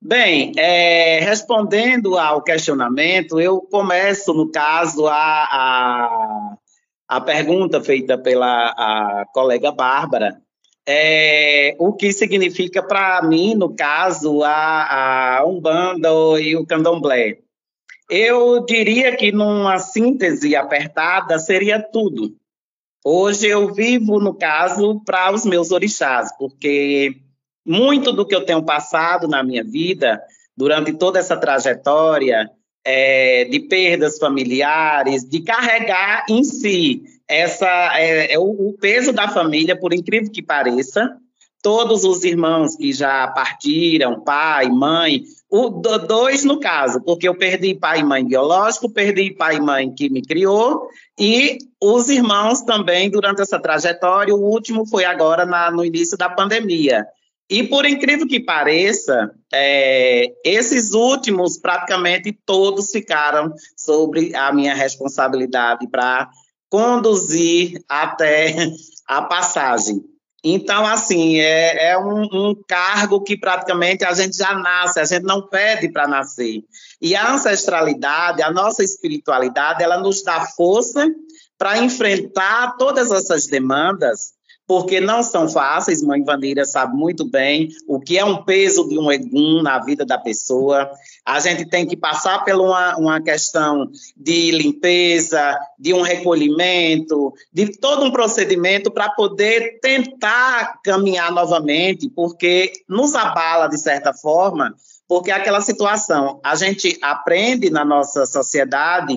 Bem, 0.00 0.52
é, 0.56 1.20
respondendo 1.20 2.18
ao 2.18 2.42
questionamento, 2.42 3.40
eu 3.40 3.60
começo, 3.60 4.34
no 4.34 4.50
caso, 4.50 5.06
a, 5.06 5.14
a, 5.16 6.56
a 7.08 7.20
pergunta 7.20 7.82
feita 7.82 8.18
pela 8.18 9.24
colega 9.32 9.72
Bárbara, 9.72 10.40
é, 10.86 11.74
o 11.78 11.92
que 11.94 12.12
significa 12.12 12.82
para 12.82 13.20
mim, 13.22 13.54
no 13.54 13.74
caso, 13.74 14.44
a, 14.44 15.38
a 15.38 15.44
Umbanda 15.46 16.08
e 16.40 16.54
o 16.54 16.64
Candomblé. 16.64 17.38
Eu 18.08 18.64
diria 18.64 19.16
que 19.16 19.32
numa 19.32 19.78
síntese 19.78 20.54
apertada 20.54 21.38
seria 21.38 21.80
tudo. 21.80 22.36
Hoje 23.04 23.46
eu 23.46 23.72
vivo, 23.72 24.18
no 24.20 24.34
caso, 24.34 25.00
para 25.04 25.32
os 25.32 25.44
meus 25.44 25.70
orixás, 25.70 26.30
porque 26.36 27.16
muito 27.64 28.12
do 28.12 28.26
que 28.26 28.34
eu 28.34 28.44
tenho 28.44 28.64
passado 28.64 29.26
na 29.26 29.42
minha 29.42 29.64
vida, 29.64 30.22
durante 30.56 30.92
toda 30.92 31.18
essa 31.18 31.36
trajetória 31.36 32.50
é, 32.84 33.44
de 33.44 33.60
perdas 33.60 34.18
familiares, 34.18 35.24
de 35.24 35.40
carregar 35.40 36.24
em 36.28 36.44
si 36.44 37.02
essa 37.28 37.98
é, 37.98 38.32
é 38.32 38.38
o, 38.38 38.68
o 38.68 38.72
peso 38.74 39.12
da 39.12 39.28
família, 39.28 39.78
por 39.78 39.92
incrível 39.92 40.30
que 40.30 40.42
pareça, 40.42 41.16
todos 41.62 42.04
os 42.04 42.22
irmãos 42.22 42.76
que 42.76 42.92
já 42.92 43.26
partiram, 43.28 44.20
pai, 44.20 44.68
mãe, 44.68 45.24
o, 45.50 45.70
dois 45.70 46.44
no 46.44 46.58
caso, 46.58 47.00
porque 47.02 47.28
eu 47.28 47.36
perdi 47.36 47.74
pai 47.74 48.00
e 48.00 48.04
mãe 48.04 48.24
biológico, 48.24 48.92
perdi 48.92 49.30
pai 49.30 49.56
e 49.56 49.60
mãe 49.60 49.94
que 49.94 50.10
me 50.10 50.20
criou, 50.20 50.88
e 51.18 51.58
os 51.80 52.08
irmãos 52.08 52.62
também 52.62 53.08
durante 53.08 53.40
essa 53.40 53.58
trajetória. 53.58 54.34
O 54.34 54.42
último 54.42 54.86
foi 54.86 55.04
agora 55.04 55.46
na, 55.46 55.70
no 55.70 55.84
início 55.84 56.16
da 56.16 56.28
pandemia. 56.28 57.06
E 57.48 57.62
por 57.62 57.86
incrível 57.86 58.26
que 58.26 58.40
pareça, 58.40 59.30
é, 59.54 60.26
esses 60.44 60.92
últimos 60.92 61.58
praticamente 61.58 62.36
todos 62.44 62.90
ficaram 62.90 63.54
sobre 63.76 64.34
a 64.34 64.52
minha 64.52 64.74
responsabilidade 64.74 65.88
para 65.88 66.28
conduzir 66.68 67.80
até 67.88 68.52
a 69.06 69.22
passagem. 69.22 70.02
Então, 70.48 70.86
assim, 70.86 71.40
é, 71.40 71.90
é 71.90 71.98
um, 71.98 72.22
um, 72.22 72.54
cargo 72.68 73.20
que 73.20 73.36
praticamente 73.36 74.04
a 74.04 74.14
gente 74.14 74.36
já 74.36 74.54
nasce, 74.54 75.00
a 75.00 75.04
gente 75.04 75.24
não 75.24 75.42
pede 75.42 75.90
para 75.90 76.06
nascer. 76.06 76.62
E 77.02 77.16
a 77.16 77.32
ancestralidade, 77.32 78.40
a 78.42 78.52
nossa 78.52 78.84
espiritualidade, 78.84 79.82
ela 79.82 79.98
nos 79.98 80.22
dá 80.22 80.46
força 80.46 81.04
para 81.58 81.78
enfrentar 81.78 82.76
todas 82.76 83.10
essas 83.10 83.48
demandas, 83.48 84.35
porque 84.66 85.00
não 85.00 85.22
são 85.22 85.48
fáceis, 85.48 86.02
mãe 86.02 86.24
Vanira 86.24 86.64
sabe 86.64 86.96
muito 86.96 87.24
bem 87.24 87.68
o 87.86 88.00
que 88.00 88.18
é 88.18 88.24
um 88.24 88.42
peso 88.42 88.88
de 88.88 88.98
um 88.98 89.10
egum 89.10 89.62
na 89.62 89.78
vida 89.78 90.04
da 90.04 90.18
pessoa. 90.18 90.90
A 91.24 91.38
gente 91.38 91.64
tem 91.66 91.86
que 91.86 91.96
passar 91.96 92.44
por 92.44 92.54
uma, 92.54 92.96
uma 92.96 93.20
questão 93.20 93.88
de 94.16 94.50
limpeza, 94.50 95.56
de 95.78 95.94
um 95.94 96.02
recolhimento, 96.02 97.32
de 97.52 97.78
todo 97.78 98.04
um 98.04 98.10
procedimento 98.10 98.90
para 98.90 99.10
poder 99.10 99.78
tentar 99.80 100.80
caminhar 100.82 101.30
novamente, 101.30 102.08
porque 102.08 102.72
nos 102.88 103.14
abala 103.14 103.68
de 103.68 103.78
certa 103.78 104.12
forma, 104.12 104.74
porque 105.08 105.30
é 105.30 105.34
aquela 105.34 105.60
situação, 105.60 106.40
a 106.42 106.56
gente 106.56 106.98
aprende 107.00 107.70
na 107.70 107.84
nossa 107.84 108.26
sociedade 108.26 109.16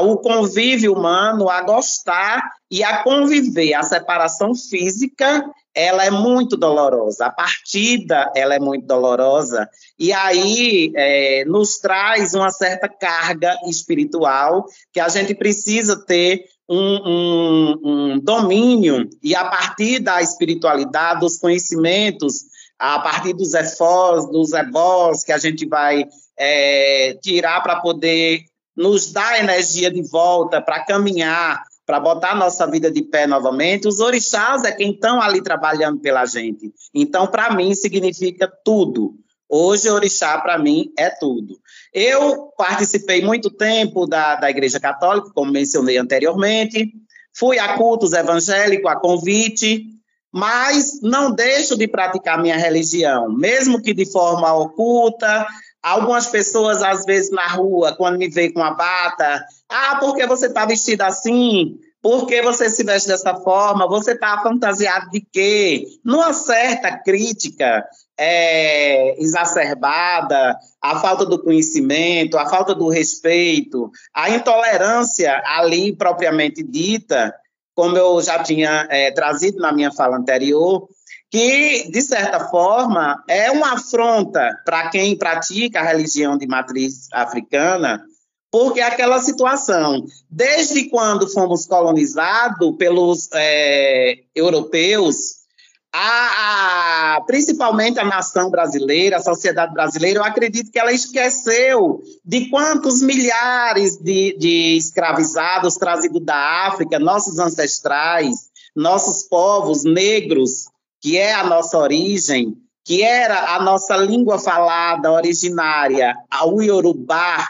o 0.00 0.16
convívio 0.18 0.92
humano, 0.92 1.48
a 1.48 1.62
gostar 1.62 2.42
e 2.70 2.82
a 2.82 3.02
conviver. 3.02 3.74
A 3.74 3.82
separação 3.82 4.54
física, 4.54 5.44
ela 5.74 6.04
é 6.04 6.10
muito 6.10 6.56
dolorosa. 6.56 7.26
A 7.26 7.30
partida, 7.30 8.30
ela 8.34 8.54
é 8.54 8.58
muito 8.58 8.86
dolorosa. 8.86 9.68
E 9.98 10.12
aí 10.12 10.92
é, 10.96 11.44
nos 11.44 11.78
traz 11.78 12.34
uma 12.34 12.50
certa 12.50 12.88
carga 12.88 13.56
espiritual 13.66 14.66
que 14.92 14.98
a 14.98 15.08
gente 15.08 15.34
precisa 15.34 16.04
ter 16.04 16.44
um, 16.68 16.78
um, 16.78 17.80
um 17.84 18.18
domínio 18.18 19.08
e 19.22 19.36
a 19.36 19.44
partir 19.44 20.00
da 20.00 20.20
espiritualidade, 20.20 21.20
dos 21.20 21.38
conhecimentos, 21.38 22.44
a 22.78 22.98
partir 22.98 23.32
dos 23.32 23.54
efós, 23.54 24.28
dos 24.30 24.52
ebós 24.52 25.22
que 25.22 25.32
a 25.32 25.38
gente 25.38 25.66
vai 25.66 26.04
é, 26.36 27.16
tirar 27.22 27.62
para 27.62 27.80
poder 27.80 28.44
nos 28.76 29.12
dá 29.12 29.38
energia 29.38 29.90
de 29.90 30.02
volta 30.02 30.60
para 30.60 30.84
caminhar, 30.84 31.62
para 31.86 32.00
botar 32.00 32.34
nossa 32.34 32.66
vida 32.66 32.90
de 32.90 33.02
pé 33.02 33.26
novamente, 33.26 33.86
os 33.86 34.00
orixás 34.00 34.64
é 34.64 34.72
quem 34.72 34.90
estão 34.90 35.22
ali 35.22 35.40
trabalhando 35.40 36.00
pela 36.00 36.26
gente. 36.26 36.72
Então, 36.92 37.26
para 37.26 37.54
mim, 37.54 37.74
significa 37.74 38.52
tudo. 38.64 39.14
Hoje, 39.48 39.88
orixá, 39.88 40.38
para 40.38 40.58
mim, 40.58 40.92
é 40.98 41.08
tudo. 41.08 41.56
Eu 41.94 42.52
participei 42.58 43.24
muito 43.24 43.48
tempo 43.48 44.06
da, 44.06 44.34
da 44.34 44.50
Igreja 44.50 44.80
Católica, 44.80 45.30
como 45.32 45.52
mencionei 45.52 45.96
anteriormente, 45.96 46.92
fui 47.32 47.58
a 47.58 47.74
cultos 47.74 48.12
evangélicos, 48.12 48.90
a 48.90 48.96
convite, 48.96 49.86
mas 50.32 51.00
não 51.00 51.30
deixo 51.30 51.76
de 51.76 51.86
praticar 51.86 52.42
minha 52.42 52.56
religião, 52.56 53.30
mesmo 53.30 53.80
que 53.80 53.94
de 53.94 54.10
forma 54.10 54.52
oculta, 54.52 55.46
Algumas 55.86 56.26
pessoas, 56.26 56.82
às 56.82 57.04
vezes, 57.04 57.30
na 57.30 57.46
rua, 57.46 57.94
quando 57.94 58.18
me 58.18 58.28
veem 58.28 58.52
com 58.52 58.60
a 58.60 58.72
bata, 58.72 59.44
ah, 59.68 59.98
por 60.00 60.16
que 60.16 60.26
você 60.26 60.46
está 60.46 60.66
vestida 60.66 61.06
assim? 61.06 61.78
Por 62.02 62.26
que 62.26 62.42
você 62.42 62.68
se 62.68 62.82
veste 62.82 63.06
dessa 63.06 63.36
forma? 63.36 63.86
Você 63.86 64.10
está 64.10 64.42
fantasiado 64.42 65.08
de 65.10 65.20
quê? 65.20 65.86
Numa 66.04 66.32
certa 66.32 66.98
crítica 66.98 67.84
é, 68.18 69.14
exacerbada, 69.22 70.58
a 70.82 70.98
falta 70.98 71.24
do 71.24 71.40
conhecimento, 71.40 72.36
a 72.36 72.48
falta 72.48 72.74
do 72.74 72.88
respeito, 72.88 73.88
a 74.12 74.28
intolerância 74.28 75.40
ali 75.46 75.94
propriamente 75.94 76.64
dita, 76.64 77.32
como 77.76 77.96
eu 77.96 78.20
já 78.20 78.42
tinha 78.42 78.88
é, 78.90 79.12
trazido 79.12 79.58
na 79.58 79.72
minha 79.72 79.92
fala 79.92 80.16
anterior, 80.16 80.88
que, 81.36 81.90
de 81.90 82.00
certa 82.00 82.48
forma, 82.48 83.22
é 83.28 83.50
uma 83.50 83.74
afronta 83.74 84.58
para 84.64 84.88
quem 84.88 85.14
pratica 85.18 85.80
a 85.80 85.82
religião 85.82 86.38
de 86.38 86.46
matriz 86.46 87.08
africana, 87.12 88.02
porque 88.50 88.80
é 88.80 88.84
aquela 88.84 89.20
situação, 89.20 90.02
desde 90.30 90.88
quando 90.88 91.30
fomos 91.30 91.66
colonizados 91.66 92.74
pelos 92.78 93.28
é, 93.34 94.20
europeus, 94.34 95.44
a, 95.92 97.16
a, 97.16 97.20
principalmente 97.26 98.00
a 98.00 98.04
nação 98.04 98.48
brasileira, 98.48 99.18
a 99.18 99.22
sociedade 99.22 99.74
brasileira, 99.74 100.20
eu 100.20 100.24
acredito 100.24 100.70
que 100.70 100.78
ela 100.78 100.92
esqueceu 100.92 102.00
de 102.24 102.48
quantos 102.48 103.02
milhares 103.02 103.98
de, 103.98 104.34
de 104.38 104.78
escravizados 104.78 105.74
trazidos 105.74 106.24
da 106.24 106.66
África, 106.66 106.98
nossos 106.98 107.38
ancestrais, 107.38 108.48
nossos 108.74 109.22
povos 109.28 109.84
negros, 109.84 110.74
que 111.00 111.16
é 111.16 111.34
a 111.34 111.44
nossa 111.44 111.78
origem, 111.78 112.56
que 112.84 113.02
era 113.02 113.54
a 113.56 113.62
nossa 113.62 113.96
língua 113.96 114.38
falada 114.38 115.10
originária, 115.10 116.14
o 116.44 116.62
Yorubá, 116.62 117.48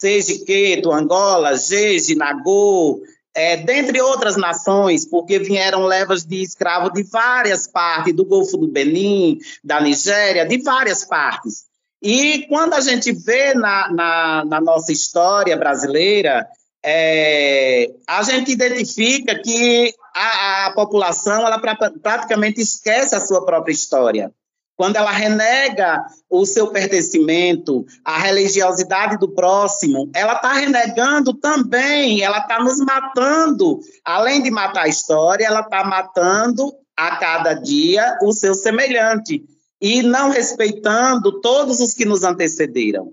Sejiqueto, 0.00 0.92
Angola, 0.92 1.56
Jeje, 1.56 2.14
Nagô, 2.14 3.00
é, 3.34 3.56
dentre 3.56 4.00
outras 4.00 4.36
nações, 4.36 5.06
porque 5.06 5.38
vieram 5.38 5.84
levas 5.84 6.24
de 6.24 6.42
escravos 6.42 6.92
de 6.92 7.02
várias 7.04 7.66
partes, 7.66 8.14
do 8.14 8.24
Golfo 8.24 8.56
do 8.56 8.66
Benin, 8.68 9.38
da 9.62 9.80
Nigéria, 9.80 10.44
de 10.46 10.58
várias 10.58 11.04
partes. 11.04 11.64
E 12.02 12.46
quando 12.48 12.74
a 12.74 12.80
gente 12.80 13.12
vê 13.12 13.54
na, 13.54 13.92
na, 13.92 14.44
na 14.46 14.60
nossa 14.60 14.90
história 14.90 15.56
brasileira, 15.56 16.46
é, 16.82 17.90
a 18.06 18.22
gente 18.22 18.52
identifica 18.52 19.38
que 19.38 19.94
a, 20.14 20.66
a 20.66 20.72
população 20.72 21.46
ela 21.46 21.58
pra, 21.58 21.76
praticamente 22.02 22.60
esquece 22.60 23.14
a 23.14 23.20
sua 23.20 23.44
própria 23.44 23.72
história. 23.72 24.32
Quando 24.76 24.96
ela 24.96 25.10
renega 25.10 26.06
o 26.30 26.46
seu 26.46 26.68
pertencimento, 26.68 27.84
a 28.02 28.18
religiosidade 28.18 29.18
do 29.18 29.28
próximo, 29.28 30.10
ela 30.14 30.32
está 30.32 30.54
renegando 30.54 31.34
também, 31.34 32.22
ela 32.22 32.38
está 32.38 32.62
nos 32.62 32.78
matando. 32.78 33.78
Além 34.02 34.42
de 34.42 34.50
matar 34.50 34.84
a 34.84 34.88
história, 34.88 35.44
ela 35.44 35.60
está 35.60 35.84
matando 35.84 36.72
a 36.96 37.16
cada 37.16 37.52
dia 37.52 38.18
o 38.22 38.32
seu 38.32 38.54
semelhante 38.54 39.44
e 39.80 40.02
não 40.02 40.30
respeitando 40.30 41.40
todos 41.42 41.80
os 41.80 41.92
que 41.92 42.06
nos 42.06 42.22
antecederam. 42.24 43.12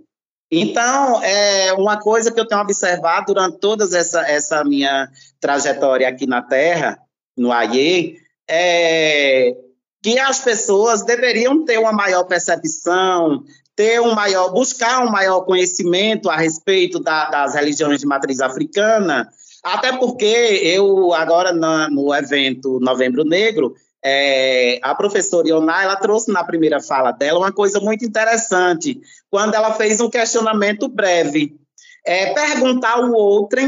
Então, 0.50 1.22
é 1.24 1.74
uma 1.74 2.00
coisa 2.00 2.32
que 2.32 2.40
eu 2.40 2.48
tenho 2.48 2.62
observado 2.62 3.34
durante 3.34 3.60
toda 3.60 3.84
essa, 3.84 4.22
essa 4.22 4.64
minha 4.64 5.10
trajetória 5.40 6.08
aqui 6.08 6.26
na 6.26 6.42
Terra, 6.42 6.98
no 7.36 7.52
AIE, 7.52 8.18
é 8.48 9.56
que 10.02 10.18
as 10.20 10.40
pessoas 10.40 11.04
deveriam 11.04 11.66
ter 11.66 11.78
uma 11.78 11.92
maior 11.92 12.24
percepção, 12.24 13.44
ter 13.76 14.00
um 14.00 14.16
maior, 14.16 14.54
buscar 14.54 15.06
um 15.06 15.12
maior 15.12 15.42
conhecimento 15.42 16.30
a 16.30 16.38
respeito 16.38 17.00
da, 17.00 17.30
das 17.30 17.56
religiões 17.56 18.00
de 18.00 18.06
matriz 18.06 18.40
africana, 18.40 19.30
até 19.62 19.98
porque 19.98 20.26
eu, 20.26 21.14
agora 21.14 21.52
na, 21.52 21.90
no 21.90 22.14
evento 22.16 22.80
Novembro 22.80 23.26
Negro, 23.26 23.76
é, 24.04 24.80
a 24.82 24.94
professora 24.96 25.48
Ioná, 25.48 25.84
ela 25.84 25.96
trouxe 25.96 26.32
na 26.32 26.44
primeira 26.44 26.82
fala 26.82 27.12
dela 27.12 27.40
uma 27.40 27.52
coisa 27.52 27.80
muito 27.80 28.06
interessante, 28.06 29.02
quando 29.30 29.56
ela 29.56 29.74
fez 29.74 30.00
um 30.00 30.10
questionamento 30.10 30.88
breve. 30.88 31.60
É, 32.06 32.34
perguntar 32.34 32.94
ao 32.94 33.12
outro 33.12 33.60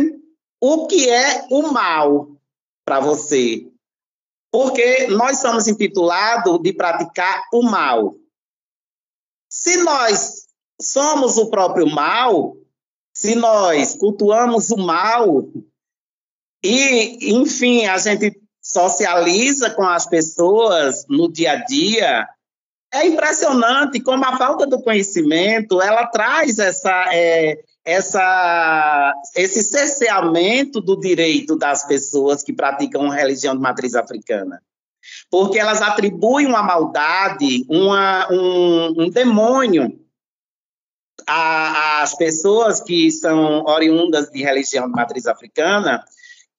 o 0.62 0.88
que 0.88 1.10
é 1.10 1.46
o 1.50 1.72
mal 1.74 2.30
para 2.86 3.00
você. 3.00 3.68
Porque 4.52 5.08
nós 5.08 5.40
somos 5.40 5.68
intitulados 5.68 6.62
de 6.62 6.74
praticar 6.74 7.44
o 7.54 7.62
mal. 7.62 8.16
Se 9.50 9.78
nós 9.78 10.48
somos 10.82 11.38
o 11.38 11.50
próprio 11.50 11.88
mal, 11.88 12.56
se 13.14 13.36
nós 13.36 13.96
cultuamos 13.96 14.70
o 14.72 14.78
mal, 14.78 15.50
e, 16.64 17.34
enfim, 17.34 17.86
a 17.86 17.98
gente 17.98 18.42
socializa 18.72 19.72
com 19.72 19.84
as 19.84 20.06
pessoas 20.06 21.06
no 21.10 21.32
dia 21.32 21.54
a 21.54 21.66
dia, 21.66 22.28
é 22.94 23.06
impressionante 23.06 24.00
como 24.00 24.24
a 24.26 24.38
falta 24.38 24.66
do 24.66 24.82
conhecimento 24.82 25.82
ela 25.82 26.06
traz 26.08 26.60
essa, 26.60 27.06
é, 27.12 27.60
essa, 27.84 29.14
esse 29.36 29.64
cerceamento 29.64 30.80
do 30.80 31.00
direito 31.00 31.56
das 31.56 31.86
pessoas 31.86 32.44
que 32.44 32.54
praticam 32.54 33.10
religião 33.10 33.56
de 33.56 33.62
matriz 33.62 33.96
africana. 33.96 34.62
Porque 35.32 35.58
elas 35.58 35.82
atribuem 35.82 36.46
uma 36.46 36.62
maldade, 36.62 37.66
uma, 37.70 38.28
um, 38.32 39.04
um 39.04 39.10
demônio 39.10 40.00
às 41.26 42.16
pessoas 42.16 42.82
que 42.82 43.12
são 43.12 43.64
oriundas 43.66 44.30
de 44.30 44.42
religião 44.42 44.88
de 44.88 44.94
matriz 44.94 45.26
africana, 45.26 46.04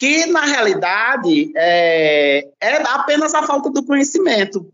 que 0.01 0.25
na 0.25 0.47
realidade 0.47 1.53
é, 1.55 2.49
é 2.59 2.77
apenas 2.89 3.35
a 3.35 3.43
falta 3.43 3.69
do 3.69 3.85
conhecimento. 3.85 4.67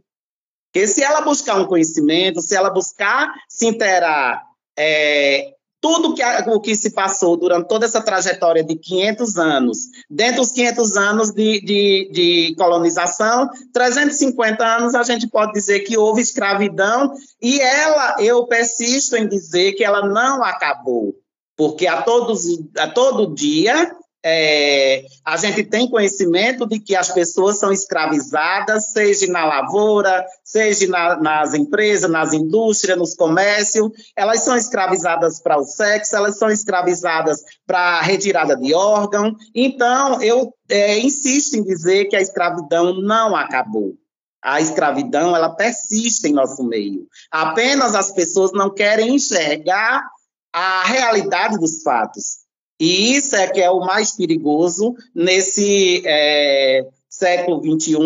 Porque 0.73 0.87
se 0.87 1.03
ela 1.03 1.21
buscar 1.21 1.57
um 1.57 1.67
conhecimento, 1.67 2.41
se 2.41 2.55
ela 2.55 2.71
buscar 2.71 3.35
se 3.49 3.67
interar 3.67 4.41
é, 4.79 5.53
tudo 5.81 6.15
que, 6.15 6.23
o 6.23 6.61
que 6.61 6.77
se 6.77 6.91
passou 6.91 7.37
durante 7.37 7.67
toda 7.67 7.87
essa 7.87 8.01
trajetória 8.01 8.63
de 8.63 8.77
500 8.77 9.37
anos, 9.37 9.79
dentro 10.09 10.43
dos 10.43 10.53
500 10.53 10.97
anos 10.97 11.31
de, 11.33 11.61
de, 11.61 12.11
de, 12.13 12.55
colonização, 12.57 13.51
350 13.73 14.65
anos 14.65 14.95
a 14.95 15.03
gente 15.03 15.27
pode 15.27 15.53
dizer 15.53 15.81
que 15.81 15.99
houve 15.99 16.23
escravidão 16.23 17.15
e 17.43 17.59
ela, 17.61 18.17
eu 18.21 18.47
persisto 18.47 19.17
em 19.17 19.27
dizer 19.27 19.73
que 19.73 19.83
ela 19.83 20.07
não 20.07 20.45
acabou, 20.45 21.17
porque 21.57 21.89
a, 21.89 22.03
todos, 22.03 22.45
a 22.79 22.87
todo 22.87 23.35
dia 23.35 23.93
é, 24.29 25.07
a 25.25 25.37
gente 25.37 25.63
tem 25.63 25.89
conhecimento 25.89 26.67
de 26.67 26.81
que 26.81 26.97
as 26.97 27.13
pessoas 27.13 27.61
são 27.61 27.71
escravizadas, 27.71 28.91
seja 28.91 29.31
na 29.31 29.45
lavoura, 29.45 30.27
seja 30.43 30.89
na, 30.89 31.17
nas 31.17 31.55
empresas, 31.55 32.11
nas 32.11 32.33
indústrias, 32.33 32.99
nos 32.99 33.15
comércios, 33.15 33.89
elas 34.17 34.43
são 34.43 34.57
escravizadas 34.57 35.41
para 35.41 35.57
o 35.57 35.63
sexo, 35.63 36.17
elas 36.17 36.37
são 36.39 36.51
escravizadas 36.51 37.41
para 37.65 38.01
retirada 38.01 38.57
de 38.57 38.75
órgão. 38.75 39.37
Então, 39.55 40.21
eu 40.21 40.53
é, 40.69 40.99
insisto 40.99 41.55
em 41.55 41.63
dizer 41.63 42.07
que 42.07 42.17
a 42.17 42.21
escravidão 42.21 43.01
não 43.01 43.37
acabou. 43.37 43.95
A 44.43 44.61
escravidão, 44.61 45.37
ela 45.37 45.51
persiste 45.51 46.27
em 46.27 46.33
nosso 46.33 46.65
meio. 46.65 47.07
Apenas 47.31 47.95
as 47.95 48.11
pessoas 48.11 48.51
não 48.53 48.75
querem 48.75 49.15
enxergar 49.15 50.05
a 50.53 50.83
realidade 50.83 51.59
dos 51.59 51.81
fatos. 51.85 52.46
E 52.79 53.17
isso 53.17 53.35
é 53.35 53.47
que 53.47 53.61
é 53.61 53.71
o 53.71 53.81
mais 53.81 54.13
perigoso 54.13 54.95
nesse 55.15 56.03
é, 56.05 56.87
século 57.09 57.63
XXI, 57.63 57.97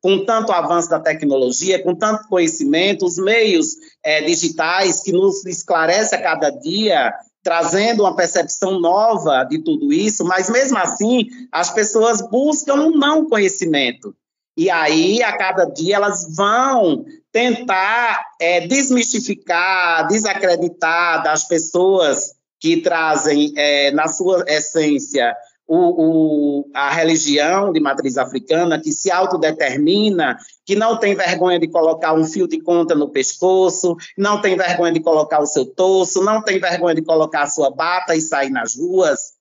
com 0.00 0.24
tanto 0.24 0.50
avanço 0.50 0.90
da 0.90 0.98
tecnologia, 0.98 1.82
com 1.82 1.94
tanto 1.94 2.28
conhecimento, 2.28 3.06
os 3.06 3.16
meios 3.16 3.76
é, 4.02 4.22
digitais 4.22 5.00
que 5.00 5.12
nos 5.12 5.46
esclarece 5.46 6.14
a 6.14 6.22
cada 6.22 6.50
dia, 6.50 7.14
trazendo 7.42 8.02
uma 8.02 8.16
percepção 8.16 8.80
nova 8.80 9.44
de 9.44 9.58
tudo 9.62 9.92
isso, 9.92 10.24
mas 10.24 10.50
mesmo 10.50 10.76
assim 10.78 11.28
as 11.52 11.70
pessoas 11.70 12.20
buscam 12.20 12.74
um 12.74 12.90
não 12.90 13.28
conhecimento. 13.28 14.14
E 14.56 14.68
aí, 14.68 15.22
a 15.22 15.36
cada 15.38 15.64
dia, 15.64 15.96
elas 15.96 16.34
vão 16.34 17.04
tentar 17.32 18.26
é, 18.40 18.66
desmistificar, 18.66 20.06
desacreditar 20.08 21.22
das 21.22 21.44
pessoas 21.44 22.34
que 22.60 22.82
trazem 22.82 23.52
é, 23.56 23.90
na 23.90 24.06
sua 24.06 24.44
essência 24.46 25.34
o, 25.72 25.76
o, 25.76 26.70
a 26.74 26.90
religião 26.90 27.72
de 27.72 27.78
matriz 27.78 28.18
africana, 28.18 28.80
que 28.80 28.90
se 28.92 29.08
autodetermina, 29.08 30.36
que 30.66 30.74
não 30.74 30.98
tem 30.98 31.14
vergonha 31.14 31.60
de 31.60 31.68
colocar 31.68 32.12
um 32.12 32.24
fio 32.24 32.48
de 32.48 32.60
conta 32.60 32.92
no 32.92 33.08
pescoço, 33.08 33.96
não 34.18 34.40
tem 34.40 34.56
vergonha 34.56 34.92
de 34.92 34.98
colocar 34.98 35.40
o 35.40 35.46
seu 35.46 35.64
torso, 35.64 36.24
não 36.24 36.42
tem 36.42 36.58
vergonha 36.58 36.96
de 36.96 37.02
colocar 37.02 37.42
a 37.42 37.46
sua 37.46 37.70
bata 37.70 38.16
e 38.16 38.20
sair 38.20 38.50
nas 38.50 38.74
ruas, 38.76 39.34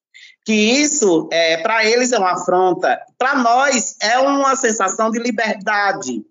que 0.45 0.53
isso, 0.53 1.27
é, 1.31 1.57
para 1.57 1.83
eles, 1.83 2.11
é 2.11 2.19
uma 2.19 2.33
afronta. 2.33 2.99
Para 3.17 3.35
nós, 3.35 3.95
é 3.99 4.19
uma 4.19 4.55
sensação 4.55 5.09
de 5.09 5.17
liberdade. 5.17 6.23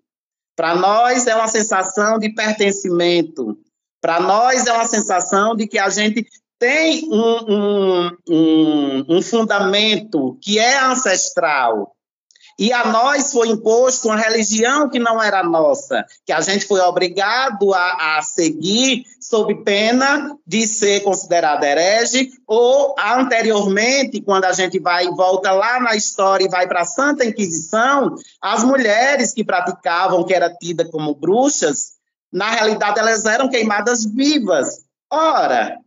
Para 0.55 0.75
nós, 0.75 1.27
é 1.27 1.35
uma 1.35 1.49
sensação 1.49 2.17
de 2.17 2.29
pertencimento. 2.33 3.57
Para 4.01 4.21
nós, 4.21 4.65
é 4.65 4.71
uma 4.71 4.87
sensação 4.87 5.57
de 5.57 5.67
que 5.67 5.77
a 5.77 5.89
gente 5.89 6.25
tem 6.59 7.09
um, 7.09 8.11
um, 8.29 9.05
um, 9.07 9.21
fundamento 9.21 10.37
que 10.41 10.59
é 10.59 10.77
ancestral, 10.77 11.95
e 12.59 12.73
a 12.73 12.87
nós 12.87 13.31
foi 13.31 13.47
imposto 13.47 14.09
uma 14.09 14.17
religião 14.17 14.89
que 14.89 14.99
não 14.99 15.23
era 15.23 15.41
nossa, 15.41 16.05
que 16.25 16.33
a 16.33 16.41
gente 16.41 16.67
foi 16.67 16.81
obrigado 16.81 17.73
a, 17.73 18.17
a 18.17 18.21
seguir 18.21 19.05
sob 19.21 19.63
pena 19.63 20.37
de 20.45 20.67
ser 20.67 20.99
considerado 20.99 21.63
herege, 21.63 22.29
ou 22.45 22.93
anteriormente, 22.99 24.19
quando 24.19 24.43
a 24.43 24.51
gente 24.51 24.77
vai 24.77 25.07
volta 25.07 25.53
lá 25.53 25.79
na 25.79 25.95
história 25.95 26.43
e 26.43 26.49
vai 26.49 26.67
para 26.67 26.81
a 26.81 26.85
Santa 26.85 27.23
Inquisição, 27.23 28.13
as 28.41 28.61
mulheres 28.65 29.33
que 29.33 29.45
praticavam, 29.45 30.25
que 30.25 30.33
era 30.33 30.53
tida 30.53 30.83
como 30.83 31.15
bruxas, 31.15 31.93
na 32.29 32.49
realidade 32.49 32.99
elas 32.99 33.23
eram 33.23 33.47
queimadas 33.47 34.03
vivas. 34.03 34.81
Ora, 35.09 35.77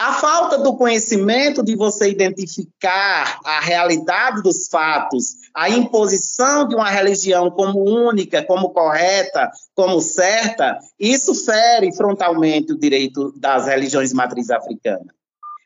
a 0.00 0.14
falta 0.14 0.56
do 0.56 0.74
conhecimento 0.78 1.62
de 1.62 1.76
você 1.76 2.08
identificar 2.08 3.38
a 3.44 3.60
realidade 3.60 4.42
dos 4.42 4.66
fatos, 4.66 5.34
a 5.54 5.68
imposição 5.68 6.66
de 6.66 6.74
uma 6.74 6.88
religião 6.88 7.50
como 7.50 7.84
única, 7.84 8.42
como 8.42 8.70
correta, 8.70 9.50
como 9.74 10.00
certa, 10.00 10.78
isso 10.98 11.34
fere 11.34 11.94
frontalmente 11.94 12.72
o 12.72 12.78
direito 12.78 13.30
das 13.36 13.66
religiões 13.66 14.14
matriz 14.14 14.48
africana. 14.48 15.04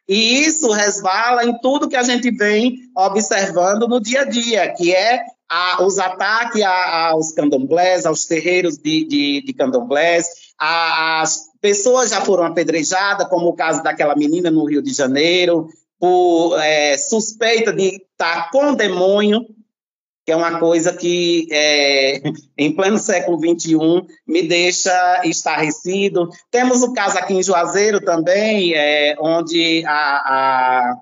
E 0.08 0.44
isso 0.44 0.68
resvala 0.72 1.44
em 1.44 1.56
tudo 1.60 1.88
que 1.88 1.94
a 1.94 2.02
gente 2.02 2.28
vem 2.32 2.74
observando 2.96 3.86
no 3.86 4.00
dia 4.00 4.22
a 4.22 4.24
dia, 4.24 4.68
que 4.74 4.92
é 4.92 5.22
a, 5.54 5.84
os 5.84 6.00
ataques 6.00 6.62
a, 6.62 7.10
aos 7.10 7.32
candomblés, 7.32 8.04
aos 8.04 8.26
terreiros 8.26 8.76
de, 8.76 9.04
de, 9.04 9.42
de 9.46 9.52
candomblés, 9.52 10.26
as 10.58 11.44
pessoas 11.60 12.10
já 12.10 12.20
foram 12.20 12.44
apedrejadas, 12.44 13.28
como 13.28 13.46
o 13.48 13.54
caso 13.54 13.80
daquela 13.80 14.16
menina 14.16 14.50
no 14.50 14.64
Rio 14.64 14.82
de 14.82 14.92
Janeiro, 14.92 15.68
por 15.98 16.58
é, 16.58 16.98
suspeita 16.98 17.72
de 17.72 18.02
estar 18.02 18.50
com 18.50 18.74
demônio, 18.74 19.46
que 20.26 20.32
é 20.32 20.36
uma 20.36 20.58
coisa 20.58 20.92
que, 20.92 21.46
é, 21.52 22.20
em 22.58 22.74
pleno 22.74 22.98
século 22.98 23.38
XXI, 23.38 23.76
me 24.26 24.42
deixa 24.42 25.22
estarrecido. 25.24 26.28
Temos 26.50 26.82
o 26.82 26.92
caso 26.92 27.16
aqui 27.16 27.34
em 27.34 27.42
Juazeiro 27.42 28.00
também, 28.00 28.74
é, 28.74 29.14
onde 29.20 29.84
a, 29.86 29.92
a 29.92 30.96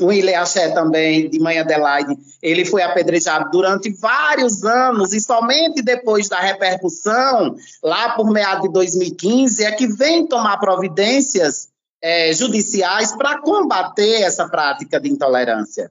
o 0.00 0.12
Ile 0.12 0.34
Axé 0.34 0.70
também, 0.70 1.28
de 1.28 1.38
Mãe 1.38 1.58
Adelaide, 1.58 2.16
ele 2.44 2.66
foi 2.66 2.82
apedrejado 2.82 3.50
durante 3.50 3.90
vários 3.90 4.62
anos 4.64 5.14
e 5.14 5.20
somente 5.20 5.80
depois 5.80 6.28
da 6.28 6.38
repercussão, 6.38 7.56
lá 7.82 8.10
por 8.10 8.30
meados 8.30 8.64
de 8.64 8.68
2015, 8.68 9.64
é 9.64 9.72
que 9.72 9.86
vem 9.86 10.26
tomar 10.26 10.58
providências 10.58 11.70
é, 12.02 12.34
judiciais 12.34 13.16
para 13.16 13.38
combater 13.38 14.20
essa 14.20 14.46
prática 14.46 15.00
de 15.00 15.08
intolerância. 15.08 15.90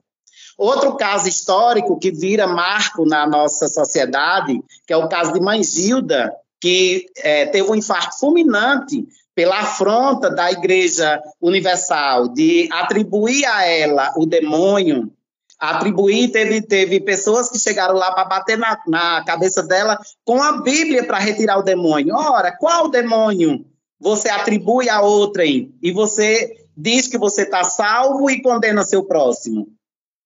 Outro 0.56 0.94
caso 0.94 1.28
histórico 1.28 1.98
que 1.98 2.12
vira 2.12 2.46
marco 2.46 3.04
na 3.04 3.26
nossa 3.26 3.66
sociedade, 3.66 4.62
que 4.86 4.92
é 4.92 4.96
o 4.96 5.08
caso 5.08 5.32
de 5.32 5.40
Mãe 5.40 5.64
Gilda, 5.64 6.32
que 6.60 7.06
é, 7.16 7.46
teve 7.46 7.68
um 7.68 7.74
infarto 7.74 8.16
fulminante 8.20 9.04
pela 9.34 9.58
afronta 9.58 10.30
da 10.30 10.52
Igreja 10.52 11.20
Universal 11.40 12.28
de 12.28 12.68
atribuir 12.70 13.44
a 13.44 13.66
ela 13.66 14.12
o 14.16 14.24
demônio, 14.24 15.10
atribuir, 15.58 16.30
teve, 16.30 16.62
teve 16.62 17.00
pessoas 17.00 17.48
que 17.48 17.58
chegaram 17.58 17.94
lá 17.94 18.12
para 18.12 18.24
bater 18.24 18.58
na, 18.58 18.78
na 18.86 19.24
cabeça 19.24 19.62
dela 19.62 19.98
com 20.24 20.42
a 20.42 20.60
Bíblia 20.62 21.04
para 21.04 21.18
retirar 21.18 21.58
o 21.58 21.62
demônio. 21.62 22.14
Ora, 22.14 22.56
qual 22.56 22.88
demônio 22.88 23.64
você 23.98 24.28
atribui 24.28 24.88
a 24.88 25.00
outrem 25.00 25.74
e 25.82 25.92
você 25.92 26.54
diz 26.76 27.06
que 27.06 27.18
você 27.18 27.42
está 27.42 27.64
salvo 27.64 28.30
e 28.30 28.42
condena 28.42 28.82
seu 28.84 29.04
próximo? 29.04 29.68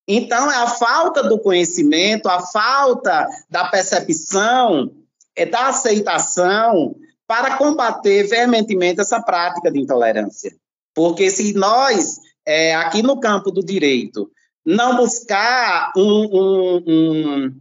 Então, 0.06 0.50
é 0.50 0.56
a 0.56 0.66
falta 0.66 1.22
do 1.22 1.38
conhecimento, 1.38 2.28
a 2.28 2.40
falta 2.40 3.28
da 3.50 3.66
percepção, 3.66 4.90
é 5.36 5.44
da 5.44 5.68
aceitação, 5.68 6.96
para 7.26 7.58
combater 7.58 8.26
veementemente 8.26 9.02
essa 9.02 9.20
prática 9.20 9.70
de 9.70 9.78
intolerância. 9.78 10.56
Porque 10.94 11.28
se 11.28 11.52
nós, 11.52 12.16
é, 12.46 12.74
aqui 12.74 13.02
no 13.02 13.20
campo 13.20 13.50
do 13.50 13.62
direito, 13.62 14.30
não 14.68 14.96
buscar 14.96 15.92
um, 15.96 16.02
um, 16.02 16.84
um, 16.86 17.60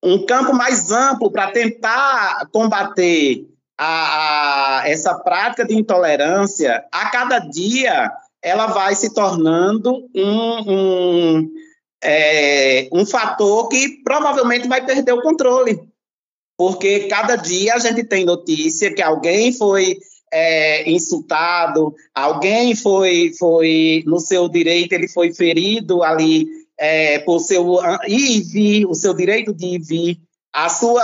um 0.00 0.26
campo 0.26 0.54
mais 0.54 0.92
amplo 0.92 1.28
para 1.28 1.50
tentar 1.50 2.46
combater 2.52 3.44
a, 3.76 4.78
a, 4.78 4.88
essa 4.88 5.12
prática 5.18 5.66
de 5.66 5.74
intolerância, 5.74 6.84
a 6.92 7.10
cada 7.10 7.40
dia 7.40 8.12
ela 8.40 8.68
vai 8.68 8.94
se 8.94 9.12
tornando 9.12 10.08
um, 10.14 10.72
um, 10.72 11.50
é, 12.04 12.88
um 12.92 13.04
fator 13.04 13.68
que 13.68 14.00
provavelmente 14.04 14.68
vai 14.68 14.86
perder 14.86 15.14
o 15.14 15.22
controle. 15.22 15.80
Porque 16.56 17.08
cada 17.08 17.34
dia 17.34 17.74
a 17.74 17.78
gente 17.80 18.04
tem 18.04 18.24
notícia 18.24 18.94
que 18.94 19.02
alguém 19.02 19.52
foi 19.52 19.98
é, 20.38 20.90
insultado, 20.90 21.94
alguém 22.14 22.74
foi, 22.74 23.32
foi 23.38 24.04
no 24.06 24.20
seu 24.20 24.50
direito, 24.50 24.92
ele 24.92 25.08
foi 25.08 25.32
ferido 25.32 26.02
ali 26.02 26.46
é, 26.78 27.18
por 27.20 27.38
seu 27.40 27.78
ir 28.06 28.36
e 28.36 28.40
vir, 28.42 28.86
o 28.86 28.94
seu 28.94 29.14
direito 29.14 29.54
de 29.54 29.64
ir 29.64 29.74
e 29.76 29.78
vir. 29.78 30.20
A 30.52 30.68
sua 30.68 31.02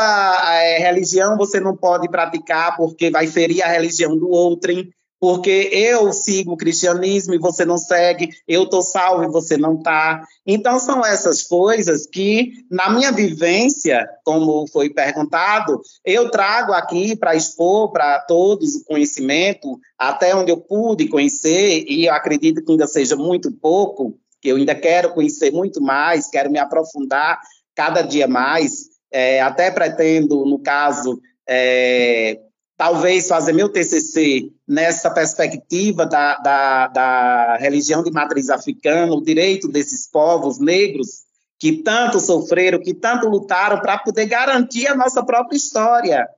é, 0.54 0.78
religião 0.80 1.38
você 1.38 1.58
não 1.58 1.74
pode 1.74 2.10
praticar 2.10 2.76
porque 2.76 3.10
vai 3.10 3.26
ferir 3.26 3.62
a 3.62 3.68
religião 3.68 4.18
do 4.18 4.28
outrem 4.28 4.90
porque 5.22 5.70
eu 5.70 6.12
sigo 6.12 6.54
o 6.54 6.56
cristianismo 6.56 7.32
e 7.32 7.38
você 7.38 7.64
não 7.64 7.78
segue, 7.78 8.30
eu 8.48 8.64
estou 8.64 8.82
salvo 8.82 9.22
e 9.22 9.30
você 9.30 9.56
não 9.56 9.76
está. 9.76 10.20
Então, 10.44 10.80
são 10.80 11.06
essas 11.06 11.44
coisas 11.44 12.08
que, 12.08 12.54
na 12.68 12.90
minha 12.90 13.12
vivência, 13.12 14.04
como 14.24 14.66
foi 14.66 14.90
perguntado, 14.90 15.80
eu 16.04 16.28
trago 16.28 16.72
aqui 16.72 17.14
para 17.14 17.36
expor 17.36 17.92
para 17.92 18.18
todos 18.18 18.74
o 18.74 18.84
conhecimento, 18.84 19.78
até 19.96 20.34
onde 20.34 20.50
eu 20.50 20.56
pude 20.56 21.06
conhecer, 21.06 21.84
e 21.86 22.06
eu 22.06 22.14
acredito 22.14 22.60
que 22.60 22.72
ainda 22.72 22.88
seja 22.88 23.14
muito 23.14 23.52
pouco, 23.52 24.18
que 24.40 24.48
eu 24.48 24.56
ainda 24.56 24.74
quero 24.74 25.14
conhecer 25.14 25.52
muito 25.52 25.80
mais, 25.80 26.28
quero 26.28 26.50
me 26.50 26.58
aprofundar 26.58 27.40
cada 27.76 28.02
dia 28.02 28.26
mais, 28.26 28.88
é, 29.12 29.40
até 29.40 29.70
pretendo, 29.70 30.44
no 30.44 30.58
caso, 30.58 31.20
é, 31.48 32.40
talvez 32.76 33.28
fazer 33.28 33.52
meu 33.52 33.68
TCC 33.68 34.50
nessa 34.66 35.10
perspectiva 35.10 36.06
da, 36.06 36.36
da, 36.36 36.86
da 36.88 37.56
religião 37.56 38.02
de 38.02 38.10
matriz 38.10 38.50
africana, 38.50 39.12
o 39.12 39.22
direito 39.22 39.68
desses 39.68 40.08
povos 40.08 40.58
negros 40.58 41.22
que 41.58 41.82
tanto 41.82 42.18
sofreram, 42.18 42.82
que 42.82 42.92
tanto 42.92 43.28
lutaram 43.28 43.80
para 43.80 43.96
poder 43.98 44.26
garantir 44.26 44.88
a 44.88 44.96
nossa 44.96 45.24
própria 45.24 45.56
história. 45.56 46.28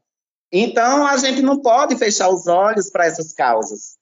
Então, 0.52 1.06
a 1.06 1.16
gente 1.16 1.40
não 1.40 1.60
pode 1.60 1.96
fechar 1.96 2.28
os 2.28 2.46
olhos 2.46 2.90
para 2.90 3.06
essas 3.06 3.32
causas. 3.32 3.96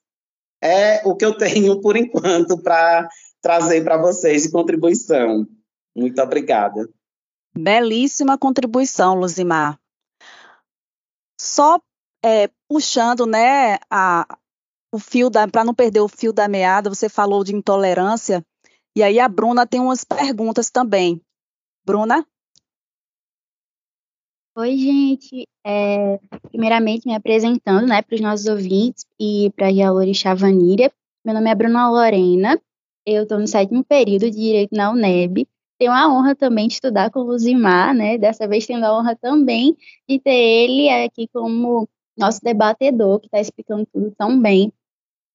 É 0.61 1.01
o 1.07 1.15
que 1.15 1.25
eu 1.25 1.37
tenho, 1.37 1.79
por 1.79 1.95
enquanto, 1.95 2.61
para 2.61 3.07
trazer 3.41 3.83
para 3.83 3.97
vocês 3.97 4.43
de 4.43 4.51
contribuição. 4.51 5.47
Muito 5.95 6.21
obrigada. 6.21 6.89
Belíssima 7.55 8.37
contribuição, 8.37 9.15
Luzimar. 9.15 9.79
Só 11.39 11.79
é, 12.23 12.49
puxando 12.67 13.25
né, 13.25 13.77
a, 13.89 14.25
o 14.91 14.99
fio 14.99 15.29
para 15.51 15.63
não 15.63 15.73
perder 15.73 15.99
o 15.99 16.07
fio 16.07 16.31
da 16.31 16.47
meada, 16.47 16.89
você 16.89 17.09
falou 17.09 17.43
de 17.43 17.55
intolerância, 17.55 18.45
e 18.95 19.01
aí 19.03 19.19
a 19.19 19.27
Bruna 19.27 19.65
tem 19.65 19.79
umas 19.79 20.03
perguntas 20.03 20.69
também. 20.69 21.21
Bruna? 21.85 22.25
Oi, 24.55 24.77
gente. 24.77 25.47
É, 25.65 26.19
primeiramente, 26.49 27.07
me 27.07 27.15
apresentando 27.15 27.87
né, 27.87 28.03
para 28.03 28.13
os 28.13 28.21
nossos 28.21 28.45
ouvintes 28.45 29.05
e 29.19 29.51
para 29.55 29.67
a 29.67 29.69
Yalorixá 29.69 30.35
Vaníria. 30.35 30.91
Meu 31.25 31.33
nome 31.33 31.49
é 31.49 31.55
Bruna 31.55 31.89
Lorena, 31.89 32.61
eu 33.05 33.23
estou 33.23 33.39
no 33.39 33.47
sétimo 33.47 33.83
período 33.83 34.29
de 34.29 34.37
Direito 34.37 34.75
na 34.75 34.91
UNEB. 34.91 35.47
Tenho 35.79 35.91
a 35.91 36.07
honra 36.07 36.35
também 36.35 36.67
de 36.67 36.75
estudar 36.75 37.09
com 37.09 37.21
o 37.21 37.23
Luzimar, 37.23 37.93
né? 37.95 38.17
Dessa 38.17 38.47
vez 38.47 38.65
tendo 38.65 38.85
a 38.85 38.97
honra 38.97 39.15
também 39.15 39.75
de 40.07 40.19
ter 40.19 40.31
ele 40.31 40.89
aqui 40.89 41.27
como 41.27 41.89
nosso 42.17 42.39
debatedor, 42.41 43.19
que 43.19 43.27
está 43.27 43.39
explicando 43.39 43.87
tudo 43.91 44.13
tão 44.17 44.39
bem. 44.39 44.71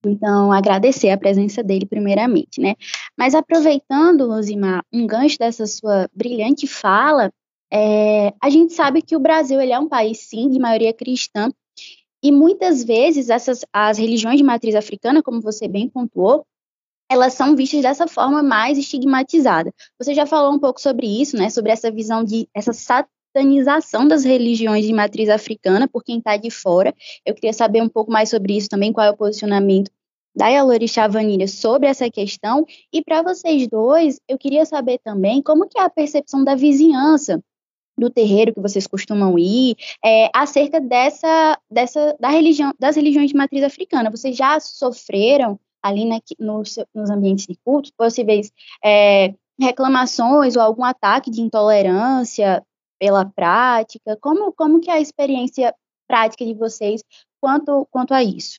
Então, 0.05 0.53
agradecer 0.53 1.11
a 1.11 1.19
presença 1.19 1.63
dele 1.63 1.85
primeiramente, 1.85 2.61
né? 2.61 2.75
Mas 3.17 3.35
aproveitando, 3.35 4.27
Luzimar, 4.27 4.85
um 4.93 5.07
gancho 5.07 5.39
dessa 5.39 5.67
sua 5.67 6.09
brilhante 6.15 6.67
fala, 6.67 7.33
é, 7.71 8.33
a 8.41 8.49
gente 8.49 8.73
sabe 8.73 9.03
que 9.03 9.17
o 9.17 9.21
Brasil 9.21 9.61
ele 9.61 9.73
é 9.73 9.79
um 9.79 9.89
país, 9.89 10.19
sim, 10.21 10.49
de 10.49 10.59
maioria 10.59 10.93
cristã, 10.93 11.51
e 12.23 12.33
muitas 12.33 12.83
vezes 12.85 13.29
essas, 13.29 13.65
as 13.73 13.99
religiões 13.99 14.39
de 14.39 14.45
matriz 14.45 14.75
africana, 14.75 15.23
como 15.23 15.41
você 15.41 15.69
bem 15.69 15.89
pontuou, 15.89 16.45
elas 17.11 17.35
são 17.35 17.57
vistas 17.57 17.83
dessa 17.83 18.07
forma 18.07 18.43
mais 18.43 18.77
estigmatizada. 18.77 19.73
Você 19.99 20.15
já 20.15 20.27
falou 20.27 20.53
um 20.53 20.59
pouco 20.59 20.81
sobre 20.81 21.07
isso, 21.07 21.37
né? 21.37 21.49
Sobre 21.49 21.73
essa 21.73 21.91
visão 21.91 22.23
de 22.23 22.49
essa 22.55 22.73
satanização 23.29 24.07
das 24.07 24.25
religiões 24.25 24.85
de 24.85 24.93
matriz 24.93 25.29
africana 25.29 25.87
por 25.89 26.03
quem 26.03 26.19
está 26.19 26.37
de 26.37 26.51
fora. 26.51 26.95
Eu 27.25 27.35
queria 27.35 27.53
saber 27.53 27.83
um 27.83 27.89
pouco 27.89 28.11
mais 28.11 28.31
sobre 28.31 28.57
isso 28.57 28.69
também, 28.69 28.93
qual 28.93 29.07
é 29.07 29.11
o 29.11 29.17
posicionamento 29.17 29.91
da 30.35 30.49
Yalorixá 30.49 31.09
Vanilha 31.09 31.49
sobre 31.49 31.89
essa 31.89 32.11
questão. 32.11 32.65
E 32.93 33.03
para 33.03 33.23
vocês 33.23 33.67
dois, 33.69 34.21
eu 34.29 34.39
queria 34.39 34.65
saber 34.65 34.99
também 35.03 35.43
como 35.43 35.69
que 35.69 35.79
é 35.79 35.83
a 35.83 35.91
percepção 35.91 36.45
da 36.45 36.55
vizinhança 36.55 37.43
do 37.99 38.09
terreiro 38.09 38.55
que 38.55 38.61
vocês 38.61 38.87
costumam 38.87 39.37
ir, 39.37 39.75
é, 40.05 40.31
acerca 40.33 40.81
dessa, 40.81 41.59
dessa 41.69 42.17
da 42.21 42.29
religião, 42.29 42.73
das 42.79 42.95
religiões 42.95 43.31
de 43.31 43.37
matriz 43.37 43.65
africana. 43.65 44.11
Vocês 44.11 44.37
já 44.37 44.61
sofreram 44.61 45.59
ali 45.83 46.05
na, 46.05 46.21
nos, 46.39 46.77
nos 46.95 47.11
ambientes 47.11 47.47
de 47.47 47.59
culto, 47.65 47.91
possíveis 47.97 48.53
é, 48.85 49.35
reclamações 49.61 50.55
ou 50.55 50.63
algum 50.63 50.85
ataque 50.85 51.31
de 51.31 51.41
intolerância 51.41 52.65
pela 52.99 53.25
prática? 53.25 54.17
Como, 54.21 54.53
como 54.53 54.81
que 54.81 54.91
é 54.91 54.95
a 54.95 55.01
experiência 55.01 55.75
prática 56.07 56.45
de 56.45 56.55
vocês 56.55 57.03
quanto, 57.41 57.87
quanto 57.91 58.13
a 58.15 58.23
isso? 58.23 58.59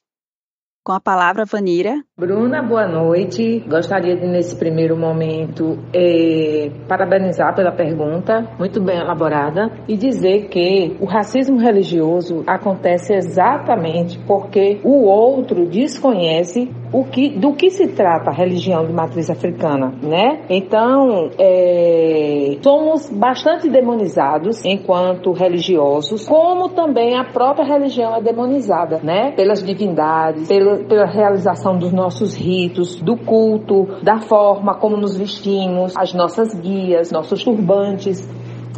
Com 0.83 0.93
a 0.93 0.99
palavra, 0.99 1.43
Vanira. 1.45 2.01
Bruna, 2.17 2.63
boa 2.63 2.87
noite. 2.87 3.63
Gostaria 3.67 4.15
de, 4.15 4.25
nesse 4.25 4.55
primeiro 4.55 4.97
momento, 4.97 5.77
eh, 5.93 6.71
parabenizar 6.87 7.53
pela 7.53 7.71
pergunta, 7.71 8.47
muito 8.57 8.81
bem 8.81 8.97
elaborada, 8.97 9.69
e 9.87 9.97
dizer 9.97 10.47
que 10.47 10.95
o 10.99 11.05
racismo 11.05 11.59
religioso 11.59 12.43
acontece 12.47 13.13
exatamente 13.13 14.17
porque 14.25 14.79
o 14.83 15.03
outro 15.03 15.65
desconhece 15.65 16.71
o 16.91 17.03
que, 17.03 17.29
do 17.37 17.53
que 17.53 17.69
se 17.69 17.87
trata 17.89 18.31
a 18.31 18.33
religião 18.33 18.85
de 18.85 18.91
matriz 18.91 19.29
africana, 19.29 19.93
né? 20.01 20.41
Então, 20.49 21.29
é, 21.37 22.57
somos 22.61 23.09
bastante 23.09 23.69
demonizados 23.69 24.65
enquanto 24.65 25.31
religiosos, 25.31 26.27
como 26.27 26.69
também 26.69 27.17
a 27.17 27.23
própria 27.25 27.65
religião 27.65 28.15
é 28.15 28.21
demonizada, 28.21 28.99
né? 29.03 29.31
Pelas 29.35 29.63
divindades, 29.63 30.49
pela, 30.69 30.77
pela 30.77 31.05
realização 31.05 31.77
dos 31.77 31.91
nossos 31.91 32.35
ritos, 32.35 32.95
do 33.01 33.17
culto, 33.17 33.87
da 34.03 34.19
forma 34.19 34.75
como 34.75 34.97
nos 34.97 35.17
vestimos, 35.17 35.95
as 35.97 36.13
nossas 36.13 36.53
guias, 36.53 37.11
nossos 37.11 37.43
turbantes. 37.43 38.27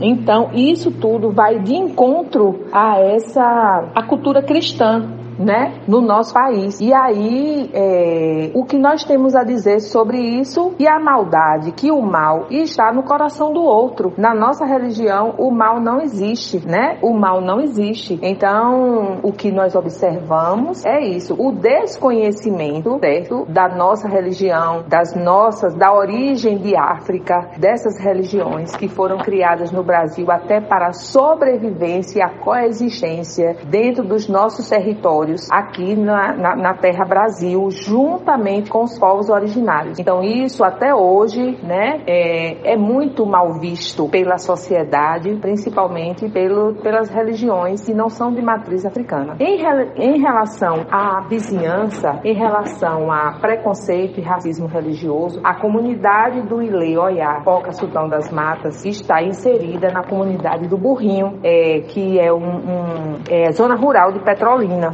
Então, 0.01 0.51
isso 0.53 0.91
tudo 0.91 1.31
vai 1.31 1.59
de 1.59 1.75
encontro 1.75 2.65
a 2.71 2.99
essa 2.99 3.91
a 3.93 4.03
cultura 4.03 4.41
cristã, 4.41 5.20
né, 5.41 5.81
no 5.87 6.01
nosso 6.01 6.33
país. 6.33 6.79
E 6.79 6.93
aí, 6.93 7.69
é, 7.73 8.51
o 8.53 8.63
que 8.63 8.77
nós 8.77 9.03
temos 9.03 9.35
a 9.35 9.43
dizer 9.43 9.79
sobre 9.79 10.17
isso 10.17 10.73
e 10.79 10.87
a 10.87 10.99
maldade, 10.99 11.71
que 11.71 11.91
o 11.91 12.01
mal 12.01 12.47
está 12.49 12.93
no 12.93 13.03
coração 13.03 13.51
do 13.51 13.61
outro. 13.61 14.13
Na 14.17 14.33
nossa 14.33 14.65
religião, 14.65 15.35
o 15.37 15.51
mal 15.51 15.79
não 15.79 15.99
existe, 16.01 16.65
né? 16.65 16.97
O 17.01 17.13
mal 17.13 17.41
não 17.41 17.59
existe. 17.59 18.19
Então, 18.21 19.19
o 19.23 19.31
que 19.31 19.51
nós 19.51 19.75
observamos 19.75 20.85
é 20.85 20.99
isso, 21.01 21.35
o 21.37 21.51
desconhecimento, 21.51 22.99
certo, 22.99 23.45
da 23.47 23.67
nossa 23.69 24.07
religião, 24.07 24.83
das 24.87 25.15
nossas, 25.15 25.73
da 25.75 25.93
origem 25.93 26.57
de 26.57 26.75
África, 26.75 27.49
dessas 27.57 27.97
religiões 27.97 28.75
que 28.75 28.87
foram 28.87 29.17
criadas 29.17 29.71
no 29.71 29.83
Brasil 29.83 30.29
até 30.29 30.59
para 30.59 30.87
a 30.87 30.93
sobrevivência 30.93 32.19
e 32.19 32.21
a 32.21 32.29
coexistência 32.29 33.55
dentro 33.69 34.03
dos 34.03 34.27
nossos 34.27 34.67
territórios 34.69 35.30
aqui 35.51 35.95
na, 35.95 36.33
na, 36.33 36.55
na, 36.55 36.73
terra 36.73 37.05
Brasil, 37.05 37.69
juntamente 37.71 38.69
com 38.69 38.83
os 38.83 38.97
povos 38.97 39.29
originários. 39.29 39.99
Então 39.99 40.23
isso 40.23 40.63
até 40.63 40.93
hoje, 40.93 41.57
né, 41.63 42.01
é, 42.07 42.73
é 42.73 42.77
muito 42.77 43.25
mal 43.25 43.53
visto 43.59 44.07
pela 44.09 44.37
sociedade, 44.37 45.35
principalmente 45.37 46.29
pelo, 46.29 46.75
pelas 46.75 47.09
religiões 47.09 47.85
que 47.85 47.93
não 47.93 48.09
são 48.09 48.33
de 48.33 48.41
matriz 48.41 48.85
africana. 48.85 49.35
Em, 49.39 49.61
em 49.97 50.19
relação 50.19 50.85
à 50.91 51.21
vizinhança, 51.27 52.19
em 52.23 52.33
relação 52.33 53.11
a 53.11 53.37
preconceito 53.39 54.19
e 54.19 54.23
racismo 54.23 54.67
religioso, 54.67 55.39
a 55.43 55.53
comunidade 55.53 56.41
do 56.41 56.61
Ilê 56.61 56.97
Oiá, 56.97 57.41
Poca 57.43 57.71
Sultão 57.71 58.07
das 58.07 58.31
Matas, 58.31 58.85
está 58.85 59.21
inserida 59.21 59.89
na 59.91 60.03
comunidade 60.03 60.67
do 60.67 60.77
Burrinho, 60.77 61.39
é, 61.43 61.81
que 61.81 62.19
é 62.19 62.31
um, 62.31 62.37
um 62.37 63.19
é, 63.29 63.51
zona 63.51 63.75
rural 63.75 64.11
de 64.11 64.19
Petrolina. 64.19 64.91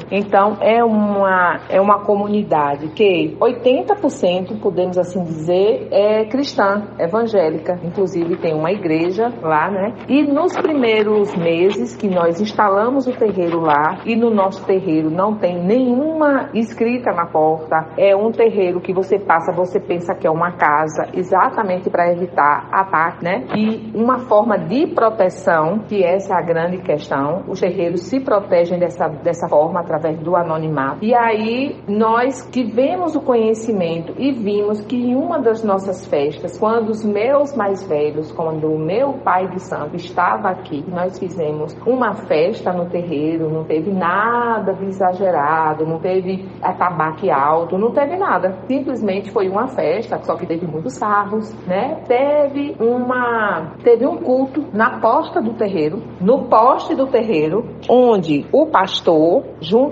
É 0.61 0.83
uma, 0.83 1.59
é 1.69 1.79
uma 1.79 2.03
comunidade 2.03 2.89
que 2.89 3.35
80%, 3.39 4.59
podemos 4.59 4.97
assim 4.97 5.23
dizer, 5.23 5.87
é 5.91 6.25
cristã, 6.25 6.83
evangélica. 6.99 7.79
Inclusive, 7.83 8.37
tem 8.37 8.53
uma 8.53 8.71
igreja 8.71 9.31
lá, 9.41 9.69
né? 9.69 9.93
E 10.07 10.23
nos 10.23 10.55
primeiros 10.57 11.35
meses 11.35 11.95
que 11.95 12.07
nós 12.07 12.39
instalamos 12.41 13.07
o 13.07 13.11
terreiro 13.11 13.59
lá, 13.59 13.99
e 14.05 14.15
no 14.15 14.29
nosso 14.29 14.65
terreiro 14.65 15.09
não 15.09 15.35
tem 15.35 15.61
nenhuma 15.63 16.49
escrita 16.53 17.11
na 17.11 17.25
porta, 17.25 17.87
é 17.97 18.15
um 18.15 18.31
terreiro 18.31 18.81
que 18.81 18.93
você 18.93 19.19
passa, 19.19 19.51
você 19.51 19.79
pensa 19.79 20.13
que 20.15 20.27
é 20.27 20.31
uma 20.31 20.51
casa, 20.51 21.07
exatamente 21.13 21.89
para 21.89 22.11
evitar 22.11 22.67
ataque, 22.71 23.23
né? 23.23 23.45
E 23.55 23.91
uma 23.95 24.19
forma 24.19 24.57
de 24.57 24.87
proteção, 24.87 25.79
que 25.79 26.03
essa 26.03 26.33
é 26.33 26.37
a 26.37 26.41
grande 26.41 26.77
questão, 26.79 27.43
os 27.47 27.59
terreiros 27.59 28.01
se 28.03 28.19
protegem 28.19 28.79
dessa, 28.79 29.07
dessa 29.07 29.47
forma 29.47 29.79
através 29.79 30.16
do 30.23 30.35
anonimato. 30.35 31.03
E 31.03 31.13
aí 31.13 31.75
nós 31.87 32.47
tivemos 32.51 33.15
o 33.15 33.21
conhecimento 33.21 34.13
e 34.17 34.31
vimos 34.31 34.81
que 34.81 34.95
em 34.95 35.15
uma 35.15 35.39
das 35.39 35.63
nossas 35.63 36.05
festas, 36.05 36.57
quando 36.57 36.89
os 36.89 37.03
meus 37.03 37.55
mais 37.55 37.85
velhos, 37.87 38.31
quando 38.31 38.67
o 38.67 38.79
meu 38.79 39.13
pai 39.23 39.47
de 39.47 39.61
santo 39.61 39.95
estava 39.95 40.49
aqui, 40.49 40.83
nós 40.87 41.17
fizemos 41.17 41.75
uma 41.85 42.13
festa 42.13 42.71
no 42.71 42.89
terreiro, 42.89 43.49
não 43.49 43.63
teve 43.63 43.91
nada 43.91 44.73
de 44.73 44.85
exagerado, 44.85 45.85
não 45.85 45.99
teve 45.99 46.47
atabaque 46.61 47.29
alto, 47.29 47.77
não 47.77 47.91
teve 47.91 48.15
nada. 48.17 48.57
Simplesmente 48.67 49.31
foi 49.31 49.49
uma 49.49 49.67
festa, 49.67 50.19
só 50.23 50.35
que 50.35 50.45
teve 50.45 50.65
muitos 50.67 50.97
carros, 50.97 51.53
né? 51.65 52.01
Teve 52.07 52.75
uma 52.79 53.73
teve 53.83 54.05
um 54.05 54.17
culto 54.17 54.65
na 54.73 54.99
porta 54.99 55.41
do 55.41 55.53
terreiro, 55.53 56.01
no 56.19 56.45
poste 56.45 56.95
do 56.95 57.07
terreiro, 57.07 57.65
onde 57.89 58.45
o 58.51 58.65
pastor, 58.67 59.43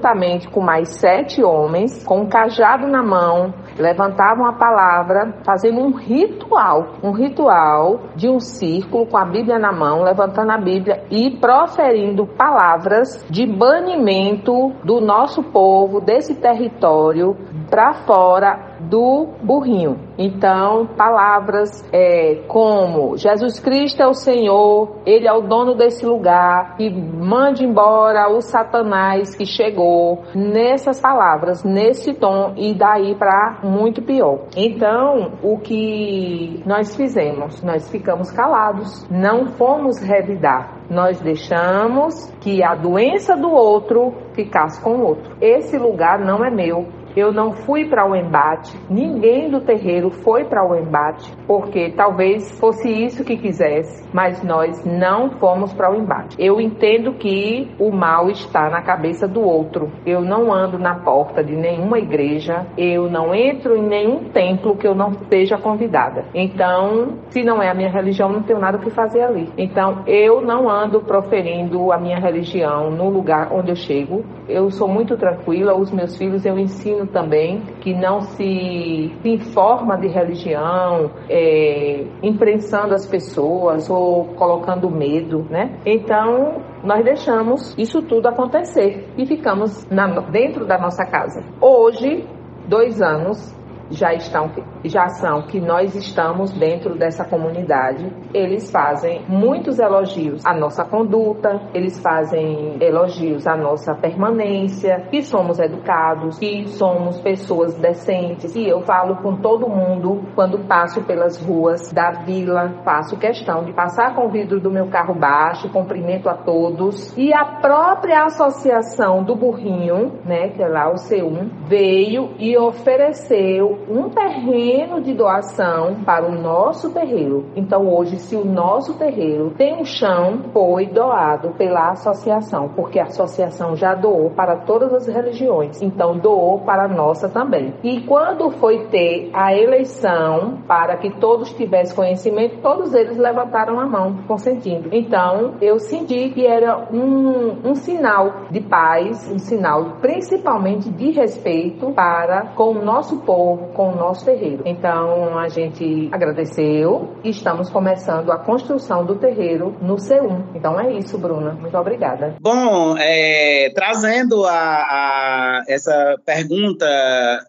juntamente 0.06 0.48
com 0.50 0.62
mais 0.62 1.00
sete 1.00 1.44
homens, 1.44 2.06
com 2.06 2.22
um 2.22 2.30
cajado 2.30 2.86
na 2.88 3.02
mão, 3.02 3.54
levantavam 3.78 4.46
a 4.46 4.54
palavra 4.54 5.34
fazendo 5.44 5.82
um 5.82 5.92
ritual, 5.96 6.94
um 7.02 7.12
ritual 7.12 8.02
de 8.16 8.30
um 8.30 8.40
círculo 8.40 9.08
com 9.08 9.18
a 9.18 9.26
Bíblia 9.26 9.58
na 9.58 9.72
mão, 9.72 10.04
levantando 10.04 10.52
a 10.52 10.58
Bíblia 10.58 11.04
e 11.10 11.32
proferindo 11.32 12.28
palavras 12.28 13.26
de 13.30 13.48
banimento 13.48 14.74
do 14.84 15.02
nosso 15.02 15.42
povo, 15.42 16.00
desse 16.00 16.36
território, 16.36 17.36
para 17.70 17.94
fora 18.06 18.65
do 18.80 19.28
burrinho. 19.42 20.00
Então, 20.18 20.88
palavras 20.96 21.84
é, 21.92 22.44
como 22.48 23.18
Jesus 23.18 23.60
Cristo 23.60 24.02
é 24.02 24.08
o 24.08 24.14
Senhor, 24.14 24.98
Ele 25.06 25.28
é 25.28 25.34
o 25.34 25.42
dono 25.42 25.76
desse 25.76 26.06
lugar, 26.06 26.76
e 26.80 26.90
mande 26.90 27.66
embora 27.66 28.30
o 28.30 28.42
Satanás 28.42 29.36
que 29.36 29.46
chegou, 29.46 30.24
nessas 30.34 31.02
palavras, 31.02 31.64
nesse 31.64 32.14
tom, 32.14 32.54
e 32.56 32.74
daí 32.74 33.16
para 33.16 33.60
muito 33.64 34.02
pior. 34.02 34.46
Então, 34.56 35.34
o 35.44 35.58
que 35.60 36.64
nós 36.66 36.96
fizemos? 36.96 37.62
Nós 37.62 37.90
ficamos 37.90 38.32
calados, 38.32 39.08
não 39.10 39.48
fomos 39.48 40.02
revidar. 40.02 40.76
Nós 40.90 41.20
deixamos 41.20 42.32
que 42.42 42.64
a 42.64 42.76
doença 42.76 43.36
do 43.36 43.50
outro 43.50 44.14
ficasse 44.34 44.82
com 44.82 44.92
o 44.92 45.04
outro. 45.08 45.36
Esse 45.42 45.78
lugar 45.78 46.20
não 46.20 46.46
é 46.46 46.50
meu, 46.50 46.88
eu 47.16 47.32
não 47.32 47.54
fui 47.54 47.86
para 47.86 48.06
o 48.10 48.16
embate, 48.16 48.78
ninguém 48.90 49.50
do 49.50 49.62
terreiro 49.62 50.10
foi 50.10 50.44
para 50.44 50.68
o 50.68 50.76
embate, 50.76 51.32
porque 51.48 51.92
talvez 51.92 52.60
fosse 52.60 52.90
isso 52.90 53.24
que 53.24 53.38
quisesse, 53.38 54.08
mas 54.14 54.44
nós 54.44 54.84
não 54.86 55.32
fomos 55.32 55.74
para 55.74 55.92
o 55.92 55.96
embate. 55.96 56.36
Eu 56.38 56.60
entendo 56.60 57.14
que 57.14 57.72
o 57.80 57.92
mal 57.92 58.30
está 58.30 58.70
na 58.70 58.82
cabeça 58.82 59.28
do 59.28 59.42
outro. 59.42 59.92
Eu 60.06 60.22
não 60.22 60.54
ando 60.54 60.78
na 60.78 60.96
porta 60.96 61.44
de 61.44 61.56
nenhuma 61.56 62.00
igreja, 62.00 62.66
eu 62.78 63.10
não 63.10 63.34
entro 63.34 63.76
em 63.76 63.88
nenhum 63.88 64.26
templo 64.26 64.76
que 64.76 64.88
eu 64.88 64.94
não 64.94 65.12
esteja 65.12 65.58
convidada. 65.58 66.26
Então, 66.34 67.20
se 67.30 67.44
não 67.44 67.62
é 67.62 67.70
a 67.70 67.74
minha 67.74 67.90
religião, 67.90 68.30
não 68.30 68.44
tenho 68.44 68.60
nada 68.60 68.78
o 68.78 68.82
que 68.82 68.90
fazer 68.90 69.22
ali. 69.22 69.50
Então, 69.58 70.04
eu 70.06 70.42
não 70.42 70.70
ando 70.70 71.02
proferindo 71.02 71.92
a 71.92 71.98
minha 71.98 72.20
religião 72.20 72.92
no 72.92 73.10
lugar 73.10 73.52
onde 73.52 73.72
eu 73.72 73.76
chego. 73.76 74.24
Eu 74.48 74.70
sou 74.70 74.88
muito 74.88 75.18
tranquila, 75.18 75.76
os 75.76 75.92
meus 75.92 76.18
filhos 76.18 76.46
eu 76.46 76.58
ensino 76.58 77.05
também, 77.08 77.62
que 77.82 77.94
não 77.94 78.22
se, 78.22 79.14
se 79.22 79.30
informa 79.30 79.98
de 79.98 80.08
religião, 80.08 81.12
é, 81.30 82.06
imprensando 82.22 82.94
as 82.94 83.06
pessoas 83.06 83.90
ou 83.90 84.26
colocando 84.36 84.90
medo, 84.90 85.46
né? 85.50 85.80
Então, 85.86 86.62
nós 86.84 87.04
deixamos 87.04 87.76
isso 87.78 88.02
tudo 88.02 88.28
acontecer 88.28 89.10
e 89.18 89.26
ficamos 89.26 89.86
na, 89.90 90.08
dentro 90.22 90.66
da 90.66 90.78
nossa 90.78 91.06
casa. 91.06 91.44
Hoje, 91.60 92.28
dois 92.68 93.02
anos, 93.02 93.56
já 93.90 94.14
estão 94.14 94.50
já 94.90 95.08
são 95.10 95.44
que 95.44 95.60
nós 95.60 95.96
estamos 95.96 96.52
dentro 96.52 96.96
dessa 96.96 97.26
comunidade. 97.26 98.12
Eles 98.34 98.72
fazem 98.72 99.24
muitos 99.28 99.80
elogios 99.80 100.46
à 100.46 100.54
nossa 100.54 100.84
conduta, 100.86 101.62
eles 101.74 102.02
fazem 102.02 102.78
elogios 102.82 103.48
à 103.48 103.56
nossa 103.56 103.96
permanência, 103.96 105.08
que 105.10 105.22
somos 105.22 105.60
educados, 105.60 106.38
que 106.40 106.68
somos 106.68 107.20
pessoas 107.22 107.76
decentes. 107.76 108.56
E 108.56 108.68
eu 108.68 108.82
falo 108.82 109.18
com 109.18 109.38
todo 109.38 109.70
mundo 109.70 110.24
quando 110.36 110.60
passo 110.68 111.04
pelas 111.04 111.42
ruas 111.42 111.92
da 111.92 112.12
vila, 112.12 112.82
faço 112.84 113.18
questão 113.18 113.64
de 113.64 113.74
passar 113.74 114.16
com 114.16 114.28
o 114.28 114.30
vidro 114.30 114.60
do 114.60 114.72
meu 114.72 114.88
carro 114.88 115.14
baixo, 115.14 115.72
cumprimento 115.72 116.30
a 116.30 116.36
todos. 116.36 117.16
E 117.18 117.34
a 117.34 117.46
própria 117.62 118.26
associação 118.26 119.24
do 119.24 119.36
burrinho, 119.36 120.20
né, 120.26 120.50
que 120.50 120.62
é 120.62 120.68
lá 120.68 120.90
o 120.90 120.96
C1, 120.96 121.50
veio 121.68 122.32
e 122.38 122.58
ofereceu 122.58 123.80
um 123.90 124.10
terreno 124.10 124.75
de 125.02 125.14
doação 125.14 126.04
para 126.04 126.26
o 126.26 126.36
nosso 126.36 126.92
terreiro. 126.92 127.46
Então 127.56 127.88
hoje, 127.88 128.18
se 128.18 128.36
o 128.36 128.44
nosso 128.44 128.98
terreiro 128.98 129.52
tem 129.58 129.80
um 129.80 129.86
chão, 129.86 130.50
foi 130.52 130.88
doado 130.88 131.52
pela 131.52 131.92
associação, 131.92 132.70
porque 132.76 133.00
a 133.00 133.04
associação 133.04 133.76
já 133.76 133.96
doou 133.96 134.32
para 134.32 134.58
todas 134.58 134.94
as 134.94 135.08
religiões. 135.08 135.82
Então 135.82 136.18
doou 136.18 136.60
para 136.60 136.86
a 136.86 136.88
nossa 136.88 137.30
também. 137.30 137.74
E 137.84 138.02
quando 138.02 138.52
foi 138.52 138.88
ter 138.88 139.30
a 139.34 139.56
eleição 139.56 140.60
para 140.68 140.98
que 140.98 141.10
todos 141.20 141.54
tivessem 141.54 141.96
conhecimento, 141.96 142.62
todos 142.62 142.94
eles 142.94 143.18
levantaram 143.18 143.80
a 143.80 143.86
mão 143.86 144.24
consentindo. 144.28 144.90
Então 144.92 145.56
eu 145.62 145.80
senti 145.80 146.30
que 146.30 146.46
era 146.46 146.88
um, 146.92 147.70
um 147.70 147.76
sinal 147.76 148.48
de 148.52 148.60
paz, 148.60 149.32
um 149.32 149.40
sinal 149.40 149.98
principalmente 150.02 150.90
de 150.90 151.12
respeito 151.12 151.92
para 151.92 152.48
com 152.56 152.72
o 152.72 152.84
nosso 152.84 153.22
povo 153.22 153.70
com 153.74 153.92
o 153.92 153.96
nosso 153.96 154.26
terreiro. 154.26 154.64
Então 154.66 155.38
a 155.38 155.48
gente 155.48 156.10
agradeceu 156.12 157.16
e 157.24 157.30
estamos 157.30 157.70
começando 157.70 158.32
a 158.32 158.40
construção 158.40 159.06
do 159.06 159.16
terreiro 159.16 159.78
no 159.80 159.96
C1. 159.96 160.56
Então 160.56 160.80
é 160.80 160.98
isso, 160.98 161.20
Bruna. 161.20 161.54
Muito 161.54 161.78
obrigada. 161.78 162.36
Bom, 162.42 162.98
é, 162.98 163.72
trazendo 163.76 164.44
a, 164.46 164.52
a, 164.52 165.64
essa 165.68 166.20
pergunta 166.26 166.86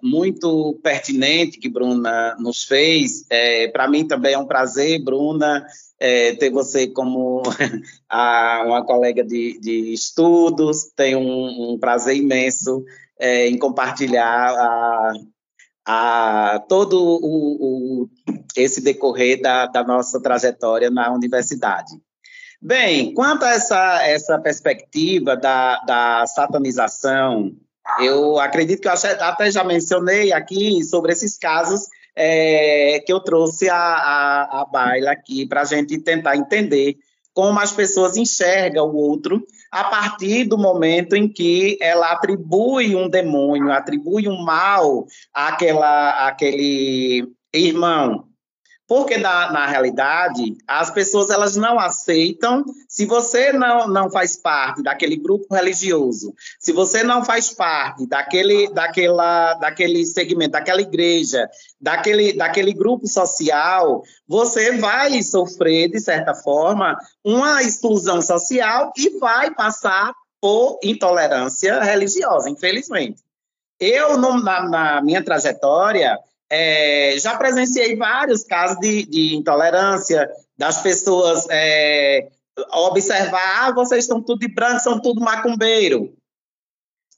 muito 0.02 0.78
pertinente 0.82 1.58
que 1.58 1.70
Bruna 1.70 2.36
nos 2.38 2.64
fez, 2.64 3.24
é, 3.30 3.68
para 3.68 3.88
mim 3.88 4.06
também 4.06 4.34
é 4.34 4.38
um 4.38 4.46
prazer, 4.46 5.02
Bruna. 5.02 5.64
É, 5.98 6.34
ter 6.34 6.50
você 6.50 6.88
como 6.88 7.42
a, 8.06 8.62
uma 8.66 8.84
colega 8.84 9.24
de, 9.24 9.58
de 9.58 9.94
estudos, 9.94 10.90
tenho 10.94 11.18
um, 11.18 11.72
um 11.72 11.78
prazer 11.78 12.16
imenso 12.16 12.84
é, 13.18 13.48
em 13.48 13.56
compartilhar 13.56 14.50
a, 14.50 15.12
a 15.86 16.64
todo 16.68 17.00
o, 17.00 18.02
o, 18.02 18.10
esse 18.56 18.80
decorrer 18.80 19.40
da, 19.40 19.66
da, 19.66 19.84
nossa 19.84 20.20
trajetória 20.20 20.90
na 20.90 21.12
universidade. 21.12 21.92
Bem, 22.60 23.14
quanto 23.14 23.44
a 23.44 23.50
essa, 23.50 24.02
essa 24.02 24.38
perspectiva 24.40 25.36
da, 25.36 25.78
da 25.86 26.26
satanização, 26.26 27.52
eu 28.00 28.40
acredito 28.40 28.80
que 28.80 28.88
eu 28.88 28.92
até 29.20 29.48
já 29.50 29.62
mencionei 29.62 30.32
aqui 30.32 30.82
sobre 30.82 31.12
esses 31.12 31.38
casos 31.38 31.82
é, 32.16 33.00
que 33.06 33.12
eu 33.12 33.20
trouxe 33.20 33.68
a, 33.68 33.76
a, 33.76 34.62
a 34.62 34.64
baila 34.64 35.12
aqui 35.12 35.46
para 35.46 35.60
a 35.60 35.64
gente 35.64 35.98
tentar 35.98 36.36
entender 36.36 36.96
como 37.32 37.60
as 37.60 37.70
pessoas 37.70 38.16
enxergam 38.16 38.88
o 38.88 38.96
outro 38.96 39.46
a 39.76 39.84
partir 39.84 40.44
do 40.44 40.56
momento 40.56 41.14
em 41.14 41.28
que 41.28 41.76
ela 41.82 42.10
atribui 42.10 42.96
um 42.96 43.10
demônio, 43.10 43.70
atribui 43.70 44.26
um 44.26 44.42
mal 44.42 45.04
àquela, 45.34 46.26
àquele 46.26 47.28
irmão. 47.54 48.24
Porque, 48.88 49.18
na, 49.18 49.52
na 49.52 49.66
realidade, 49.66 50.56
as 50.66 50.90
pessoas 50.90 51.28
elas 51.28 51.56
não 51.56 51.78
aceitam 51.78 52.64
se 52.96 53.04
você 53.04 53.52
não, 53.52 53.86
não 53.88 54.10
faz 54.10 54.36
parte 54.36 54.82
daquele 54.82 55.16
grupo 55.16 55.54
religioso, 55.54 56.32
se 56.58 56.72
você 56.72 57.02
não 57.02 57.22
faz 57.22 57.50
parte 57.50 58.06
daquele, 58.06 58.72
daquela, 58.72 59.52
daquele 59.52 60.06
segmento, 60.06 60.52
daquela 60.52 60.80
igreja, 60.80 61.46
daquele, 61.78 62.32
daquele 62.32 62.72
grupo 62.72 63.06
social, 63.06 64.02
você 64.26 64.78
vai 64.78 65.22
sofrer, 65.22 65.90
de 65.90 66.00
certa 66.00 66.34
forma, 66.34 66.96
uma 67.22 67.62
exclusão 67.62 68.22
social 68.22 68.90
e 68.96 69.18
vai 69.18 69.54
passar 69.54 70.14
por 70.40 70.80
intolerância 70.82 71.78
religiosa, 71.82 72.48
infelizmente. 72.48 73.22
Eu, 73.78 74.16
no, 74.16 74.42
na, 74.42 74.66
na 74.70 75.02
minha 75.02 75.22
trajetória, 75.22 76.18
é, 76.48 77.14
já 77.18 77.36
presenciei 77.36 77.94
vários 77.94 78.42
casos 78.42 78.78
de, 78.80 79.04
de 79.04 79.36
intolerância, 79.36 80.26
das 80.56 80.80
pessoas 80.80 81.46
é, 81.50 82.28
observar, 82.72 83.68
ah, 83.68 83.72
vocês 83.72 84.04
estão 84.04 84.22
tudo 84.22 84.40
de 84.40 84.48
branco, 84.48 84.80
são 84.80 85.00
tudo 85.00 85.20
macumbeiro. 85.20 86.16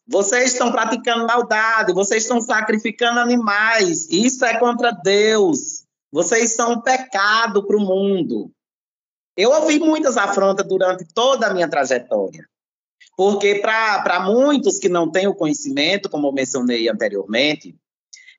Vocês 0.06 0.52
estão 0.52 0.72
praticando 0.72 1.26
maldade, 1.26 1.92
vocês 1.92 2.22
estão 2.22 2.40
sacrificando 2.40 3.20
animais. 3.20 4.08
Isso 4.10 4.44
é 4.44 4.58
contra 4.58 4.90
Deus. 4.90 5.84
Vocês 6.10 6.54
são 6.54 6.72
um 6.72 6.80
pecado 6.80 7.66
para 7.66 7.76
o 7.76 7.80
mundo. 7.80 8.50
Eu 9.36 9.50
ouvi 9.52 9.78
muitas 9.78 10.16
afrontas 10.16 10.66
durante 10.66 11.04
toda 11.12 11.46
a 11.46 11.54
minha 11.54 11.68
trajetória. 11.68 12.48
Porque 13.16 13.56
para 13.56 14.20
muitos 14.20 14.78
que 14.78 14.88
não 14.88 15.10
têm 15.10 15.26
o 15.26 15.34
conhecimento, 15.34 16.08
como 16.08 16.28
eu 16.28 16.32
mencionei 16.32 16.88
anteriormente, 16.88 17.76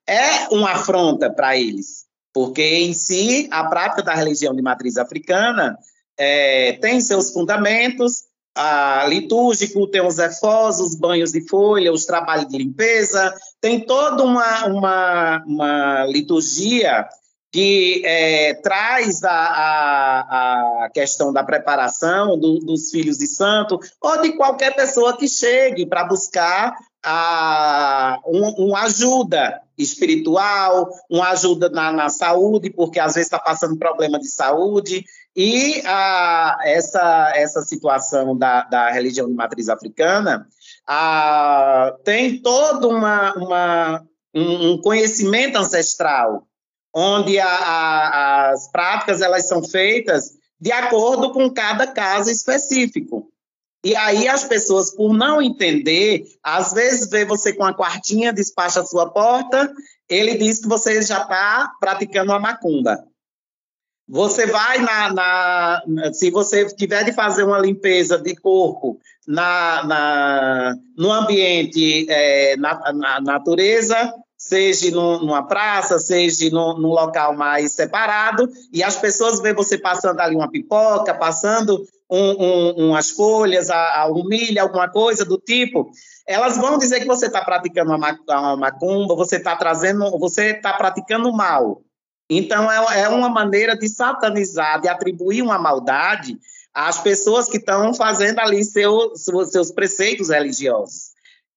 é 0.07 0.47
uma 0.49 0.71
afronta 0.71 1.29
para 1.29 1.55
eles, 1.55 2.07
porque 2.33 2.63
em 2.63 2.93
si 2.93 3.47
a 3.51 3.65
prática 3.65 4.01
da 4.01 4.15
religião 4.15 4.55
de 4.55 4.61
matriz 4.61 4.97
africana 4.97 5.77
é, 6.19 6.73
tem 6.73 6.99
seus 6.99 7.31
fundamentos, 7.31 8.25
a 8.53 9.05
litúrgico, 9.07 9.87
tem 9.87 10.05
os 10.05 10.19
efós, 10.19 10.79
os 10.81 10.93
banhos 10.93 11.31
de 11.31 11.47
folha, 11.47 11.93
os 11.93 12.05
trabalhos 12.05 12.47
de 12.47 12.57
limpeza, 12.57 13.33
tem 13.61 13.79
toda 13.79 14.21
uma, 14.21 14.65
uma, 14.65 15.43
uma 15.45 16.05
liturgia 16.07 17.07
que 17.51 18.03
é, 18.05 18.53
traz 18.55 19.23
a, 19.23 19.31
a, 19.31 20.83
a, 20.85 20.89
questão 20.93 21.33
da 21.33 21.43
preparação 21.43 22.37
do, 22.37 22.59
dos 22.59 22.91
filhos 22.91 23.17
de 23.17 23.27
santo, 23.27 23.79
ou 24.01 24.21
de 24.21 24.33
qualquer 24.33 24.75
pessoa 24.75 25.17
que 25.17 25.27
chegue 25.27 25.85
para 25.85 26.03
buscar 26.03 26.75
a, 27.03 28.19
um, 28.27 28.65
uma 28.65 28.83
ajuda 28.83 29.61
espiritual, 29.77 30.89
uma 31.09 31.29
ajuda 31.29 31.69
na, 31.69 31.91
na 31.91 32.09
saúde, 32.09 32.69
porque 32.69 32.99
às 32.99 33.15
vezes 33.15 33.27
está 33.27 33.39
passando 33.39 33.77
problema 33.77 34.19
de 34.19 34.29
saúde, 34.29 35.05
e 35.35 35.81
a, 35.85 36.57
essa, 36.63 37.31
essa 37.35 37.61
situação 37.61 38.37
da, 38.37 38.63
da 38.63 38.91
religião 38.91 39.27
de 39.27 39.33
matriz 39.33 39.69
africana 39.69 40.47
a, 40.87 41.95
tem 42.03 42.41
todo 42.41 42.89
uma, 42.89 43.33
uma, 43.35 44.05
um, 44.33 44.71
um 44.71 44.81
conhecimento 44.81 45.57
ancestral, 45.57 46.47
onde 46.93 47.39
a, 47.39 47.47
a, 47.47 48.49
as 48.49 48.71
práticas 48.71 49.21
elas 49.21 49.47
são 49.47 49.63
feitas 49.63 50.31
de 50.59 50.71
acordo 50.71 51.31
com 51.31 51.49
cada 51.49 51.87
caso 51.87 52.29
específico. 52.29 53.31
E 53.85 53.95
aí 53.95 54.27
as 54.27 54.43
pessoas, 54.43 54.91
por 54.91 55.13
não 55.13 55.41
entender, 55.41 56.25
às 56.43 56.73
vezes 56.73 57.09
vê 57.09 57.23
você 57.23 57.53
com 57.53 57.63
a 57.63 57.73
quartinha, 57.73 58.33
despacha 58.33 58.81
a 58.81 58.85
sua 58.85 59.09
porta, 59.09 59.71
ele 60.09 60.35
diz 60.35 60.59
que 60.59 60.67
você 60.67 61.01
já 61.01 61.21
está 61.21 61.71
praticando 61.79 62.33
a 62.33 62.39
macumba. 62.39 63.01
Você 64.09 64.47
vai 64.47 64.79
na, 64.79 65.13
na, 65.13 66.13
Se 66.13 66.31
você 66.31 66.65
tiver 66.65 67.03
de 67.03 67.13
fazer 67.13 67.43
uma 67.43 67.59
limpeza 67.59 68.17
de 68.17 68.35
corpo 68.35 68.99
na, 69.27 69.83
na 69.83 70.75
no 70.97 71.11
ambiente, 71.11 72.07
é, 72.09 72.57
na, 72.57 72.91
na, 72.91 73.21
natureza, 73.21 74.11
seja 74.35 74.89
numa 74.89 75.45
praça, 75.45 75.99
seja 75.99 76.49
num, 76.49 76.79
num, 76.79 76.89
local 76.89 77.35
mais 77.35 77.73
separado, 77.73 78.49
e 78.73 78.81
as 78.81 78.95
pessoas 78.95 79.39
veem 79.41 79.53
você 79.53 79.77
passando 79.77 80.19
ali 80.21 80.35
uma 80.35 80.49
pipoca, 80.49 81.13
passando 81.13 81.85
um, 82.09 82.43
um, 82.43 82.89
umas 82.89 83.11
folhas, 83.11 83.69
a, 83.69 84.01
a 84.01 84.11
um 84.11 84.23
milho, 84.23 84.59
alguma 84.59 84.89
coisa 84.89 85.23
do 85.23 85.37
tipo, 85.37 85.91
elas 86.25 86.57
vão 86.57 86.79
dizer 86.79 87.01
que 87.01 87.05
você 87.05 87.27
está 87.27 87.43
praticando 87.45 87.93
uma, 87.93 88.17
uma 88.27 88.57
macumba, 88.57 89.13
você 89.15 89.35
está 89.35 89.55
trazendo, 89.55 90.17
você 90.17 90.51
está 90.51 90.73
praticando 90.73 91.31
mal. 91.31 91.83
Então, 92.29 92.71
é, 92.71 93.01
é 93.01 93.09
uma 93.09 93.29
maneira 93.29 93.75
de 93.75 93.89
satanizar, 93.89 94.79
de 94.81 94.87
atribuir 94.87 95.41
uma 95.41 95.57
maldade 95.57 96.37
às 96.73 96.99
pessoas 96.99 97.49
que 97.49 97.57
estão 97.57 97.93
fazendo 97.93 98.39
ali 98.39 98.63
seu, 98.63 99.13
seus 99.15 99.71
preceitos 99.71 100.29
religiosos. 100.29 101.09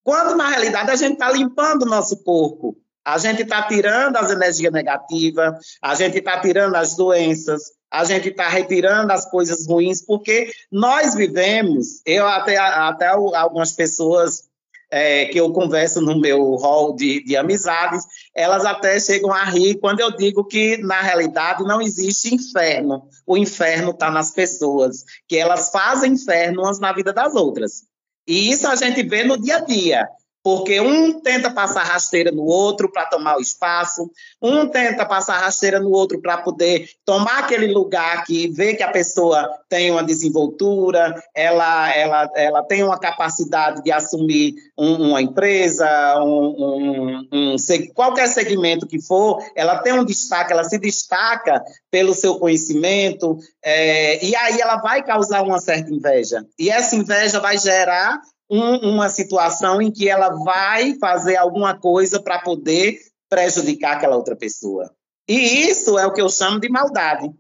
Quando, 0.02 0.34
na 0.34 0.48
realidade, 0.48 0.90
a 0.90 0.96
gente 0.96 1.12
está 1.12 1.30
limpando 1.30 1.82
o 1.82 1.88
nosso 1.88 2.16
corpo, 2.24 2.76
a 3.04 3.18
gente 3.18 3.42
está 3.42 3.62
tirando 3.62 4.16
as 4.16 4.30
energias 4.30 4.72
negativas, 4.72 5.54
a 5.80 5.94
gente 5.94 6.18
está 6.18 6.40
tirando 6.40 6.74
as 6.74 6.96
doenças, 6.96 7.72
a 7.90 8.04
gente 8.04 8.28
está 8.28 8.48
retirando 8.48 9.12
as 9.12 9.28
coisas 9.30 9.66
ruins, 9.66 10.00
porque 10.04 10.50
nós 10.70 11.14
vivemos, 11.14 12.00
eu 12.06 12.26
até, 12.26 12.56
até 12.56 13.08
algumas 13.08 13.72
pessoas 13.72 14.44
é, 14.90 15.26
que 15.26 15.38
eu 15.38 15.52
converso 15.52 16.00
no 16.00 16.18
meu 16.18 16.54
hall 16.56 16.94
de, 16.94 17.24
de 17.24 17.36
amizades, 17.36 18.04
elas 18.35 18.64
até 18.64 18.99
chegam 18.99 19.33
a 19.33 19.45
rir 19.45 19.78
quando 19.78 20.01
eu 20.01 20.11
digo 20.11 20.45
que, 20.45 20.78
na 20.78 21.01
realidade, 21.01 21.64
não 21.64 21.80
existe 21.80 22.35
inferno. 22.35 23.09
O 23.26 23.37
inferno 23.37 23.91
está 23.91 24.11
nas 24.11 24.30
pessoas, 24.30 25.05
que 25.28 25.37
elas 25.37 25.70
fazem 25.70 26.12
inferno 26.12 26.62
umas 26.62 26.80
na 26.80 26.93
vida 26.93 27.12
das 27.12 27.35
outras. 27.35 27.85
E 28.26 28.51
isso 28.51 28.66
a 28.68 28.76
gente 28.76 29.03
vê 29.03 29.24
no 29.24 29.37
dia 29.37 29.57
a 29.57 29.61
dia 29.61 30.09
porque 30.43 30.80
um 30.80 31.20
tenta 31.20 31.51
passar 31.51 31.84
rasteira 31.84 32.32
no 32.32 32.45
outro 32.45 32.90
para 32.90 33.07
tomar 33.07 33.36
o 33.36 33.40
espaço, 33.40 34.11
um 34.40 34.66
tenta 34.66 35.07
passar 35.07 35.38
rasteira 35.38 35.78
no 35.78 35.90
outro 35.90 36.20
para 36.20 36.38
poder 36.38 36.88
tomar 37.05 37.38
aquele 37.38 37.72
lugar 37.72 38.24
que 38.24 38.49
vê 38.49 38.74
que 38.74 38.82
a 38.82 38.90
pessoa 38.90 39.49
tem 39.68 39.90
uma 39.90 40.03
desenvoltura, 40.03 41.14
ela, 41.34 41.95
ela, 41.95 42.30
ela 42.34 42.62
tem 42.62 42.82
uma 42.82 42.99
capacidade 42.99 43.82
de 43.82 43.93
assumir 43.93 44.55
um, 44.76 45.11
uma 45.11 45.22
empresa, 45.22 45.86
um, 46.22 46.55
um, 46.59 47.28
um, 47.32 47.57
qualquer 47.95 48.26
segmento 48.28 48.86
que 48.86 49.01
for, 49.01 49.43
ela 49.55 49.78
tem 49.78 49.93
um 49.93 50.05
destaque, 50.05 50.53
ela 50.53 50.64
se 50.64 50.78
destaca 50.78 51.62
pelo 51.90 52.14
seu 52.14 52.38
conhecimento, 52.38 53.38
é, 53.64 54.24
e 54.24 54.34
aí 54.34 54.61
ela 54.61 54.76
vai 54.76 55.03
causar 55.05 55.43
uma 55.43 55.61
certa 55.61 55.93
inveja. 55.93 56.45
E 56.59 56.68
essa 56.68 56.97
inveja 56.97 57.38
vai 57.38 57.57
gerar 57.59 58.20
um, 58.51 58.90
uma 58.90 59.09
situação 59.09 59.80
em 59.80 59.90
que 59.90 60.09
ela 60.09 60.30
vai 60.45 60.95
fazer 60.99 61.36
alguma 61.36 61.78
coisa 61.78 62.22
para 62.22 62.38
poder 62.38 62.99
prejudicar 63.28 63.97
aquela 63.97 64.16
outra 64.16 64.36
pessoa. 64.36 64.90
E 65.28 65.68
isso 65.68 65.99
é 65.99 66.07
o 66.07 66.12
que 66.12 66.20
eu 66.20 66.28
chamo 66.28 66.61
de 66.61 66.68
maldade. 66.68 67.32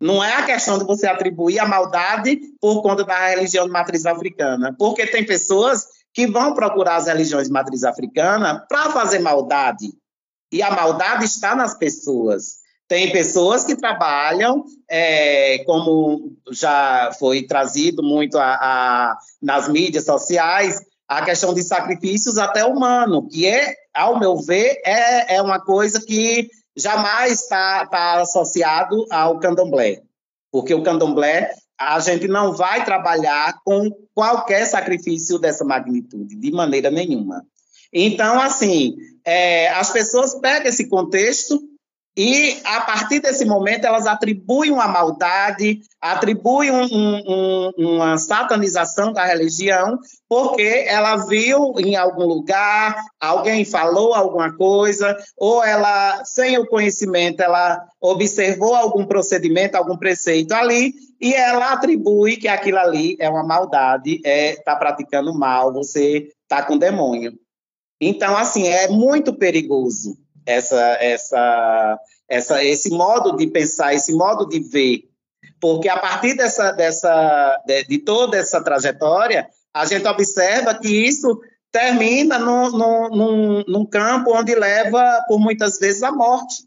Não 0.00 0.22
é 0.24 0.34
a 0.34 0.46
questão 0.46 0.78
de 0.78 0.84
você 0.84 1.06
atribuir 1.06 1.58
a 1.58 1.66
maldade 1.66 2.38
por 2.60 2.80
conta 2.82 3.04
da 3.04 3.28
religião 3.28 3.66
de 3.66 3.72
matriz 3.72 4.06
africana, 4.06 4.74
porque 4.78 5.06
tem 5.06 5.26
pessoas 5.26 5.86
que 6.14 6.26
vão 6.26 6.54
procurar 6.54 6.96
as 6.96 7.06
religiões 7.06 7.48
de 7.48 7.52
matriz 7.52 7.84
africana 7.84 8.64
para 8.68 8.90
fazer 8.90 9.18
maldade. 9.18 9.92
E 10.52 10.62
a 10.62 10.70
maldade 10.70 11.24
está 11.24 11.54
nas 11.54 11.76
pessoas. 11.76 12.59
Tem 12.90 13.12
pessoas 13.12 13.62
que 13.62 13.76
trabalham, 13.76 14.64
é, 14.90 15.62
como 15.62 16.32
já 16.50 17.12
foi 17.20 17.44
trazido 17.44 18.02
muito 18.02 18.36
a, 18.36 18.54
a, 18.54 19.18
nas 19.40 19.68
mídias 19.68 20.04
sociais, 20.04 20.80
a 21.06 21.24
questão 21.24 21.54
de 21.54 21.62
sacrifícios 21.62 22.36
até 22.36 22.64
humano, 22.64 23.28
que 23.28 23.46
é, 23.46 23.76
ao 23.94 24.18
meu 24.18 24.38
ver, 24.38 24.82
é, 24.84 25.36
é 25.36 25.40
uma 25.40 25.60
coisa 25.60 26.04
que 26.04 26.50
jamais 26.76 27.42
está 27.42 27.86
tá 27.86 28.22
associado 28.22 29.06
ao 29.08 29.38
candomblé. 29.38 30.02
Porque 30.50 30.74
o 30.74 30.82
candomblé, 30.82 31.52
a 31.78 32.00
gente 32.00 32.26
não 32.26 32.52
vai 32.54 32.84
trabalhar 32.84 33.60
com 33.64 33.88
qualquer 34.12 34.66
sacrifício 34.66 35.38
dessa 35.38 35.64
magnitude, 35.64 36.34
de 36.34 36.50
maneira 36.50 36.90
nenhuma. 36.90 37.46
Então, 37.92 38.40
assim, 38.40 38.96
é, 39.24 39.68
as 39.68 39.90
pessoas 39.90 40.34
pegam 40.34 40.66
esse 40.66 40.88
contexto 40.88 41.69
e, 42.22 42.60
a 42.66 42.82
partir 42.82 43.18
desse 43.18 43.46
momento, 43.46 43.86
elas 43.86 44.06
atribuem 44.06 44.70
uma 44.70 44.86
maldade, 44.86 45.80
atribuem 45.98 46.70
um, 46.70 46.84
um, 46.92 47.70
uma 47.78 48.18
satanização 48.18 49.10
da 49.10 49.24
religião, 49.24 49.98
porque 50.28 50.84
ela 50.86 51.16
viu 51.16 51.72
em 51.78 51.96
algum 51.96 52.26
lugar, 52.26 52.94
alguém 53.18 53.64
falou 53.64 54.12
alguma 54.12 54.54
coisa, 54.54 55.16
ou 55.34 55.64
ela, 55.64 56.22
sem 56.26 56.58
o 56.58 56.66
conhecimento, 56.66 57.40
ela 57.40 57.82
observou 57.98 58.74
algum 58.74 59.06
procedimento, 59.06 59.76
algum 59.76 59.96
preceito 59.96 60.52
ali, 60.52 60.92
e 61.18 61.32
ela 61.32 61.72
atribui 61.72 62.36
que 62.36 62.48
aquilo 62.48 62.80
ali 62.80 63.16
é 63.18 63.30
uma 63.30 63.44
maldade, 63.44 64.16
está 64.16 64.28
é, 64.28 64.56
tá 64.56 64.76
praticando 64.76 65.32
mal, 65.32 65.72
você 65.72 66.28
está 66.42 66.62
com 66.62 66.76
demônio. 66.76 67.32
Então, 67.98 68.36
assim, 68.36 68.68
é 68.68 68.88
muito 68.88 69.32
perigoso 69.32 70.18
essa, 70.46 70.80
essa, 71.00 71.98
essa, 72.28 72.64
esse 72.64 72.90
modo 72.90 73.36
de 73.36 73.46
pensar, 73.46 73.94
esse 73.94 74.12
modo 74.12 74.46
de 74.48 74.60
ver. 74.60 75.08
Porque 75.60 75.88
a 75.88 75.98
partir 75.98 76.34
dessa, 76.34 76.72
dessa, 76.72 77.62
de, 77.66 77.84
de 77.84 77.98
toda 77.98 78.36
essa 78.36 78.62
trajetória, 78.62 79.48
a 79.74 79.84
gente 79.84 80.06
observa 80.06 80.74
que 80.74 80.88
isso 80.88 81.40
termina 81.72 82.38
no, 82.38 82.70
no, 82.70 83.08
num, 83.10 83.64
num 83.66 83.86
campo 83.86 84.34
onde 84.34 84.54
leva, 84.54 85.24
por 85.28 85.38
muitas 85.38 85.78
vezes, 85.78 86.02
à 86.02 86.10
morte. 86.10 86.64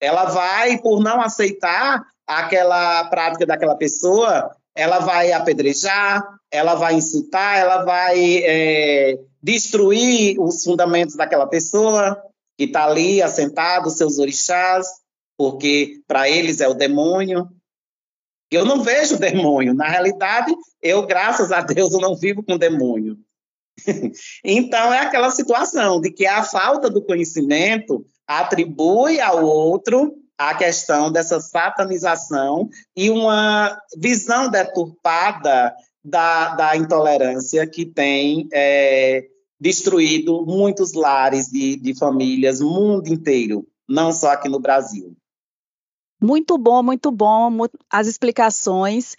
Ela 0.00 0.26
vai, 0.26 0.78
por 0.78 1.02
não 1.02 1.20
aceitar 1.20 2.02
aquela 2.26 3.04
prática 3.04 3.46
daquela 3.46 3.76
pessoa, 3.76 4.54
ela 4.74 4.98
vai 4.98 5.32
apedrejar, 5.32 6.22
ela 6.50 6.74
vai 6.74 6.94
insultar, 6.94 7.58
ela 7.58 7.84
vai 7.84 8.42
é, 8.44 9.18
destruir 9.42 10.38
os 10.38 10.62
fundamentos 10.62 11.16
daquela 11.16 11.46
pessoa, 11.46 12.20
que 12.56 12.64
está 12.64 12.84
ali 12.84 13.22
assentado, 13.22 13.90
seus 13.90 14.18
orixás, 14.18 14.86
porque 15.36 16.00
para 16.06 16.28
eles 16.28 16.60
é 16.60 16.68
o 16.68 16.74
demônio. 16.74 17.48
Eu 18.50 18.64
não 18.64 18.82
vejo 18.82 19.18
demônio. 19.20 19.74
Na 19.74 19.88
realidade, 19.88 20.54
eu, 20.80 21.06
graças 21.06 21.52
a 21.52 21.60
Deus, 21.60 21.92
eu 21.92 22.00
não 22.00 22.16
vivo 22.16 22.42
com 22.42 22.56
demônio. 22.56 23.18
então, 24.42 24.92
é 24.92 25.00
aquela 25.00 25.30
situação 25.30 26.00
de 26.00 26.10
que 26.10 26.26
a 26.26 26.42
falta 26.42 26.88
do 26.88 27.04
conhecimento 27.04 28.06
atribui 28.26 29.20
ao 29.20 29.44
outro 29.44 30.14
a 30.38 30.54
questão 30.54 31.10
dessa 31.10 31.40
satanização 31.40 32.68
e 32.94 33.08
uma 33.08 33.78
visão 33.96 34.50
deturpada 34.50 35.74
da, 36.04 36.54
da 36.54 36.76
intolerância 36.76 37.66
que 37.66 37.86
tem 37.86 38.48
é, 38.52 39.26
destruído 39.58 40.44
muitos 40.44 40.92
lares 40.92 41.48
de, 41.48 41.76
de 41.76 41.94
famílias, 41.94 42.60
mundo 42.60 43.08
inteiro, 43.08 43.66
não 43.88 44.12
só 44.12 44.32
aqui 44.32 44.48
no 44.48 44.60
Brasil. 44.60 45.16
Muito 46.20 46.56
bom, 46.56 46.82
muito 46.82 47.10
bom 47.10 47.50
as 47.90 48.06
explicações. 48.06 49.16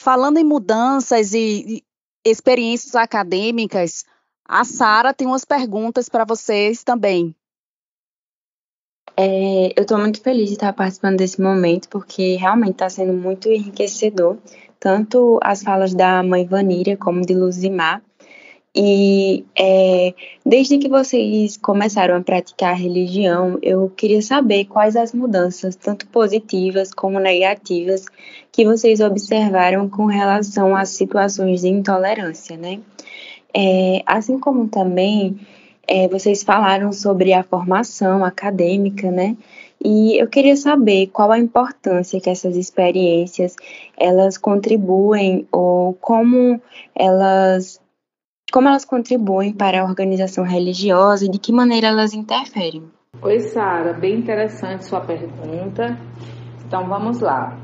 Falando 0.00 0.38
em 0.38 0.44
mudanças 0.44 1.34
e, 1.34 1.82
e 2.24 2.30
experiências 2.30 2.94
acadêmicas, 2.94 4.04
a 4.46 4.64
Sara 4.64 5.12
tem 5.12 5.26
umas 5.26 5.44
perguntas 5.44 6.08
para 6.08 6.24
vocês 6.24 6.82
também. 6.82 7.34
É, 9.16 9.72
eu 9.76 9.82
estou 9.82 9.98
muito 9.98 10.22
feliz 10.22 10.48
de 10.48 10.54
estar 10.54 10.72
participando 10.72 11.16
desse 11.16 11.40
momento, 11.40 11.88
porque 11.88 12.36
realmente 12.36 12.72
está 12.72 12.88
sendo 12.88 13.12
muito 13.12 13.50
enriquecedor, 13.50 14.38
tanto 14.78 15.40
as 15.42 15.62
falas 15.62 15.92
da 15.92 16.22
mãe 16.22 16.46
Vaníria 16.46 16.96
como 16.96 17.26
de 17.26 17.34
Luzimar, 17.34 18.00
E 18.80 19.44
é, 19.58 20.14
desde 20.46 20.78
que 20.78 20.88
vocês 20.88 21.56
começaram 21.56 22.14
a 22.14 22.20
praticar 22.20 22.70
a 22.70 22.76
religião, 22.76 23.58
eu 23.60 23.90
queria 23.90 24.22
saber 24.22 24.66
quais 24.66 24.94
as 24.94 25.12
mudanças, 25.12 25.74
tanto 25.74 26.06
positivas 26.06 26.94
como 26.94 27.18
negativas, 27.18 28.06
que 28.52 28.64
vocês 28.64 29.00
observaram 29.00 29.88
com 29.88 30.06
relação 30.06 30.76
às 30.76 30.90
situações 30.90 31.62
de 31.62 31.68
intolerância, 31.68 32.56
né? 32.56 32.78
É, 33.52 34.00
assim 34.06 34.38
como 34.38 34.68
também 34.68 35.36
é, 35.88 36.06
vocês 36.06 36.44
falaram 36.44 36.92
sobre 36.92 37.32
a 37.32 37.42
formação 37.42 38.24
acadêmica, 38.24 39.10
né? 39.10 39.36
E 39.84 40.22
eu 40.22 40.28
queria 40.28 40.54
saber 40.54 41.08
qual 41.08 41.32
a 41.32 41.38
importância 41.40 42.20
que 42.20 42.30
essas 42.30 42.56
experiências 42.56 43.56
elas 43.96 44.38
contribuem 44.38 45.48
ou 45.50 45.94
como 45.94 46.62
elas 46.94 47.80
como 48.52 48.68
elas 48.68 48.84
contribuem 48.84 49.52
para 49.52 49.80
a 49.80 49.84
organização 49.84 50.44
religiosa 50.44 51.26
e 51.26 51.30
de 51.30 51.38
que 51.38 51.52
maneira 51.52 51.88
elas 51.88 52.14
interferem. 52.14 52.84
Oi, 53.20 53.40
Sara, 53.40 53.92
bem 53.92 54.18
interessante 54.18 54.84
sua 54.84 55.00
pergunta. 55.00 55.98
Então 56.66 56.86
vamos 56.86 57.20
lá. 57.20 57.56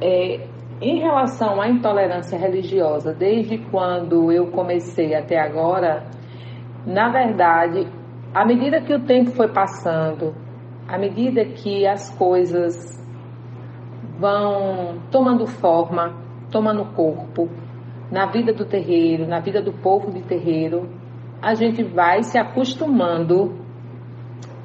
É, 0.00 0.46
em 0.80 1.00
relação 1.00 1.60
à 1.60 1.68
intolerância 1.68 2.38
religiosa, 2.38 3.12
desde 3.12 3.58
quando 3.58 4.30
eu 4.30 4.48
comecei 4.48 5.14
até 5.14 5.38
agora, 5.38 6.06
na 6.86 7.08
verdade, 7.08 7.88
à 8.34 8.44
medida 8.44 8.80
que 8.80 8.92
o 8.94 9.00
tempo 9.00 9.30
foi 9.30 9.48
passando, 9.48 10.34
à 10.86 10.98
medida 10.98 11.44
que 11.44 11.86
as 11.86 12.10
coisas 12.16 13.02
vão 14.18 14.98
tomando 15.10 15.46
forma, 15.46 16.14
tomando 16.50 16.84
corpo, 16.94 17.48
na 18.10 18.26
vida 18.26 18.52
do 18.52 18.64
terreiro, 18.64 19.26
na 19.26 19.40
vida 19.40 19.60
do 19.60 19.72
povo 19.72 20.10
de 20.10 20.22
terreiro, 20.22 20.88
a 21.42 21.54
gente 21.54 21.82
vai 21.82 22.22
se 22.22 22.38
acostumando 22.38 23.54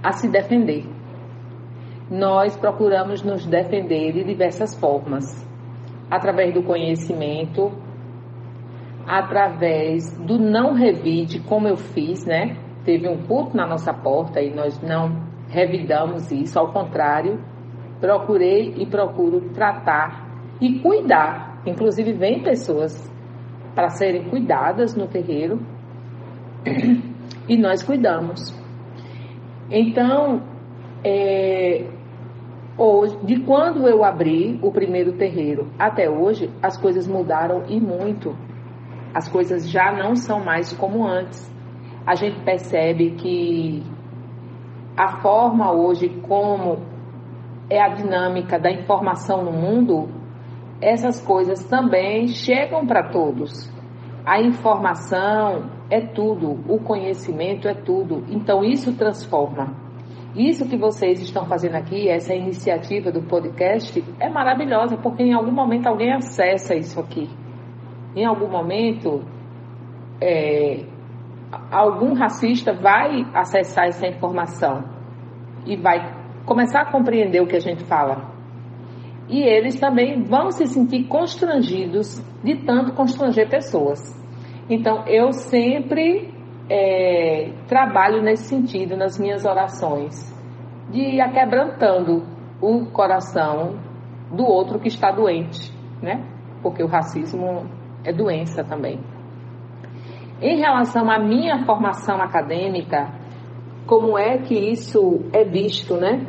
a 0.04 0.12
se 0.12 0.30
defender. 0.30 0.86
Nós 2.10 2.56
procuramos 2.58 3.24
nos 3.24 3.46
defender 3.46 4.14
de 4.14 4.24
diversas 4.24 4.78
formas, 4.80 5.48
através 6.10 6.54
do 6.54 6.64
conhecimento, 6.64 7.72
através 9.08 10.18
do 10.18 10.38
não 10.38 10.74
revide, 10.74 11.40
como 11.40 11.68
eu 11.68 11.78
fiz, 11.78 12.26
né? 12.26 12.58
Teve 12.84 13.08
um 13.08 13.24
culto 13.24 13.56
na 13.56 13.66
nossa 13.66 13.94
porta 13.94 14.42
e 14.42 14.54
nós 14.54 14.82
não 14.82 15.30
revidamos 15.50 16.32
isso, 16.32 16.58
ao 16.58 16.72
contrário, 16.72 17.40
procurei 18.00 18.74
e 18.78 18.86
procuro 18.86 19.50
tratar 19.54 20.28
e 20.60 20.80
cuidar. 20.80 21.62
Inclusive, 21.66 22.14
vem 22.14 22.42
pessoas 22.42 23.11
para 23.74 23.90
serem 23.90 24.30
cuidadas 24.30 24.96
no 24.96 25.08
terreiro 25.08 25.60
e 27.48 27.58
nós 27.58 27.84
cuidamos. 27.84 28.54
Então, 29.70 30.42
é, 31.04 31.86
hoje, 32.78 33.18
de 33.24 33.40
quando 33.42 33.88
eu 33.88 34.04
abri 34.04 34.60
o 34.62 34.72
primeiro 34.72 35.14
terreiro 35.14 35.68
até 35.80 36.10
hoje, 36.10 36.50
as 36.62 36.78
coisas 36.78 37.08
mudaram 37.08 37.64
e 37.68 37.80
muito. 37.80 38.36
As 39.14 39.28
coisas 39.28 39.70
já 39.70 39.92
não 39.92 40.16
são 40.16 40.44
mais 40.44 40.72
como 40.74 41.06
antes. 41.06 41.52
A 42.06 42.16
gente 42.16 42.40
percebe 42.42 43.12
que 43.12 43.84
a 44.98 45.22
forma 45.22 45.72
hoje 45.72 46.10
como 46.28 46.80
é 47.70 47.82
a 47.82 47.90
dinâmica 47.90 48.60
da 48.60 48.72
informação 48.72 49.44
no 49.44 49.52
mundo 49.52 50.21
essas 50.82 51.20
coisas 51.20 51.64
também 51.66 52.28
chegam 52.28 52.86
para 52.86 53.10
todos. 53.10 53.72
A 54.26 54.42
informação 54.42 55.70
é 55.90 56.02
tudo, 56.02 56.60
o 56.68 56.80
conhecimento 56.80 57.68
é 57.68 57.74
tudo. 57.74 58.26
Então 58.30 58.64
isso 58.64 58.96
transforma. 58.98 59.76
Isso 60.36 60.68
que 60.68 60.78
vocês 60.78 61.22
estão 61.22 61.46
fazendo 61.46 61.76
aqui, 61.76 62.08
essa 62.08 62.34
iniciativa 62.34 63.12
do 63.12 63.22
podcast, 63.22 64.04
é 64.20 64.30
maravilhosa, 64.30 64.98
porque 64.98 65.24
em 65.24 65.34
algum 65.34 65.52
momento 65.52 65.88
alguém 65.88 66.14
acessa 66.14 66.74
isso 66.74 67.00
aqui. 67.00 67.30
Em 68.16 68.26
algum 68.26 68.48
momento, 68.48 69.24
é, 70.22 70.86
algum 71.70 72.14
racista 72.14 72.74
vai 72.74 73.26
acessar 73.34 73.88
essa 73.88 74.08
informação 74.08 74.84
e 75.66 75.76
vai 75.76 76.00
começar 76.46 76.82
a 76.82 76.92
compreender 76.92 77.42
o 77.42 77.48
que 77.48 77.58
a 77.58 77.62
gente 77.62 77.84
fala 77.84 78.31
e 79.30 79.42
eles 79.42 79.80
também 79.80 80.24
vão 80.24 80.52
se 80.52 80.68
sentir 80.68 81.06
constrangidos 81.06 82.20
de 82.44 82.56
tanto 82.66 82.94
constranger 82.94 83.50
pessoas. 83.50 84.00
Então, 84.70 85.06
eu 85.08 85.32
sempre 85.32 86.34
é, 86.70 87.52
trabalho 87.68 88.22
nesse 88.22 88.46
sentido 88.46 88.96
nas 88.96 89.20
minhas 89.20 89.46
orações, 89.46 90.32
de 90.90 91.00
ir 91.00 91.22
aquebrantando 91.22 92.24
o 92.62 92.86
coração 92.88 93.80
do 94.32 94.46
outro 94.46 94.80
que 94.80 94.88
está 94.88 95.12
doente, 95.12 95.72
né? 96.02 96.24
Porque 96.62 96.84
o 96.84 96.88
racismo 96.88 97.66
é 98.04 98.14
doença 98.14 98.64
também. 98.64 99.00
Em 100.42 100.60
relação 100.60 101.10
à 101.10 101.20
minha 101.20 101.66
formação 101.66 102.22
acadêmica, 102.22 103.12
como 103.86 104.18
é 104.18 104.38
que 104.38 104.56
isso 104.56 105.26
é 105.34 105.44
visto, 105.44 105.96
né? 105.96 106.26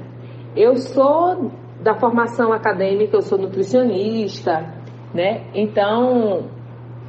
Eu 0.55 0.77
sou 0.77 1.51
da 1.83 1.95
formação 1.95 2.53
acadêmica, 2.53 3.17
eu 3.17 3.23
sou 3.23 3.37
nutricionista, 3.37 4.73
né? 5.13 5.45
Então, 5.53 6.49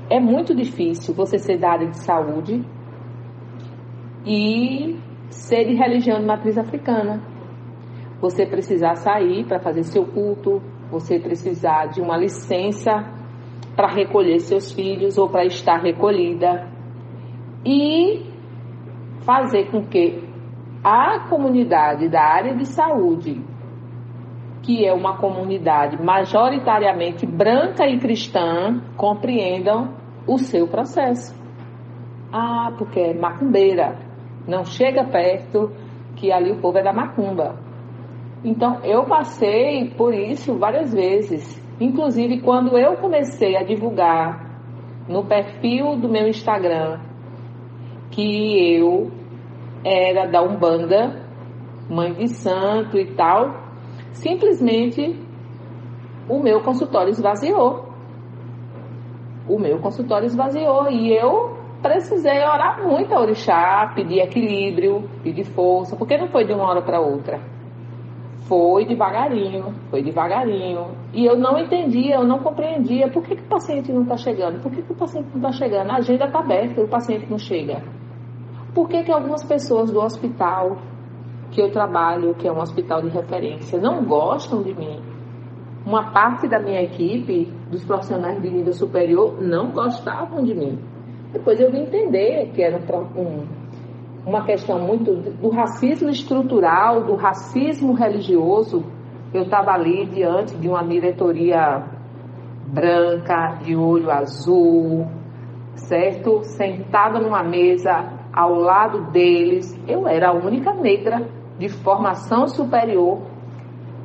é 0.10 0.20
muito 0.20 0.56
difícil 0.56 1.14
você 1.14 1.38
ser 1.38 1.58
da 1.60 1.72
área 1.72 1.88
de 1.88 1.98
saúde 1.98 2.66
e 4.26 5.00
ser 5.30 5.66
de 5.66 5.76
religião 5.76 6.20
de 6.20 6.26
matriz 6.26 6.58
africana. 6.58 7.22
Você 8.20 8.46
precisar 8.46 8.96
sair 8.96 9.46
para 9.46 9.60
fazer 9.60 9.84
seu 9.84 10.06
culto, 10.06 10.62
você 10.90 11.20
precisar 11.20 11.88
de 11.88 12.02
uma 12.02 12.18
licença 12.18 13.06
para 13.76 13.88
recolher 13.88 14.40
seus 14.40 14.72
filhos 14.72 15.18
ou 15.18 15.30
para 15.30 15.46
estar 15.46 15.78
recolhida 15.82 16.68
e 17.66 18.26
fazer 19.22 19.70
com 19.70 19.86
que 19.86 20.24
a 20.84 21.28
comunidade 21.30 22.10
da 22.10 22.22
área 22.22 22.56
de 22.56 22.66
saúde 22.66 23.53
que 24.64 24.86
é 24.86 24.94
uma 24.94 25.18
comunidade 25.18 26.02
majoritariamente 26.02 27.26
branca 27.26 27.86
e 27.86 28.00
cristã, 28.00 28.82
compreendam 28.96 29.94
o 30.26 30.38
seu 30.38 30.68
processo. 30.68 31.36
Ah, 32.32 32.74
porque 32.78 33.00
é 33.00 33.14
macumbeira. 33.14 34.00
Não 34.48 34.64
chega 34.64 35.04
perto 35.04 35.72
que 36.16 36.32
ali 36.32 36.52
o 36.52 36.60
povo 36.60 36.78
é 36.78 36.84
da 36.84 36.94
macumba. 36.94 37.60
Então 38.44 38.80
eu 38.84 39.04
passei 39.06 39.90
por 39.92 40.14
isso 40.14 40.58
várias 40.58 40.94
vezes. 40.94 41.62
Inclusive 41.80 42.40
quando 42.42 42.78
eu 42.78 42.96
comecei 42.98 43.58
a 43.58 43.64
divulgar 43.64 44.50
no 45.08 45.26
perfil 45.26 45.98
do 45.98 46.08
meu 46.08 46.28
Instagram 46.28 47.00
que 48.12 48.76
eu 48.76 49.12
era 49.84 50.28
da 50.28 50.42
Umbanda, 50.42 51.26
mãe 51.90 52.14
de 52.14 52.28
santo 52.30 52.98
e 52.98 53.14
tal, 53.14 53.63
Simplesmente 54.14 55.20
o 56.30 56.40
meu 56.40 56.62
consultório 56.62 57.10
esvaziou. 57.10 57.86
O 59.48 59.60
meu 59.60 59.80
consultório 59.80 60.26
esvaziou 60.26 60.90
e 60.90 61.12
eu 61.12 61.58
precisei 61.82 62.40
orar 62.40 62.82
muito 62.82 63.14
a 63.14 63.20
orixá, 63.20 63.92
pedir 63.94 64.20
equilíbrio, 64.20 65.04
pedir 65.22 65.44
força, 65.44 65.98
porque 65.98 66.18
não 66.18 66.28
foi 66.30 66.46
de 66.46 66.54
uma 66.54 66.64
hora 66.64 66.82
para 66.82 67.02
outra. 67.02 67.42
Foi 68.48 68.86
devagarinho, 68.86 69.74
foi 69.90 70.02
devagarinho. 70.02 70.92
E 71.14 71.26
eu 71.26 71.38
não 71.38 71.58
entendia, 71.58 72.16
eu 72.16 72.24
não 72.24 72.40
compreendia 72.40 73.10
por 73.10 73.24
que, 73.24 73.36
que 73.36 73.44
o 73.44 73.48
paciente 73.48 73.92
não 73.92 74.04
está 74.04 74.16
chegando, 74.16 74.62
por 74.62 74.72
que, 74.72 74.82
que 74.82 74.92
o 74.92 74.96
paciente 74.96 75.28
não 75.34 75.50
está 75.50 75.52
chegando. 75.52 75.92
A 75.92 75.96
agenda 75.96 76.26
está 76.26 76.40
aberta 76.40 76.80
e 76.80 76.84
o 76.84 76.88
paciente 76.88 77.30
não 77.30 77.38
chega. 77.38 77.84
Por 78.74 78.88
que, 78.88 79.04
que 79.04 79.12
algumas 79.12 79.44
pessoas 79.44 79.92
do 79.92 80.00
hospital 80.00 80.78
que 81.54 81.62
eu 81.62 81.72
trabalho, 81.72 82.34
que 82.34 82.48
é 82.48 82.52
um 82.52 82.60
hospital 82.60 83.02
de 83.02 83.10
referência, 83.10 83.80
não 83.80 84.04
gostam 84.04 84.64
de 84.64 84.74
mim. 84.74 85.00
Uma 85.86 86.12
parte 86.12 86.48
da 86.48 86.60
minha 86.60 86.82
equipe, 86.82 87.46
dos 87.70 87.84
profissionais 87.86 88.42
de 88.42 88.50
nível 88.50 88.74
superior, 88.74 89.40
não 89.40 89.70
gostavam 89.70 90.44
de 90.44 90.56
mim. 90.56 90.80
Depois 91.32 91.60
eu 91.60 91.72
vim 91.72 91.82
entender 91.82 92.52
que 92.54 92.62
era 92.62 92.82
um, 93.16 93.46
uma 94.26 94.44
questão 94.44 94.80
muito 94.80 95.14
do 95.14 95.50
racismo 95.50 96.10
estrutural, 96.10 97.04
do 97.04 97.16
racismo 97.16 97.94
religioso. 97.94 98.84
Eu 99.32 99.44
estava 99.44 99.72
ali 99.72 100.06
diante 100.08 100.56
de 100.56 100.68
uma 100.68 100.84
diretoria 100.84 101.84
branca, 102.68 103.60
de 103.64 103.76
olho 103.76 104.10
azul, 104.10 105.08
certo? 105.76 106.44
Sentada 106.44 107.20
numa 107.20 107.44
mesa 107.44 108.12
ao 108.34 108.56
lado 108.56 109.12
deles, 109.12 109.80
eu 109.88 110.08
era 110.08 110.30
a 110.30 110.34
única 110.34 110.74
negra 110.74 111.28
de 111.58 111.70
formação 111.70 112.48
superior 112.48 113.22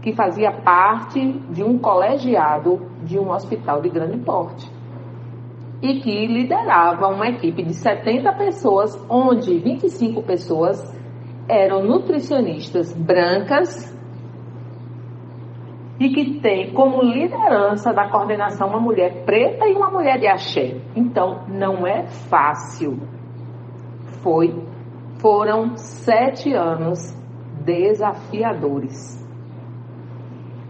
que 0.03 0.15
fazia 0.15 0.53
parte 0.53 1.21
de 1.51 1.63
um 1.63 1.79
colegiado 1.79 2.81
de 3.03 3.19
um 3.19 3.31
hospital 3.31 3.81
de 3.81 3.89
grande 3.89 4.19
porte. 4.19 4.71
e 5.81 6.01
que 6.01 6.27
liderava 6.27 7.07
uma 7.07 7.29
equipe 7.29 7.63
de 7.63 7.73
70 7.73 8.33
pessoas, 8.33 9.01
onde 9.09 9.59
25 9.59 10.23
pessoas 10.25 10.83
eram 11.49 11.85
nutricionistas 11.85 12.93
brancas 12.93 13.97
e 16.01 16.09
que 16.11 16.41
tem 16.41 16.73
como 16.73 17.03
liderança 17.03 17.93
da 17.93 18.09
coordenação 18.09 18.69
uma 18.69 18.81
mulher 18.81 19.25
preta 19.25 19.67
e 19.67 19.75
uma 19.75 19.91
mulher 19.91 20.19
de 20.19 20.27
axé. 20.27 20.81
Então, 20.95 21.45
não 21.49 21.87
é 21.87 22.07
fácil. 22.07 22.99
Foi, 24.23 24.55
foram 25.21 25.77
sete 25.77 26.53
anos 26.53 27.17
desafiadores. 27.65 29.27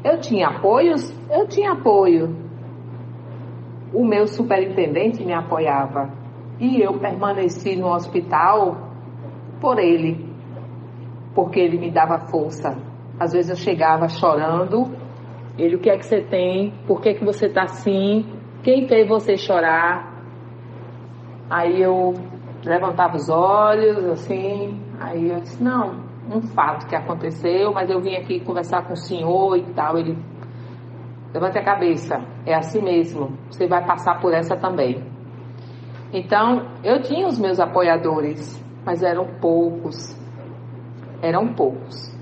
Eu 0.04 0.20
tinha 0.20 0.48
apoios? 0.48 1.12
Eu 1.30 1.46
tinha 1.48 1.72
apoio. 1.72 2.36
O 3.92 4.04
meu 4.04 4.26
superintendente 4.26 5.24
me 5.24 5.32
apoiava. 5.32 6.10
E 6.60 6.80
eu 6.80 6.98
permaneci 6.98 7.76
no 7.76 7.88
hospital 7.88 8.76
por 9.60 9.78
ele, 9.78 10.28
porque 11.34 11.60
ele 11.60 11.78
me 11.78 11.90
dava 11.90 12.26
força. 12.26 12.76
Às 13.18 13.32
vezes 13.32 13.50
eu 13.50 13.56
chegava 13.56 14.08
chorando. 14.08 14.86
Ele, 15.56 15.76
o 15.76 15.80
que 15.80 15.90
é 15.90 15.96
que 15.96 16.06
você 16.06 16.20
tem? 16.20 16.72
Por 16.86 17.00
que, 17.00 17.14
que 17.14 17.24
você 17.24 17.46
está 17.46 17.62
assim? 17.62 18.24
Quem 18.62 18.86
fez 18.86 19.08
você 19.08 19.36
chorar? 19.36 20.14
Aí 21.50 21.80
eu 21.80 22.14
levantava 22.64 23.16
os 23.16 23.28
olhos, 23.28 24.04
assim. 24.04 24.80
Aí 25.00 25.30
eu 25.30 25.40
disse: 25.40 25.62
Não, 25.62 26.07
um 26.30 26.42
fato 26.42 26.86
que 26.86 26.94
aconteceu, 26.94 27.72
mas 27.72 27.88
eu 27.88 28.00
vim 28.00 28.14
aqui 28.14 28.40
conversar 28.40 28.86
com 28.86 28.92
o 28.92 28.96
senhor 28.96 29.56
e 29.56 29.62
tal. 29.72 29.98
Ele, 29.98 30.16
levante 31.32 31.58
a 31.58 31.64
cabeça, 31.64 32.20
é 32.44 32.54
assim 32.54 32.82
mesmo, 32.82 33.32
você 33.50 33.66
vai 33.66 33.84
passar 33.84 34.20
por 34.20 34.32
essa 34.32 34.56
também. 34.56 35.02
Então, 36.12 36.66
eu 36.82 37.02
tinha 37.02 37.26
os 37.26 37.38
meus 37.38 37.60
apoiadores, 37.60 38.62
mas 38.84 39.02
eram 39.02 39.26
poucos. 39.40 40.16
Eram 41.22 41.52
poucos. 41.54 42.16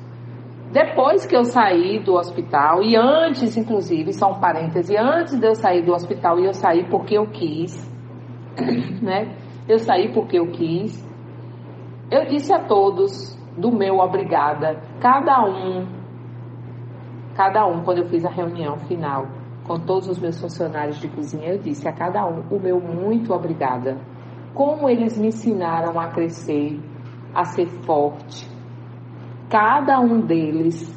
Depois 0.73 1.25
que 1.25 1.37
eu 1.37 1.45
saí 1.45 2.01
do 2.01 2.15
hospital, 2.15 2.83
e 2.83 2.97
antes, 2.97 3.57
inclusive, 3.57 4.13
só 4.13 4.33
um 4.33 4.41
parêntese, 4.41 4.97
antes 4.97 5.39
de 5.39 5.47
eu 5.47 5.55
sair 5.55 5.83
do 5.83 5.93
hospital, 5.93 6.41
e 6.41 6.47
eu 6.47 6.53
saí 6.53 6.85
porque 6.91 7.17
eu 7.17 7.27
quis, 7.27 7.89
né? 9.01 9.37
Eu 9.69 9.79
saí 9.79 10.13
porque 10.13 10.39
eu 10.39 10.49
quis. 10.51 11.05
Eu 12.11 12.27
disse 12.27 12.53
a 12.53 12.59
todos 12.59 13.36
do 13.57 13.73
meu 13.73 13.99
obrigada. 13.99 14.81
Cada 15.01 15.43
um, 15.45 15.87
cada 17.35 17.67
um, 17.67 17.83
quando 17.83 17.99
eu 17.99 18.07
fiz 18.07 18.25
a 18.25 18.31
reunião 18.31 18.77
final 18.81 19.27
com 19.67 19.79
todos 19.81 20.09
os 20.09 20.19
meus 20.19 20.41
funcionários 20.41 20.99
de 20.99 21.09
cozinha, 21.09 21.49
eu 21.49 21.59
disse 21.59 21.89
a 21.89 21.93
cada 21.93 22.25
um 22.27 22.43
o 22.51 22.61
meu 22.61 22.81
muito 22.81 23.33
obrigada. 23.33 23.99
Como 24.55 24.89
eles 24.89 25.19
me 25.19 25.29
ensinaram 25.29 25.99
a 25.99 26.09
crescer, 26.09 26.81
a 27.35 27.45
ser 27.45 27.67
forte. 27.67 28.49
Cada 29.51 30.01
um 30.01 30.21
deles 30.21 30.97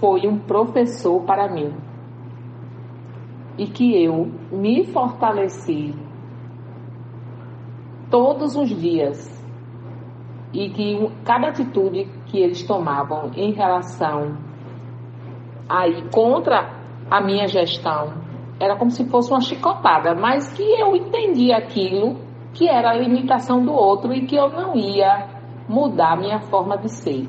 foi 0.00 0.26
um 0.26 0.38
professor 0.38 1.22
para 1.22 1.48
mim. 1.52 1.72
E 3.56 3.66
que 3.66 4.02
eu 4.02 4.30
me 4.50 4.84
fortaleci 4.86 5.94
todos 8.10 8.56
os 8.56 8.68
dias 8.68 9.33
e 10.54 10.70
que 10.70 11.10
cada 11.24 11.48
atitude 11.48 12.08
que 12.26 12.38
eles 12.38 12.62
tomavam 12.62 13.32
em 13.34 13.52
relação 13.52 14.38
aí 15.68 16.02
contra 16.10 16.70
a 17.10 17.20
minha 17.20 17.48
gestão 17.48 18.14
era 18.60 18.76
como 18.76 18.90
se 18.90 19.04
fosse 19.10 19.32
uma 19.32 19.40
chicotada, 19.40 20.14
mas 20.14 20.52
que 20.52 20.62
eu 20.62 20.94
entendia 20.94 21.56
aquilo 21.56 22.16
que 22.52 22.68
era 22.68 22.90
a 22.90 22.94
limitação 22.94 23.64
do 23.64 23.72
outro 23.72 24.14
e 24.14 24.26
que 24.26 24.36
eu 24.36 24.48
não 24.48 24.76
ia 24.76 25.28
mudar 25.68 26.16
minha 26.16 26.40
forma 26.40 26.78
de 26.78 26.88
ser. 26.88 27.28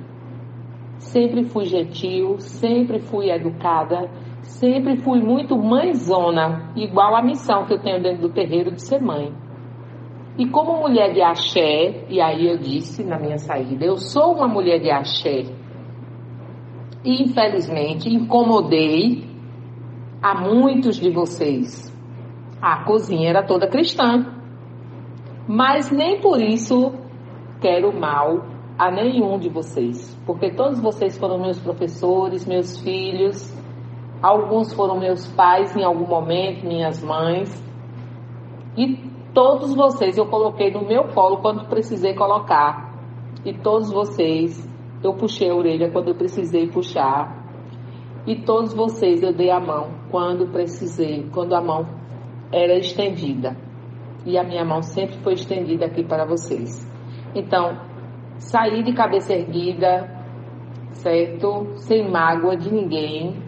Sempre 1.00 1.44
fui 1.46 1.66
gentil, 1.66 2.40
sempre 2.40 3.00
fui 3.00 3.32
educada, 3.32 4.10
sempre 4.42 4.98
fui 4.98 5.20
muito 5.20 5.58
mãezona, 5.58 6.72
igual 6.76 7.16
a 7.16 7.24
missão 7.24 7.66
que 7.66 7.74
eu 7.74 7.82
tenho 7.82 8.02
dentro 8.02 8.28
do 8.28 8.34
terreiro 8.34 8.72
de 8.72 8.82
ser 8.82 9.02
mãe. 9.02 9.34
E 10.38 10.46
como 10.48 10.80
mulher 10.80 11.14
de 11.14 11.22
axé, 11.22 12.06
e 12.10 12.20
aí 12.20 12.48
eu 12.48 12.58
disse 12.58 13.04
na 13.04 13.18
minha 13.18 13.38
saída, 13.38 13.86
eu 13.86 13.98
sou 13.98 14.34
uma 14.34 14.48
mulher 14.48 14.80
de 14.80 14.92
axé. 14.92 15.46
E 17.04 17.24
infelizmente 17.24 18.10
incomodei 18.10 19.30
a 20.22 20.36
muitos 20.36 20.98
de 20.98 21.10
vocês. 21.10 21.94
A 22.62 22.84
cozinha 22.84 23.30
era 23.30 23.44
toda 23.44 23.68
cristã. 23.68 24.26
Mas 25.48 25.90
nem 25.92 26.20
por 26.20 26.42
isso 26.42 26.92
quero 27.62 27.98
mal 27.98 28.46
a 28.78 28.92
nenhum 28.92 29.40
de 29.40 29.48
vocês, 29.48 30.20
porque 30.26 30.52
todos 30.52 30.82
vocês 30.82 31.18
foram 31.18 31.40
meus 31.40 31.60
professores, 31.60 32.46
meus 32.46 32.78
filhos, 32.80 33.56
alguns 34.22 34.74
foram 34.74 35.00
meus 35.00 35.28
pais 35.28 35.76
em 35.78 35.84
algum 35.84 36.06
momento, 36.06 36.66
minhas 36.66 37.02
mães. 37.02 37.64
E 38.76 39.15
Todos 39.36 39.76
vocês 39.76 40.18
eu 40.18 40.28
coloquei 40.28 40.72
no 40.72 40.88
meu 40.88 41.10
colo 41.10 41.42
quando 41.42 41.68
precisei 41.68 42.14
colocar. 42.14 42.96
E 43.44 43.54
todos 43.54 43.92
vocês 43.92 44.66
eu 45.04 45.14
puxei 45.14 45.50
a 45.50 45.54
orelha 45.54 45.92
quando 45.92 46.08
eu 46.08 46.16
precisei 46.16 46.68
puxar. 46.68 47.44
E 48.26 48.38
todos 48.38 48.74
vocês 48.74 49.22
eu 49.22 49.34
dei 49.34 49.52
a 49.52 49.60
mão 49.60 49.90
quando 50.10 50.48
precisei, 50.54 51.30
quando 51.34 51.54
a 51.54 51.60
mão 51.62 51.86
era 52.50 52.78
estendida. 52.78 53.58
E 54.26 54.38
a 54.38 54.44
minha 54.44 54.64
mão 54.64 54.82
sempre 54.82 55.18
foi 55.18 55.34
estendida 55.34 55.86
aqui 55.86 56.02
para 56.02 56.24
vocês. 56.24 56.90
Então, 57.36 57.78
saí 58.38 58.84
de 58.84 58.94
cabeça 58.94 59.34
erguida, 59.34 60.16
certo? 60.92 61.74
Sem 61.76 62.10
mágoa 62.10 62.56
de 62.56 62.74
ninguém, 62.74 63.44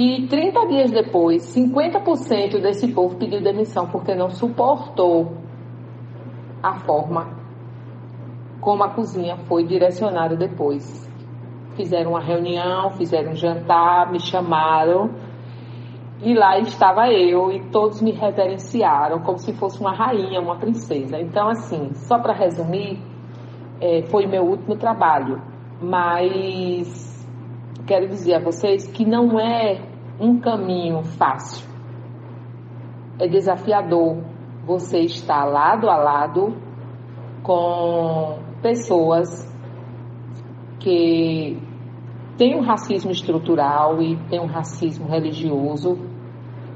e 0.00 0.28
30 0.28 0.66
dias 0.68 0.90
depois, 0.92 1.42
50% 1.56 2.60
desse 2.60 2.86
povo 2.92 3.16
pediu 3.16 3.42
demissão 3.42 3.88
porque 3.88 4.14
não 4.14 4.30
suportou 4.30 5.32
a 6.62 6.74
forma 6.78 7.36
como 8.60 8.84
a 8.84 8.90
cozinha 8.90 9.36
foi 9.48 9.64
direcionada 9.64 10.36
depois. 10.36 11.04
Fizeram 11.74 12.12
uma 12.12 12.20
reunião, 12.20 12.92
fizeram 12.92 13.32
um 13.32 13.34
jantar, 13.34 14.12
me 14.12 14.20
chamaram 14.20 15.10
e 16.22 16.32
lá 16.32 16.60
estava 16.60 17.10
eu 17.10 17.50
e 17.50 17.64
todos 17.72 18.00
me 18.00 18.12
reverenciaram 18.12 19.18
como 19.22 19.38
se 19.38 19.52
fosse 19.52 19.80
uma 19.80 19.92
rainha, 19.92 20.40
uma 20.40 20.60
princesa. 20.60 21.18
Então, 21.18 21.48
assim, 21.48 21.90
só 21.94 22.20
para 22.20 22.34
resumir, 22.34 23.00
é, 23.80 24.02
foi 24.02 24.28
meu 24.28 24.44
último 24.44 24.76
trabalho, 24.76 25.42
mas 25.82 27.26
quero 27.84 28.06
dizer 28.06 28.34
a 28.34 28.38
vocês 28.38 28.86
que 28.86 29.04
não 29.04 29.40
é 29.40 29.87
um 30.20 30.40
caminho 30.40 31.02
fácil. 31.02 31.66
É 33.18 33.26
desafiador 33.26 34.18
você 34.64 35.00
estar 35.00 35.44
lado 35.44 35.88
a 35.88 35.96
lado 35.96 36.56
com 37.42 38.38
pessoas 38.60 39.46
que 40.80 41.60
têm 42.36 42.56
um 42.56 42.62
racismo 42.62 43.10
estrutural 43.10 44.00
e 44.02 44.16
têm 44.28 44.40
um 44.40 44.46
racismo 44.46 45.08
religioso 45.08 45.98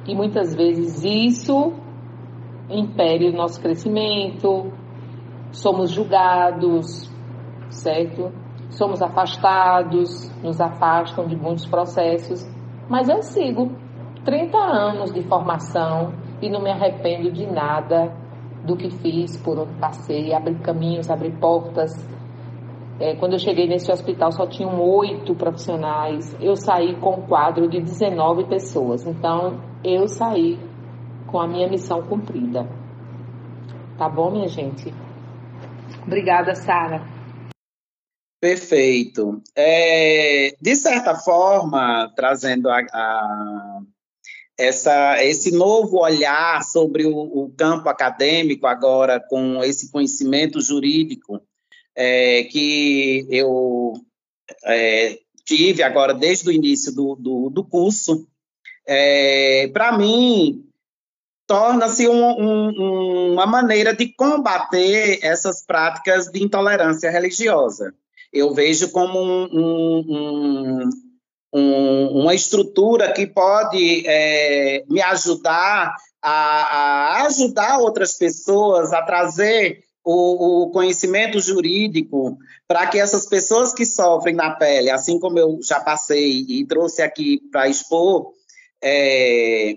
e 0.07 0.15
muitas 0.15 0.55
vezes 0.55 1.05
isso 1.05 1.73
impede 2.69 3.27
o 3.27 3.33
nosso 3.33 3.61
crescimento, 3.61 4.73
somos 5.53 5.91
julgados, 5.91 7.11
certo? 7.69 8.33
somos 8.73 9.03
afastados, 9.03 10.31
nos 10.43 10.61
afastam 10.61 11.27
de 11.27 11.37
muitos 11.37 11.67
processos, 11.67 12.47
mas 12.89 13.09
eu 13.09 13.23
sigo 13.23 13.73
30 14.25 14.57
anos 14.57 15.13
de 15.13 15.23
formação 15.25 16.13
e 16.41 16.51
não 16.51 16.61
me 16.63 16.71
arrependo 16.71 17.31
de 17.31 17.47
nada 17.47 18.13
do 18.65 18.77
que 18.77 18.91
fiz, 18.91 19.37
por 19.37 19.59
onde 19.59 19.75
passei, 19.75 20.33
abri 20.33 20.55
caminhos, 20.57 21.11
abri 21.11 21.31
portas. 21.33 21.93
É, 23.01 23.17
quando 23.17 23.33
eu 23.33 23.39
cheguei 23.39 23.67
nesse 23.67 23.91
hospital 23.91 24.31
só 24.31 24.47
tinham 24.47 24.81
oito 24.81 25.35
profissionais, 25.35 26.37
eu 26.41 26.55
saí 26.55 26.95
com 26.97 27.17
um 27.17 27.23
quadro 27.23 27.69
de 27.69 27.81
19 27.81 28.45
pessoas, 28.45 29.05
então 29.07 29.61
eu 29.83 30.07
saí 30.07 30.59
com 31.27 31.41
a 31.41 31.49
minha 31.49 31.69
missão 31.69 32.03
cumprida. 32.03 32.69
Tá 33.99 34.09
bom, 34.09 34.31
minha 34.31 34.49
gente? 34.49 34.93
Obrigada, 36.07 36.55
Sara. 36.55 37.12
Perfeito. 38.43 39.41
É, 39.55 40.57
de 40.61 40.75
certa 40.75 41.15
forma, 41.15 42.13
trazendo 42.17 42.69
a, 42.69 42.81
a, 42.93 43.81
essa, 44.59 45.23
esse 45.23 45.53
novo 45.53 46.01
olhar 46.01 46.61
sobre 46.65 47.07
o, 47.07 47.17
o, 47.17 47.55
campo 47.57 47.89
acadêmico, 47.89 48.67
agora 48.67 49.21
com 49.21 49.63
esse 49.63 49.93
conhecimento 49.93 50.61
jurídico 50.61 51.41
é, 51.95 52.43
que 52.43 53.25
eu 53.31 53.93
é, 54.65 55.21
tive 55.45 55.85
agora 55.85 56.13
desde 56.13 56.49
o 56.49 56.53
início 56.53 56.93
do, 56.93 57.15
do, 57.15 57.49
do 57.49 57.63
curso, 57.63 58.27
é, 58.85 59.69
para 59.69 59.97
mim, 59.97 60.69
torna-se 61.47 62.09
um, 62.09 62.41
um, 62.41 63.33
uma 63.35 63.47
maneira 63.47 63.95
de 63.95 64.13
combater 64.13 65.21
essas 65.23 65.65
práticas 65.65 66.27
de 66.27 66.43
intolerância 66.43 67.09
religiosa. 67.09 67.95
Eu 68.33 68.55
vejo 68.55 68.91
como 68.91 69.19
um, 69.21 70.89
uma 71.53 72.35
estrutura 72.35 73.13
que 73.13 73.27
pode 73.27 74.05
é, 74.07 74.85
me 74.89 75.03
ajudar 75.03 75.95
a, 76.23 76.31
a, 76.31 77.27
ajudar 77.27 77.79
outras 77.79 78.15
pessoas 78.15 78.93
a 78.93 79.03
trazer 79.03 79.81
o, 80.05 80.63
o 80.63 80.71
conhecimento 80.71 81.39
jurídico 81.41 82.39
para 82.67 82.87
que 82.87 82.99
essas 82.99 83.27
pessoas 83.27 83.75
que 83.75 83.85
sofrem 83.85 84.35
na 84.35 84.53
pele, 84.53 84.91
assim 84.91 85.19
como 85.19 85.39
eu 85.39 85.59
já 85.63 85.79
passei 85.79 86.45
e 86.49 86.67
trouxe 86.67 87.03
aqui 87.03 87.41
para 87.51 87.69
expor, 87.69 88.33
é, 88.83 89.77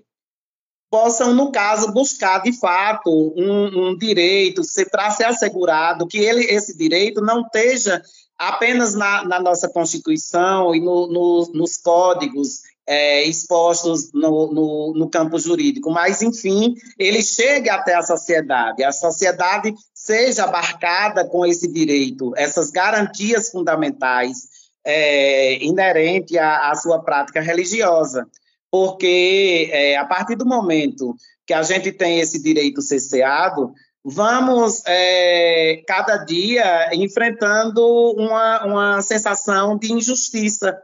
possam, 0.89 1.33
no 1.33 1.51
caso, 1.51 1.91
buscar 1.91 2.41
de 2.41 2.53
fato 2.53 3.09
um, 3.35 3.89
um 3.89 3.97
direito, 3.97 4.61
para 4.89 5.11
ser 5.11 5.25
assegurado 5.25 6.07
que 6.07 6.17
ele, 6.17 6.45
esse 6.45 6.77
direito 6.77 7.21
não 7.21 7.41
esteja 7.41 8.01
apenas 8.37 8.93
na, 8.93 9.23
na 9.23 9.39
nossa 9.39 9.69
Constituição 9.69 10.75
e 10.75 10.79
no, 10.79 11.07
no, 11.07 11.51
nos 11.53 11.77
códigos 11.77 12.61
é, 12.87 13.23
expostos 13.23 14.11
no, 14.13 14.51
no, 14.51 14.93
no, 14.95 15.09
campo 15.09 15.39
jurídico, 15.39 15.89
mas, 15.89 16.21
enfim, 16.21 16.75
ele 16.99 17.23
chegue 17.23 17.69
até 17.69 17.95
a 17.95 18.03
sociedade, 18.03 18.83
a 18.83 18.91
sociedade 18.91 19.73
seja 19.93 20.43
abarcada 20.43 21.27
com 21.27 21.45
esse 21.45 21.67
direito, 21.67 22.31
essas 22.37 22.69
garantias 22.69 23.49
fundamentais 23.49 24.49
é, 24.85 25.57
à, 26.39 26.71
à, 26.71 26.75
sua 26.75 26.99
prática 26.99 27.41
religiosa. 27.41 28.27
Porque, 28.69 29.69
é, 29.71 29.97
a 29.97 30.05
partir 30.05 30.35
do 30.35 30.45
momento 30.45 31.15
que 31.47 31.53
a 31.53 31.63
gente 31.63 31.91
tem 31.91 32.19
esse 32.19 32.41
direito 32.41 32.81
cesseado, 32.81 33.73
vamos 34.07 34.83
é, 34.85 35.81
cada 35.87 36.17
dia 36.17 36.93
enfrentando 36.93 37.81
uma, 38.15 38.63
uma 38.63 39.01
sensação 39.01 39.75
de 39.75 39.91
injustiça, 39.91 40.79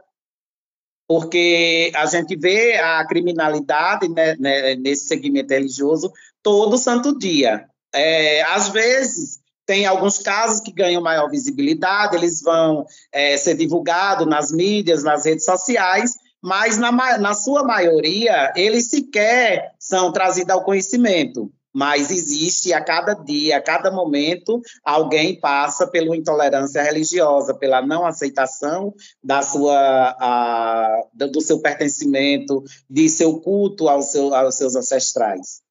porque 1.06 1.92
a 1.94 2.04
gente 2.06 2.34
vê 2.34 2.76
a 2.78 3.06
criminalidade 3.06 4.08
né, 4.08 4.34
né, 4.40 4.74
nesse 4.74 5.06
segmento 5.06 5.54
religioso 5.54 6.12
todo 6.42 6.76
santo 6.76 7.16
dia. 7.16 7.64
É, 7.94 8.42
às 8.42 8.70
vezes, 8.70 9.38
tem 9.64 9.86
alguns 9.86 10.18
casos 10.18 10.60
que 10.60 10.72
ganham 10.72 11.00
maior 11.00 11.30
visibilidade, 11.30 12.16
eles 12.16 12.42
vão 12.42 12.84
é, 13.12 13.36
ser 13.36 13.54
divulgados 13.54 14.26
nas 14.26 14.50
mídias, 14.50 15.04
nas 15.04 15.24
redes 15.24 15.44
sociais, 15.44 16.14
mas 16.42 16.76
na, 16.76 16.90
na 17.18 17.34
sua 17.34 17.62
maioria, 17.62 18.52
eles 18.56 18.88
sequer 18.90 19.74
são 19.78 20.10
trazidos 20.10 20.50
ao 20.50 20.64
conhecimento 20.64 21.52
mas 21.72 22.10
existe 22.10 22.72
a 22.72 22.82
cada 22.82 23.14
dia, 23.14 23.56
a 23.56 23.62
cada 23.62 23.90
momento, 23.90 24.60
alguém 24.84 25.40
passa 25.40 25.86
pela 25.86 26.16
intolerância 26.16 26.82
religiosa, 26.82 27.54
pela 27.54 27.80
não 27.80 28.04
aceitação 28.04 28.94
da 29.22 29.42
sua, 29.42 30.16
a, 30.18 31.00
do 31.14 31.40
seu 31.40 31.60
pertencimento, 31.60 32.62
de 32.88 33.08
seu 33.08 33.40
culto 33.40 33.88
ao 33.88 34.02
seu, 34.02 34.34
aos 34.34 34.56
seus 34.56 34.76
ancestrais. 34.76 35.62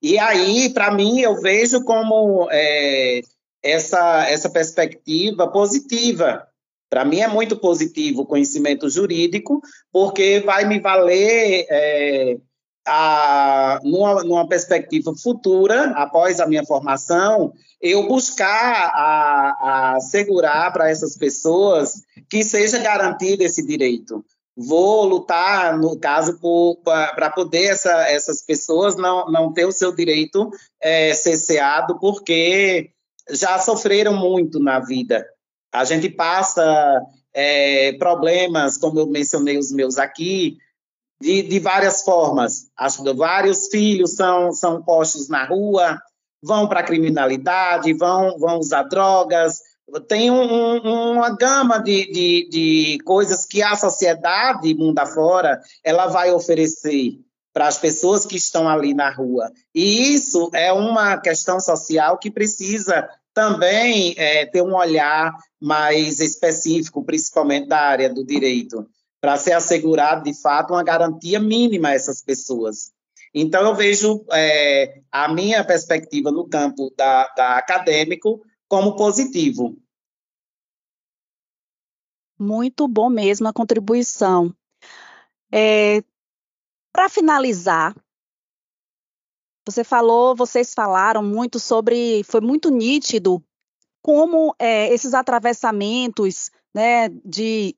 E 0.00 0.18
aí, 0.18 0.68
para 0.70 0.90
mim, 0.90 1.20
eu 1.20 1.40
vejo 1.40 1.84
como 1.84 2.48
é, 2.50 3.20
essa, 3.62 4.28
essa 4.28 4.50
perspectiva 4.50 5.48
positiva. 5.48 6.46
Para 6.90 7.04
mim 7.04 7.20
é 7.20 7.28
muito 7.28 7.56
positivo 7.56 8.22
o 8.22 8.26
conhecimento 8.26 8.90
jurídico, 8.90 9.62
porque 9.90 10.40
vai 10.40 10.66
me 10.66 10.80
valer 10.80 11.66
é, 11.70 12.36
a, 12.86 13.78
numa, 13.82 14.24
numa, 14.24 14.48
perspectiva 14.48 15.12
futura, 15.14 15.92
após 15.92 16.40
a 16.40 16.46
minha 16.46 16.64
formação, 16.64 17.52
eu 17.80 18.06
buscar 18.06 18.90
a, 18.94 19.56
a 19.60 19.96
assegurar 19.96 20.72
para 20.72 20.90
essas 20.90 21.16
pessoas 21.16 22.02
que 22.28 22.42
seja 22.42 22.78
garantido 22.78 23.42
esse 23.42 23.64
direito. 23.64 24.24
Vou 24.56 25.04
lutar, 25.04 25.78
no 25.78 25.98
caso, 25.98 26.38
para 26.84 27.30
poder 27.30 27.64
essa, 27.64 28.08
essas 28.08 28.42
pessoas 28.42 28.96
não, 28.96 29.26
não 29.30 29.52
ter 29.52 29.64
o 29.64 29.72
seu 29.72 29.94
direito 29.94 30.50
é, 30.80 31.14
cesseado, 31.14 31.98
porque 31.98 32.90
já 33.30 33.58
sofreram 33.58 34.14
muito 34.14 34.58
na 34.58 34.78
vida. 34.78 35.24
A 35.72 35.84
gente 35.84 36.10
passa 36.10 37.00
é, 37.32 37.92
problemas, 37.94 38.76
como 38.76 39.00
eu 39.00 39.06
mencionei 39.06 39.56
os 39.56 39.72
meus 39.72 39.96
aqui, 39.96 40.58
de, 41.22 41.42
de 41.42 41.58
várias 41.60 42.02
formas. 42.02 42.66
Acho 42.76 43.02
que 43.02 43.12
vários 43.14 43.68
filhos 43.68 44.14
são, 44.14 44.52
são 44.52 44.82
postos 44.82 45.28
na 45.28 45.46
rua, 45.46 45.98
vão 46.42 46.66
para 46.68 46.80
a 46.80 46.84
criminalidade, 46.84 47.94
vão, 47.94 48.36
vão 48.38 48.58
usar 48.58 48.82
drogas, 48.82 49.60
tem 50.08 50.30
um, 50.30 51.12
uma 51.12 51.30
gama 51.36 51.78
de, 51.78 52.10
de, 52.10 52.48
de, 52.50 52.98
coisas 53.04 53.46
que 53.46 53.62
a 53.62 53.76
sociedade, 53.76 54.74
mundo 54.74 54.98
afora, 54.98 55.60
ela 55.84 56.06
vai 56.06 56.32
oferecer 56.32 57.20
para 57.52 57.68
as 57.68 57.78
pessoas 57.78 58.24
que 58.24 58.36
estão 58.36 58.68
ali 58.68 58.94
na 58.94 59.10
rua. 59.10 59.52
E 59.74 60.14
isso 60.14 60.50
é 60.54 60.72
uma 60.72 61.18
questão 61.18 61.60
social 61.60 62.18
que 62.18 62.30
precisa 62.30 63.08
também 63.34 64.14
é, 64.16 64.46
ter 64.46 64.62
um 64.62 64.74
olhar 64.74 65.32
mais 65.60 66.20
específico, 66.20 67.04
principalmente 67.04 67.68
da 67.68 67.78
área 67.78 68.08
do 68.08 68.24
direito 68.24 68.86
para 69.22 69.36
ser 69.36 69.52
assegurado, 69.52 70.24
de 70.24 70.34
fato, 70.34 70.72
uma 70.72 70.82
garantia 70.82 71.38
mínima 71.38 71.90
a 71.90 71.94
essas 71.94 72.20
pessoas. 72.20 72.92
Então, 73.32 73.62
eu 73.62 73.72
vejo 73.72 74.26
é, 74.32 75.00
a 75.12 75.32
minha 75.32 75.64
perspectiva 75.64 76.32
no 76.32 76.48
campo 76.48 76.92
da, 76.96 77.28
da 77.28 77.56
acadêmico 77.56 78.44
como 78.68 78.96
positivo. 78.96 79.78
Muito 82.36 82.88
bom 82.88 83.08
mesmo 83.08 83.46
a 83.46 83.52
contribuição. 83.52 84.52
É, 85.52 86.02
para 86.92 87.08
finalizar, 87.08 87.94
você 89.64 89.84
falou, 89.84 90.34
vocês 90.34 90.74
falaram 90.74 91.22
muito 91.22 91.60
sobre, 91.60 92.24
foi 92.24 92.40
muito 92.40 92.70
nítido 92.70 93.40
como 94.02 94.52
é, 94.58 94.92
esses 94.92 95.14
atravessamentos 95.14 96.50
né, 96.74 97.08
de 97.24 97.76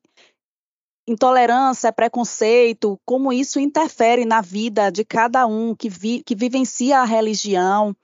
intolerância, 1.07 1.93
preconceito, 1.93 2.99
como 3.05 3.31
isso 3.31 3.59
interfere 3.59 4.25
na 4.25 4.41
vida 4.41 4.91
de 4.91 5.05
cada 5.05 5.45
um 5.45 5.75
que, 5.75 5.89
vi, 5.89 6.23
que 6.23 6.35
vivencia 6.35 6.99
a 6.99 7.05
religião. 7.05 7.95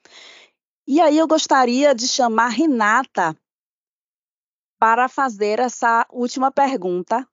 E 0.88 1.02
aí 1.02 1.18
eu 1.18 1.28
gostaria 1.28 1.96
de 1.96 2.08
chamar 2.08 2.50
Renata 2.50 3.36
para 4.80 5.08
fazer 5.08 5.60
essa 5.60 6.06
última 6.12 6.52
pergunta, 6.52 7.28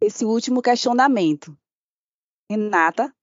esse 0.00 0.24
último 0.24 0.62
questionamento. 0.62 1.56
Renata? 2.50 3.14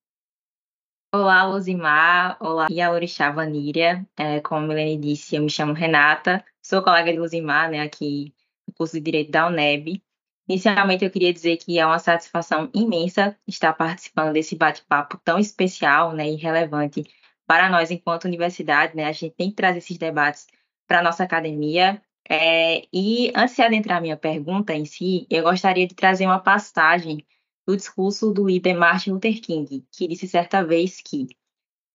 Olá, 1.13 1.45
Luzimar. 1.45 2.37
Olá, 2.39 2.67
e 2.69 2.81
a 2.81 2.91
Orixá 2.91 3.31
Vaníria. 3.31 4.07
É, 4.15 4.39
como 4.41 4.65
a 4.65 4.67
Milene 4.67 4.97
disse, 4.97 5.35
eu 5.35 5.41
me 5.41 5.49
chamo 5.49 5.73
Renata, 5.73 6.45
sou 6.61 6.83
colega 6.83 7.11
de 7.11 7.17
Luzimar, 7.17 7.71
né, 7.71 7.81
aqui 7.81 8.33
no 8.67 8.73
curso 8.73 8.93
de 8.93 9.01
Direito 9.01 9.31
da 9.31 9.47
UNEB. 9.47 10.03
Inicialmente, 10.47 11.03
eu 11.03 11.11
queria 11.11 11.33
dizer 11.33 11.57
que 11.57 11.77
é 11.77 11.85
uma 11.85 11.99
satisfação 11.99 12.69
imensa 12.73 13.37
estar 13.45 13.73
participando 13.73 14.33
desse 14.33 14.55
bate-papo 14.55 15.19
tão 15.23 15.37
especial 15.37 16.13
né, 16.13 16.29
e 16.29 16.35
relevante 16.35 17.03
para 17.45 17.69
nós, 17.69 17.91
enquanto 17.91 18.25
universidade. 18.25 18.95
Né, 18.95 19.05
a 19.05 19.11
gente 19.11 19.35
tem 19.35 19.49
que 19.49 19.55
trazer 19.55 19.79
esses 19.79 19.97
debates 19.97 20.47
para 20.87 20.99
a 20.99 21.03
nossa 21.03 21.23
academia. 21.23 22.01
É, 22.29 22.87
e 22.93 23.31
antes 23.35 23.55
de 23.55 23.61
adentrar 23.61 24.01
minha 24.01 24.17
pergunta 24.17 24.73
em 24.73 24.85
si, 24.85 25.27
eu 25.29 25.43
gostaria 25.43 25.85
de 25.87 25.95
trazer 25.95 26.25
uma 26.25 26.39
passagem 26.39 27.25
do 27.65 27.75
discurso 27.75 28.31
do 28.31 28.47
líder 28.47 28.73
Martin 28.73 29.11
Luther 29.11 29.41
King, 29.41 29.85
que 29.91 30.07
disse 30.07 30.27
certa 30.27 30.63
vez 30.63 31.01
que 31.01 31.27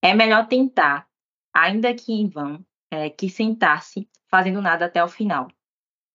é 0.03 0.15
melhor 0.15 0.47
tentar, 0.47 1.07
ainda 1.55 1.95
que 1.95 2.13
em 2.13 2.29
vão, 2.29 2.65
é, 2.91 3.09
que 3.09 3.31
sentar-se 3.31 4.07
fazendo 4.29 4.61
nada 4.61 4.85
até 4.85 5.03
o 5.03 5.09
final. 5.09 5.49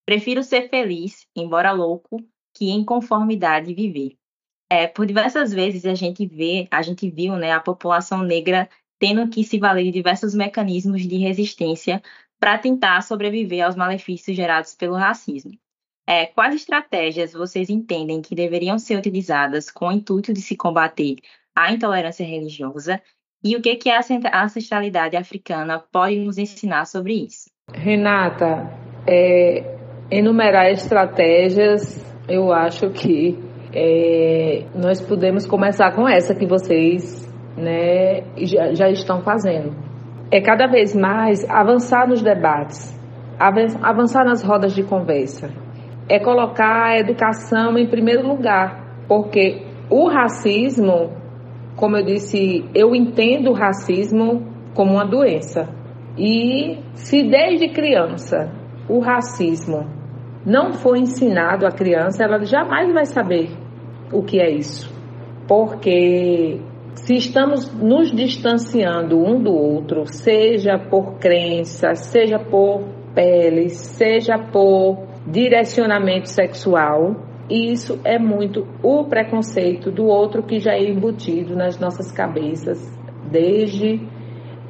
Prefiro 0.07 0.41
ser 0.41 0.69
feliz, 0.69 1.27
embora 1.35 1.73
louco, 1.73 2.23
que 2.55 2.69
em 2.69 2.85
conformidade 2.85 3.73
viver. 3.73 4.15
É, 4.71 4.87
por 4.87 5.05
diversas 5.05 5.51
vezes 5.51 5.85
a 5.85 5.95
gente 5.95 6.25
vê, 6.25 6.65
a 6.71 6.81
gente 6.81 7.09
viu, 7.09 7.35
né, 7.35 7.51
a 7.51 7.59
população 7.59 8.23
negra 8.23 8.69
tendo 8.97 9.27
que 9.29 9.43
se 9.43 9.59
valer 9.59 9.83
de 9.83 9.91
diversos 9.91 10.33
mecanismos 10.33 11.05
de 11.05 11.17
resistência 11.17 12.01
para 12.39 12.57
tentar 12.57 13.01
sobreviver 13.01 13.65
aos 13.65 13.75
malefícios 13.75 14.35
gerados 14.35 14.73
pelo 14.73 14.95
racismo. 14.95 15.51
É, 16.07 16.25
quais 16.25 16.55
estratégias 16.55 17.33
vocês 17.33 17.69
entendem 17.69 18.21
que 18.21 18.33
deveriam 18.33 18.79
ser 18.79 18.97
utilizadas 18.97 19.69
com 19.69 19.89
o 19.89 19.91
intuito 19.91 20.31
de 20.31 20.41
se 20.41 20.55
combater 20.55 21.17
a 21.53 21.73
intolerância 21.73 22.25
religiosa 22.25 23.01
e 23.43 23.57
o 23.57 23.61
que, 23.61 23.75
que 23.75 23.89
a 23.89 23.99
ancestralidade 24.41 25.17
africana 25.17 25.79
pode 25.79 26.15
nos 26.15 26.37
ensinar 26.37 26.85
sobre 26.85 27.13
isso? 27.25 27.49
Renata, 27.73 28.71
é, 29.05 29.76
enumerar 30.09 30.69
estratégias, 30.69 32.03
eu 32.27 32.51
acho 32.51 32.89
que 32.89 33.37
é, 33.73 34.65
nós 34.75 35.01
podemos 35.01 35.45
começar 35.45 35.91
com 35.93 36.07
essa 36.07 36.33
que 36.33 36.45
vocês 36.45 37.27
né, 37.57 38.23
já, 38.37 38.73
já 38.73 38.89
estão 38.89 39.21
fazendo. 39.21 39.75
É 40.31 40.41
cada 40.41 40.67
vez 40.67 40.95
mais 40.95 41.49
avançar 41.49 42.07
nos 42.07 42.21
debates, 42.21 42.97
avançar 43.39 44.25
nas 44.25 44.43
rodas 44.43 44.73
de 44.73 44.83
conversa, 44.83 45.49
é 46.09 46.19
colocar 46.19 46.87
a 46.87 46.99
educação 46.99 47.77
em 47.77 47.87
primeiro 47.87 48.27
lugar, 48.27 49.05
porque 49.07 49.65
o 49.89 50.07
racismo, 50.07 51.11
como 51.75 51.97
eu 51.97 52.03
disse, 52.03 52.65
eu 52.73 52.95
entendo 52.95 53.51
o 53.51 53.53
racismo 53.53 54.45
como 54.73 54.93
uma 54.93 55.05
doença. 55.05 55.69
E 56.17 56.79
se 56.93 57.23
desde 57.23 57.69
criança 57.69 58.51
o 58.89 58.99
racismo 58.99 59.96
não 60.47 60.71
for 60.71 60.95
ensinado 60.95 61.67
à 61.67 61.71
criança, 61.71 62.23
ela 62.23 62.45
jamais 62.45 62.93
vai 62.93 63.05
saber 63.05 63.49
o 64.13 64.23
que 64.23 64.39
é 64.39 64.49
isso. 64.49 64.89
Porque 65.45 66.61
se 66.95 67.15
estamos 67.15 67.69
nos 67.73 68.15
distanciando 68.15 69.19
um 69.19 69.43
do 69.43 69.53
outro, 69.53 70.05
seja 70.05 70.79
por 70.79 71.15
crença, 71.19 71.95
seja 71.95 72.39
por 72.39 72.81
pele, 73.13 73.67
seja 73.69 74.39
por 74.39 75.05
direcionamento 75.27 76.29
sexual, 76.29 77.17
isso 77.49 77.99
é 78.05 78.17
muito 78.17 78.65
o 78.81 79.03
preconceito 79.03 79.91
do 79.91 80.05
outro 80.05 80.43
que 80.43 80.59
já 80.59 80.71
é 80.71 80.89
embutido 80.89 81.57
nas 81.57 81.77
nossas 81.77 82.09
cabeças 82.09 82.79
desde 83.29 83.99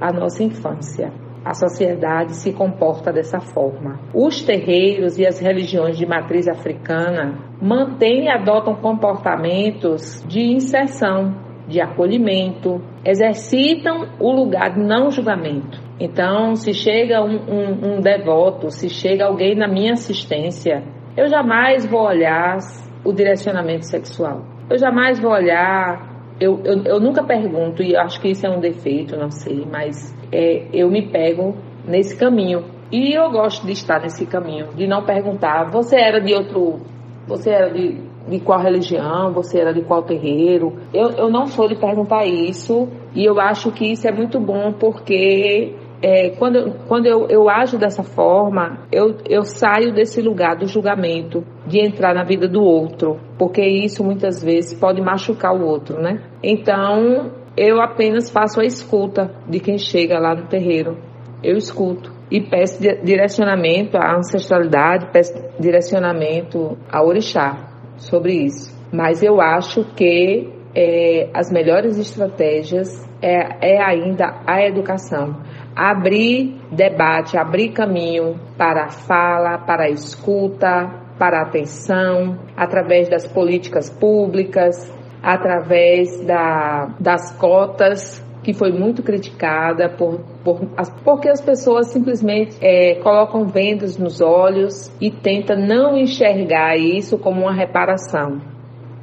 a 0.01 0.11
nossa 0.11 0.43
infância. 0.43 1.26
A 1.43 1.53
sociedade 1.53 2.35
se 2.35 2.51
comporta 2.53 3.11
dessa 3.11 3.39
forma. 3.39 3.99
Os 4.13 4.43
terreiros 4.43 5.17
e 5.17 5.25
as 5.25 5.39
religiões 5.39 5.97
de 5.97 6.05
matriz 6.05 6.47
africana 6.47 7.39
mantêm 7.61 8.25
e 8.25 8.29
adotam 8.29 8.75
comportamentos 8.75 10.23
de 10.27 10.41
inserção, 10.41 11.35
de 11.67 11.81
acolhimento, 11.81 12.81
exercitam 13.05 14.07
o 14.19 14.31
lugar 14.31 14.73
de 14.73 14.79
não 14.79 15.11
julgamento. 15.11 15.81
Então, 15.99 16.55
se 16.55 16.73
chega 16.73 17.21
um, 17.23 17.35
um, 17.35 17.95
um 17.95 18.01
devoto, 18.01 18.69
se 18.69 18.89
chega 18.89 19.25
alguém 19.25 19.55
na 19.55 19.67
minha 19.67 19.93
assistência, 19.93 20.83
eu 21.15 21.27
jamais 21.27 21.85
vou 21.85 22.03
olhar 22.03 22.57
o 23.03 23.11
direcionamento 23.11 23.85
sexual. 23.85 24.43
Eu 24.69 24.77
jamais 24.77 25.19
vou 25.19 25.31
olhar. 25.31 26.16
Eu, 26.39 26.61
eu, 26.63 26.83
eu 26.83 26.99
nunca 26.99 27.23
pergunto, 27.23 27.81
e 27.81 27.95
acho 27.95 28.21
que 28.21 28.29
isso 28.29 28.45
é 28.45 28.49
um 28.49 28.59
defeito, 28.59 29.17
não 29.17 29.31
sei, 29.31 29.65
mas 29.65 30.15
é, 30.31 30.67
eu 30.71 30.89
me 30.89 31.01
pego 31.07 31.55
nesse 31.87 32.15
caminho. 32.15 32.65
E 32.91 33.13
eu 33.13 33.29
gosto 33.31 33.65
de 33.65 33.73
estar 33.73 34.01
nesse 34.01 34.25
caminho, 34.25 34.67
de 34.75 34.87
não 34.87 35.03
perguntar, 35.03 35.69
você 35.71 35.97
era 35.97 36.21
de 36.21 36.33
outro. 36.33 36.79
Você 37.27 37.49
era 37.49 37.69
de, 37.73 37.99
de 38.29 38.39
qual 38.39 38.61
religião, 38.61 39.33
você 39.33 39.59
era 39.59 39.73
de 39.73 39.81
qual 39.81 40.03
terreiro. 40.03 40.77
Eu, 40.93 41.09
eu 41.11 41.29
não 41.29 41.47
sou 41.47 41.67
de 41.67 41.75
perguntar 41.75 42.25
isso, 42.25 42.87
e 43.13 43.25
eu 43.25 43.39
acho 43.39 43.71
que 43.71 43.91
isso 43.91 44.07
é 44.07 44.11
muito 44.11 44.39
bom 44.39 44.71
porque 44.71 45.75
é, 46.01 46.29
quando, 46.31 46.73
quando 46.87 47.07
eu, 47.07 47.27
eu 47.27 47.49
ajo 47.49 47.77
dessa 47.77 48.03
forma, 48.03 48.79
eu, 48.91 49.17
eu 49.27 49.43
saio 49.43 49.93
desse 49.93 50.21
lugar 50.21 50.55
do 50.55 50.67
julgamento, 50.67 51.43
de 51.65 51.79
entrar 51.79 52.13
na 52.13 52.23
vida 52.23 52.47
do 52.47 52.61
outro, 52.61 53.19
porque 53.37 53.61
isso 53.65 54.03
muitas 54.03 54.43
vezes 54.43 54.79
pode 54.79 55.01
machucar 55.01 55.53
o 55.55 55.65
outro, 55.65 55.99
né? 55.99 56.21
Então, 56.43 57.31
eu 57.55 57.81
apenas 57.81 58.29
faço 58.29 58.61
a 58.61 58.65
escuta 58.65 59.31
de 59.47 59.59
quem 59.59 59.77
chega 59.77 60.19
lá 60.19 60.35
no 60.35 60.47
terreiro. 60.47 60.97
Eu 61.43 61.57
escuto 61.57 62.11
e 62.29 62.41
peço 62.41 62.79
direcionamento 63.03 63.97
à 63.97 64.17
ancestralidade, 64.17 65.11
peço 65.11 65.33
direcionamento 65.59 66.77
ao 66.91 67.07
orixá 67.07 67.69
sobre 67.97 68.33
isso. 68.33 68.75
Mas 68.91 69.23
eu 69.23 69.41
acho 69.41 69.83
que 69.95 70.49
é, 70.75 71.29
as 71.33 71.51
melhores 71.51 71.97
estratégias 71.97 72.87
é, 73.21 73.75
é 73.75 73.83
ainda 73.83 74.41
a 74.45 74.63
educação 74.63 75.41
abrir 75.77 76.59
debate, 76.71 77.37
abrir 77.37 77.69
caminho 77.69 78.39
para 78.57 78.85
a 78.85 78.89
fala, 78.89 79.59
para 79.59 79.83
a 79.83 79.89
escuta, 79.89 80.89
para 81.19 81.39
a 81.39 81.43
atenção, 81.43 82.39
através 82.55 83.07
das 83.07 83.27
políticas 83.27 83.87
públicas, 83.87 84.91
através 85.21 86.19
da, 86.25 86.95
das 86.99 87.31
cotas 87.37 88.25
que 88.43 88.53
foi 88.53 88.71
muito 88.71 89.03
criticada 89.03 89.89
por, 89.89 90.21
por 90.43 90.61
porque 91.03 91.29
as 91.29 91.41
pessoas 91.41 91.87
simplesmente 91.87 92.57
é, 92.61 92.95
colocam 92.95 93.45
vendas 93.45 93.97
nos 93.97 94.21
olhos 94.21 94.91
e 95.01 95.11
tentam 95.11 95.57
não 95.57 95.97
enxergar 95.97 96.77
isso 96.77 97.17
como 97.19 97.41
uma 97.41 97.53
reparação, 97.53 98.41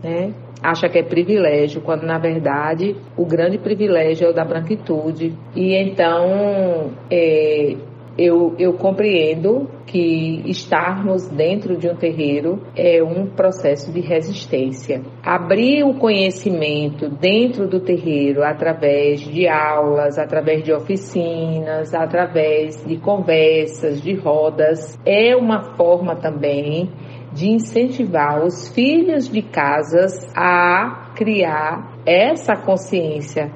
né? 0.03 0.33
Acha 0.65 0.89
que 0.89 0.99
é 0.99 1.03
privilégio, 1.03 1.83
quando 1.83 2.05
na 2.05 2.19
verdade 2.19 2.97
o 3.17 3.27
grande 3.27 3.59
privilégio 3.59 4.27
é 4.27 4.31
o 4.31 4.33
da 4.33 4.45
branquitude. 4.45 5.35
E 5.55 5.75
então 5.75 6.93
é, 7.11 7.77
eu, 8.17 8.55
eu 8.59 8.73
compreendo 8.73 9.69
que 9.87 10.43
estarmos 10.47 11.29
dentro 11.29 11.77
de 11.77 11.89
um 11.89 11.95
terreiro 11.95 12.63
é 12.75 13.03
um 13.03 13.27
processo 13.27 13.93
de 13.93 14.01
resistência. 14.01 15.03
Abrir 15.23 15.85
o 15.85 15.95
conhecimento 15.95 17.11
dentro 17.11 17.69
do 17.69 17.81
terreiro 17.81 18.43
através 18.43 19.21
de 19.21 19.47
aulas, 19.47 20.19
através 20.19 20.63
de 20.63 20.73
oficinas, 20.73 21.93
através 21.93 22.83
de 22.87 22.97
conversas, 22.97 24.01
de 24.01 24.15
rodas, 24.15 24.99
é 25.05 25.37
uma 25.37 25.75
forma 25.77 26.17
também 26.17 26.91
de 27.35 27.51
incentivar 27.51 28.45
os 28.45 28.69
filhos 28.69 29.29
de 29.29 29.43
casas 29.43 30.25
a 30.37 31.11
criar 31.17 31.93
essa 32.07 32.55
consciência, 32.55 33.51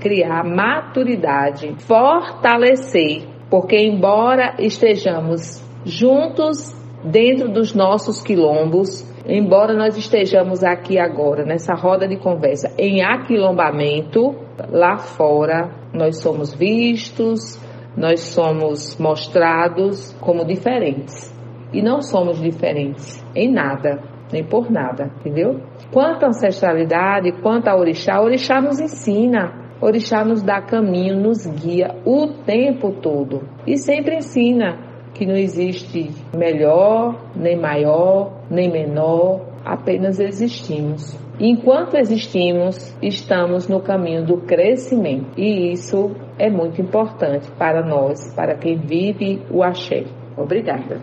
criar 0.00 0.44
maturidade, 0.44 1.74
fortalecer, 1.80 3.26
porque 3.50 3.76
embora 3.76 4.54
estejamos 4.60 5.60
juntos 5.84 6.72
dentro 7.02 7.48
dos 7.48 7.74
nossos 7.74 8.22
quilombos, 8.22 9.04
embora 9.26 9.74
nós 9.74 9.96
estejamos 9.96 10.62
aqui 10.62 10.96
agora 10.96 11.44
nessa 11.44 11.74
roda 11.74 12.06
de 12.06 12.16
conversa 12.16 12.72
em 12.78 13.02
aquilombamento, 13.02 14.34
lá 14.70 14.96
fora 14.96 15.70
nós 15.92 16.20
somos 16.20 16.54
vistos, 16.54 17.58
nós 17.96 18.20
somos 18.20 18.96
mostrados 18.96 20.12
como 20.20 20.44
diferentes. 20.44 21.36
E 21.72 21.82
não 21.82 22.00
somos 22.00 22.40
diferentes 22.40 23.24
em 23.34 23.52
nada, 23.52 24.00
nem 24.32 24.44
por 24.44 24.70
nada, 24.70 25.10
entendeu? 25.20 25.60
Quanto 25.92 26.24
à 26.24 26.28
ancestralidade, 26.28 27.32
quanto 27.42 27.68
a 27.68 27.76
orixá, 27.76 28.20
orixá 28.20 28.60
nos 28.60 28.80
ensina, 28.80 29.52
orixá 29.80 30.24
nos 30.24 30.42
dá 30.42 30.60
caminho, 30.60 31.20
nos 31.20 31.46
guia 31.46 31.94
o 32.04 32.28
tempo 32.44 32.92
todo 32.92 33.42
e 33.66 33.76
sempre 33.76 34.16
ensina 34.16 34.78
que 35.14 35.26
não 35.26 35.36
existe 35.36 36.10
melhor, 36.36 37.32
nem 37.34 37.56
maior, 37.56 38.42
nem 38.50 38.70
menor, 38.70 39.40
apenas 39.64 40.20
existimos. 40.20 41.18
Enquanto 41.40 41.96
existimos, 41.96 42.96
estamos 43.02 43.68
no 43.68 43.80
caminho 43.80 44.24
do 44.24 44.38
crescimento 44.38 45.38
e 45.38 45.72
isso 45.72 46.14
é 46.38 46.50
muito 46.50 46.80
importante 46.80 47.50
para 47.52 47.84
nós, 47.84 48.34
para 48.34 48.56
quem 48.56 48.76
vive 48.76 49.42
o 49.50 49.62
axé. 49.62 50.04
Obrigada. 50.36 51.00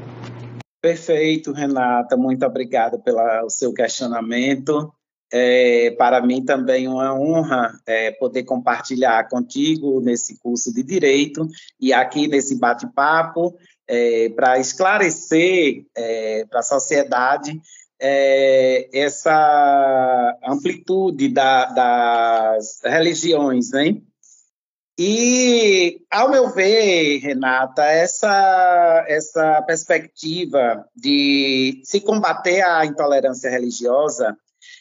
Perfeito, 0.85 1.51
Renata. 1.51 2.15
Muito 2.15 2.45
obrigada 2.45 2.99
pelo 2.99 3.49
seu 3.49 3.73
questionamento. 3.73 4.93
É, 5.33 5.89
para 5.97 6.21
mim 6.21 6.45
também 6.45 6.87
uma 6.87 7.11
honra 7.11 7.71
é, 7.87 8.11
poder 8.11 8.43
compartilhar 8.43 9.27
contigo 9.27 9.99
nesse 9.99 10.37
curso 10.37 10.71
de 10.71 10.83
Direito 10.83 11.47
e 11.81 11.91
aqui 11.91 12.27
nesse 12.27 12.59
bate-papo 12.59 13.57
é, 13.87 14.29
para 14.29 14.59
esclarecer 14.59 15.87
é, 15.97 16.45
para 16.45 16.59
a 16.59 16.63
sociedade 16.63 17.59
é, 17.99 18.87
essa 18.93 20.37
amplitude 20.47 21.29
da, 21.29 21.65
das 21.65 22.79
religiões, 22.83 23.71
né? 23.71 23.99
E, 24.97 26.01
ao 26.09 26.29
meu 26.29 26.49
ver, 26.49 27.19
Renata, 27.19 27.83
essa, 27.83 29.05
essa 29.07 29.61
perspectiva 29.63 30.87
de 30.95 31.81
se 31.83 31.99
combater 31.99 32.61
a 32.61 32.85
intolerância 32.85 33.49
religiosa, 33.49 34.37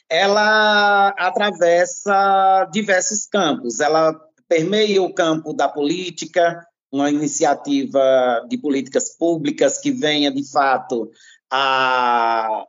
ela 0.08 1.08
atravessa 1.18 2.68
diversos 2.72 3.26
campos. 3.26 3.80
Ela 3.80 4.14
permeia 4.48 5.02
o 5.02 5.12
campo 5.12 5.52
da 5.52 5.68
política, 5.68 6.64
uma 6.92 7.10
iniciativa 7.10 8.46
de 8.48 8.56
políticas 8.56 9.16
públicas 9.16 9.78
que 9.78 9.90
venha, 9.90 10.30
de 10.30 10.48
fato, 10.48 11.10
a 11.50 12.64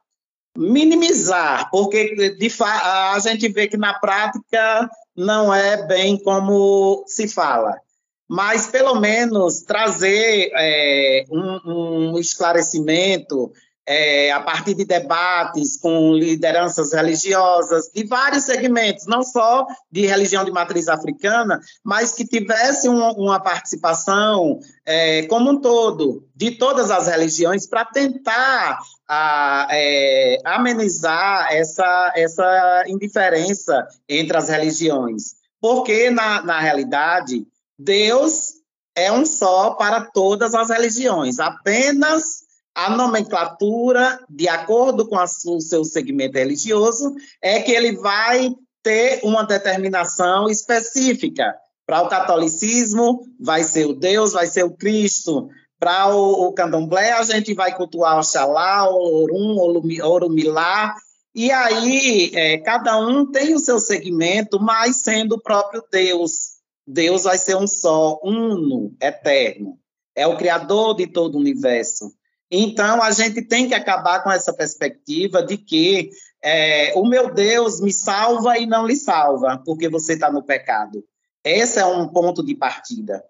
minimizar, 0.58 1.70
porque 1.70 2.32
de 2.38 2.50
a 2.62 3.20
gente 3.20 3.50
vê 3.50 3.68
que 3.68 3.78
na 3.78 4.00
prática 4.00 4.90
não 5.16 5.54
é 5.54 5.86
bem 5.86 6.18
como 6.18 7.04
se 7.08 7.28
fala. 7.28 7.80
Mas, 8.28 8.68
pelo 8.68 9.00
menos, 9.00 9.62
trazer 9.62 10.50
é, 10.56 11.26
um, 11.30 12.14
um, 12.14 12.20
esclarecimento 12.20 13.52
é, 13.88 14.32
a 14.32 14.40
partir 14.40 14.74
de 14.74 14.84
debates 14.84 15.78
com 15.78 16.14
lideranças 16.14 16.92
religiosas 16.92 17.90
de 17.94 18.04
vários 18.06 18.44
segmentos, 18.44 19.06
não 19.06 19.22
só 19.22 19.68
de 19.92 20.08
religião 20.08 20.44
de 20.44 20.52
matriz 20.52 20.88
africana, 20.88 21.60
mas 21.84 22.14
que 22.14 22.26
tivesse 22.26 22.90
uma, 22.90 23.40
participação 23.40 24.60
é, 24.86 25.24
como 25.24 25.52
um 25.52 25.62
todo, 25.62 26.28
de 26.36 26.52
todas 26.52 26.90
as 26.90 27.08
religiões, 27.08 27.68
para 27.68 27.86
tentar 27.86 28.80
a, 29.08 29.68
é, 29.72 30.40
amenizar 30.44 31.50
essa, 31.52 32.14
essa 32.16 32.84
indiferença 32.88 33.88
entre 34.10 34.36
as 34.36 34.50
religiões. 34.50 35.36
Porque, 35.62 36.10
na, 36.10 36.42
na 36.42 36.60
realidade, 36.60 37.46
Deus 37.78 38.56
é 38.96 39.12
um 39.12 39.26
só 39.26 39.72
para 39.72 40.02
todas 40.02 40.56
as 40.56 40.70
religiões, 40.70 41.40
apenas 41.40 42.45
a 42.76 42.90
nomenclatura, 42.90 44.20
de 44.30 44.50
acordo 44.50 45.08
com 45.08 45.18
a, 45.18 45.24
o 45.24 45.62
seu 45.62 45.86
segmento 45.86 46.38
religioso, 46.38 47.16
é 47.42 47.62
que 47.62 47.72
ele 47.72 47.96
vai 47.96 48.54
ter 48.84 49.22
uma 49.24 49.44
determinação 49.44 50.50
específica. 50.50 51.56
Para 51.88 52.02
o 52.02 52.10
catolicismo, 52.10 53.22
vai 53.40 53.64
ser 53.64 53.86
o 53.86 53.94
Deus, 53.94 54.34
vai 54.34 54.46
ser 54.46 54.64
o 54.64 54.76
Cristo. 54.76 55.48
Para 55.80 56.14
o, 56.14 56.48
o 56.48 56.54
candomblé, 56.54 57.12
a 57.12 57.24
gente 57.24 57.54
vai 57.54 57.76
cultuar 57.76 58.18
Oxalá, 58.18 58.90
Orum, 58.90 59.58
Orumilá. 60.04 60.96
E 61.34 61.52
aí, 61.52 62.32
é, 62.34 62.58
cada 62.58 62.98
um 62.98 63.30
tem 63.30 63.54
o 63.54 63.60
seu 63.60 63.80
segmento, 63.80 64.60
mas 64.60 64.98
sendo 64.98 65.36
o 65.36 65.42
próprio 65.42 65.84
Deus. 65.92 66.56
Deus 66.88 67.24
vai 67.24 67.38
ser 67.38 67.56
um 67.56 67.68
só, 67.68 68.20
uno, 68.24 68.96
eterno. 69.02 69.78
É 70.16 70.28
o 70.28 70.38
criador 70.38 70.96
de 70.96 71.08
todo 71.08 71.36
o 71.36 71.40
universo. 71.40 72.12
Então, 72.50 73.02
a 73.02 73.12
gente 73.12 73.42
tem 73.42 73.68
que 73.68 73.74
acabar 73.74 74.24
com 74.24 74.32
essa 74.32 74.54
perspectiva 74.54 75.44
de 75.44 75.58
que 75.58 76.10
é, 76.44 76.94
o 76.96 77.06
meu 77.06 77.34
Deus 77.34 77.82
me 77.82 77.92
salva 77.92 78.58
e 78.58 78.68
não 78.68 78.86
lhe 78.86 78.96
salva, 78.96 79.62
porque 79.66 79.90
você 79.90 80.14
está 80.14 80.32
no 80.32 80.44
pecado. 80.44 81.04
Esse 81.44 81.80
é 81.80 81.86
um 81.86 82.08
ponto 82.08 82.44
de 82.44 82.56
partida 82.56 83.24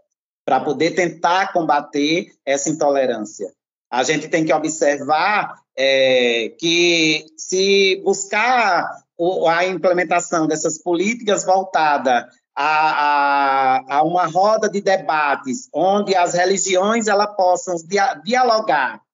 para 0.44 0.60
poder 0.60 0.92
tentar 0.92 1.54
combater 1.54 2.28
essa 2.46 2.70
intolerância. 2.70 3.52
A 3.90 4.04
gente 4.04 4.28
tem 4.28 4.44
que 4.44 4.54
observar 4.54 5.60
é, 5.78 6.54
que 6.60 7.26
se 7.38 8.02
buscar 8.04 8.86
a 9.48 9.66
implementação 9.66 10.46
dessas 10.46 10.78
políticas 10.78 11.46
voltada 11.46 12.28
a, 12.54 12.66
a, 12.66 13.98
a, 13.98 14.04
uma 14.04 14.26
roda 14.26 14.70
de 14.70 14.82
debates 14.82 15.70
onde 15.74 16.16
as 16.16 16.34
religiões 16.34 17.08
ela 17.08 17.28
possam 17.28 17.76
dialogar 18.24 19.05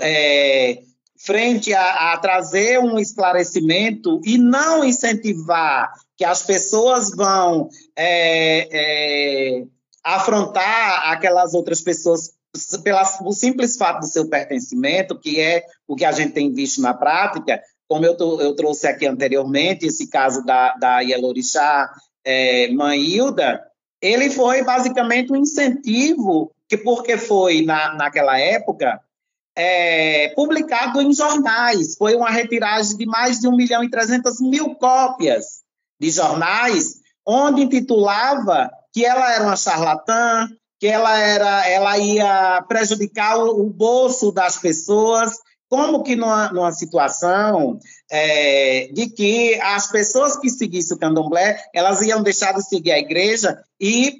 é, 0.00 0.82
frente 1.18 1.72
a, 1.72 2.12
a, 2.12 2.18
trazer 2.18 2.78
um 2.78 2.98
esclarecimento 2.98 4.20
e 4.24 4.38
não 4.38 4.84
incentivar 4.84 5.92
que 6.16 6.24
as 6.24 6.42
pessoas 6.42 7.10
vão 7.14 7.68
é, 7.96 8.68
é, 8.72 9.64
afrontar 10.04 11.10
aquelas 11.10 11.54
outras 11.54 11.80
pessoas 11.80 12.32
pelo 12.84 13.32
simples 13.32 13.76
fato 13.76 14.00
do 14.00 14.06
seu 14.06 14.28
pertencimento, 14.28 15.18
que 15.18 15.40
é 15.40 15.64
o 15.86 15.96
que 15.96 16.04
a 16.04 16.12
gente 16.12 16.32
tem 16.32 16.52
visto 16.52 16.82
na 16.82 16.92
prática, 16.92 17.60
como 17.88 18.06
eu, 18.06 18.16
eu 18.40 18.54
trouxe 18.54 18.86
aqui 18.86 19.06
anteriormente, 19.06 19.86
esse 19.86 20.08
caso 20.08 20.44
da, 20.44 20.74
da 20.76 21.00
Yelorixá 21.00 21.90
é, 22.24 22.68
Mãe 22.72 23.00
Hilda, 23.00 23.62
ele 24.00 24.30
foi 24.30 24.64
basicamente 24.64 25.32
um 25.32 25.36
incentivo, 25.36 26.50
que 26.68 26.76
porque 26.76 27.16
foi, 27.16 27.62
na, 27.62 27.94
naquela 27.94 28.38
época, 28.38 29.00
é, 29.56 30.28
publicado 30.34 31.00
em 31.00 31.12
jornais. 31.12 31.96
Foi 31.96 32.14
uma 32.14 32.30
retiragem 32.30 32.96
de 32.96 33.06
mais 33.06 33.38
de 33.40 33.48
1 33.48 33.56
milhão 33.56 33.84
e 33.84 33.90
300 33.90 34.40
mil 34.40 34.74
cópias 34.76 35.62
de 36.00 36.10
jornais, 36.10 36.94
onde 37.26 37.62
intitulava 37.62 38.70
que 38.92 39.04
ela 39.04 39.32
era 39.32 39.44
uma 39.44 39.56
charlatã, 39.56 40.48
que 40.80 40.86
ela, 40.86 41.16
era, 41.18 41.68
ela 41.68 41.98
ia 41.98 42.62
prejudicar 42.66 43.38
o, 43.38 43.66
o 43.66 43.70
bolso 43.70 44.32
das 44.32 44.58
pessoas, 44.58 45.38
como 45.68 46.02
que 46.02 46.16
numa, 46.16 46.52
numa 46.52 46.72
situação 46.72 47.78
é, 48.10 48.88
de 48.92 49.08
que 49.08 49.58
as 49.62 49.90
pessoas 49.90 50.36
que 50.36 50.50
seguissem 50.50 50.96
o 50.96 51.00
candomblé, 51.00 51.58
elas 51.72 52.02
iam 52.02 52.22
deixar 52.22 52.52
de 52.52 52.62
seguir 52.62 52.92
a 52.92 52.98
igreja 52.98 53.62
e 53.80 54.16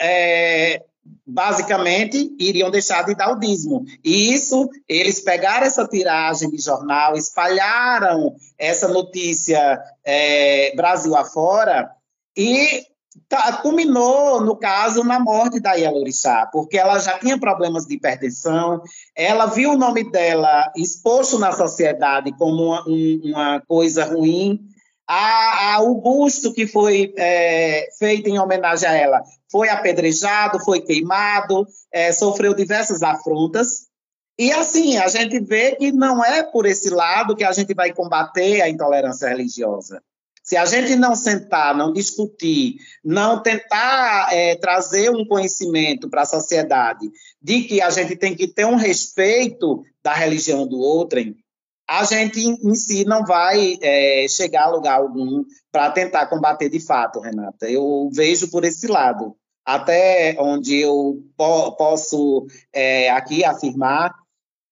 é, 0.00 0.80
basicamente 1.26 2.34
iriam 2.38 2.70
deixar 2.70 3.02
de 3.04 3.14
dar 3.14 3.32
o 3.32 3.38
dízimo. 3.38 3.84
E 4.04 4.32
isso, 4.32 4.68
eles 4.88 5.20
pegaram 5.20 5.66
essa 5.66 5.86
tiragem 5.86 6.50
de 6.50 6.58
jornal, 6.58 7.16
espalharam 7.16 8.34
essa 8.58 8.88
notícia 8.88 9.80
é, 10.04 10.74
Brasil 10.76 11.16
afora 11.16 11.90
e 12.36 12.86
tá, 13.28 13.58
culminou, 13.58 14.40
no 14.40 14.56
caso, 14.56 15.04
na 15.04 15.18
morte 15.18 15.60
da 15.60 15.72
Yalorixá, 15.72 16.48
porque 16.52 16.78
ela 16.78 16.98
já 16.98 17.18
tinha 17.18 17.38
problemas 17.38 17.84
de 17.86 17.94
hipertensão, 17.94 18.82
ela 19.14 19.46
viu 19.46 19.72
o 19.72 19.78
nome 19.78 20.10
dela 20.10 20.70
exposto 20.76 21.38
na 21.38 21.52
sociedade 21.52 22.32
como 22.32 22.66
uma, 22.66 22.84
um, 22.88 23.20
uma 23.24 23.60
coisa 23.66 24.04
ruim, 24.04 24.60
a, 25.06 25.74
a, 25.74 25.82
o 25.82 25.96
busto 26.00 26.52
que 26.52 26.66
foi 26.66 27.12
é, 27.16 27.88
feito 27.98 28.28
em 28.28 28.38
homenagem 28.38 28.88
a 28.88 28.92
ela 28.92 29.22
foi 29.50 29.68
apedrejado, 29.68 30.64
foi 30.64 30.80
queimado, 30.80 31.66
é, 31.92 32.12
sofreu 32.12 32.54
diversas 32.54 33.02
afrontas. 33.02 33.88
E 34.38 34.50
assim, 34.50 34.96
a 34.96 35.08
gente 35.08 35.38
vê 35.40 35.76
que 35.76 35.92
não 35.92 36.24
é 36.24 36.42
por 36.42 36.64
esse 36.64 36.88
lado 36.88 37.36
que 37.36 37.44
a 37.44 37.52
gente 37.52 37.74
vai 37.74 37.92
combater 37.92 38.62
a 38.62 38.68
intolerância 38.68 39.28
religiosa. 39.28 40.02
Se 40.42 40.56
a 40.56 40.64
gente 40.64 40.96
não 40.96 41.14
sentar, 41.14 41.74
não 41.76 41.92
discutir, 41.92 42.76
não 43.04 43.40
tentar 43.40 44.28
é, 44.32 44.56
trazer 44.56 45.10
um 45.10 45.24
conhecimento 45.24 46.10
para 46.10 46.22
a 46.22 46.26
sociedade 46.26 47.08
de 47.40 47.62
que 47.62 47.80
a 47.80 47.90
gente 47.90 48.16
tem 48.16 48.34
que 48.34 48.48
ter 48.48 48.64
um 48.64 48.74
respeito 48.74 49.84
da 50.02 50.12
religião 50.12 50.66
do 50.66 50.80
outrem, 50.80 51.36
a 51.92 52.04
gente 52.04 52.40
em 52.40 52.74
si 52.74 53.04
não 53.04 53.22
vai 53.22 53.76
é, 53.82 54.26
chegar 54.26 54.64
a 54.64 54.70
lugar 54.70 54.94
algum 54.94 55.44
para 55.70 55.90
tentar 55.90 56.26
combater 56.26 56.70
de 56.70 56.80
fato, 56.80 57.20
Renata. 57.20 57.68
Eu 57.70 58.08
vejo 58.10 58.50
por 58.50 58.64
esse 58.64 58.86
lado. 58.86 59.36
Até 59.62 60.34
onde 60.38 60.80
eu 60.80 61.22
po 61.36 61.72
posso 61.72 62.46
é, 62.72 63.10
aqui 63.10 63.44
afirmar, 63.44 64.10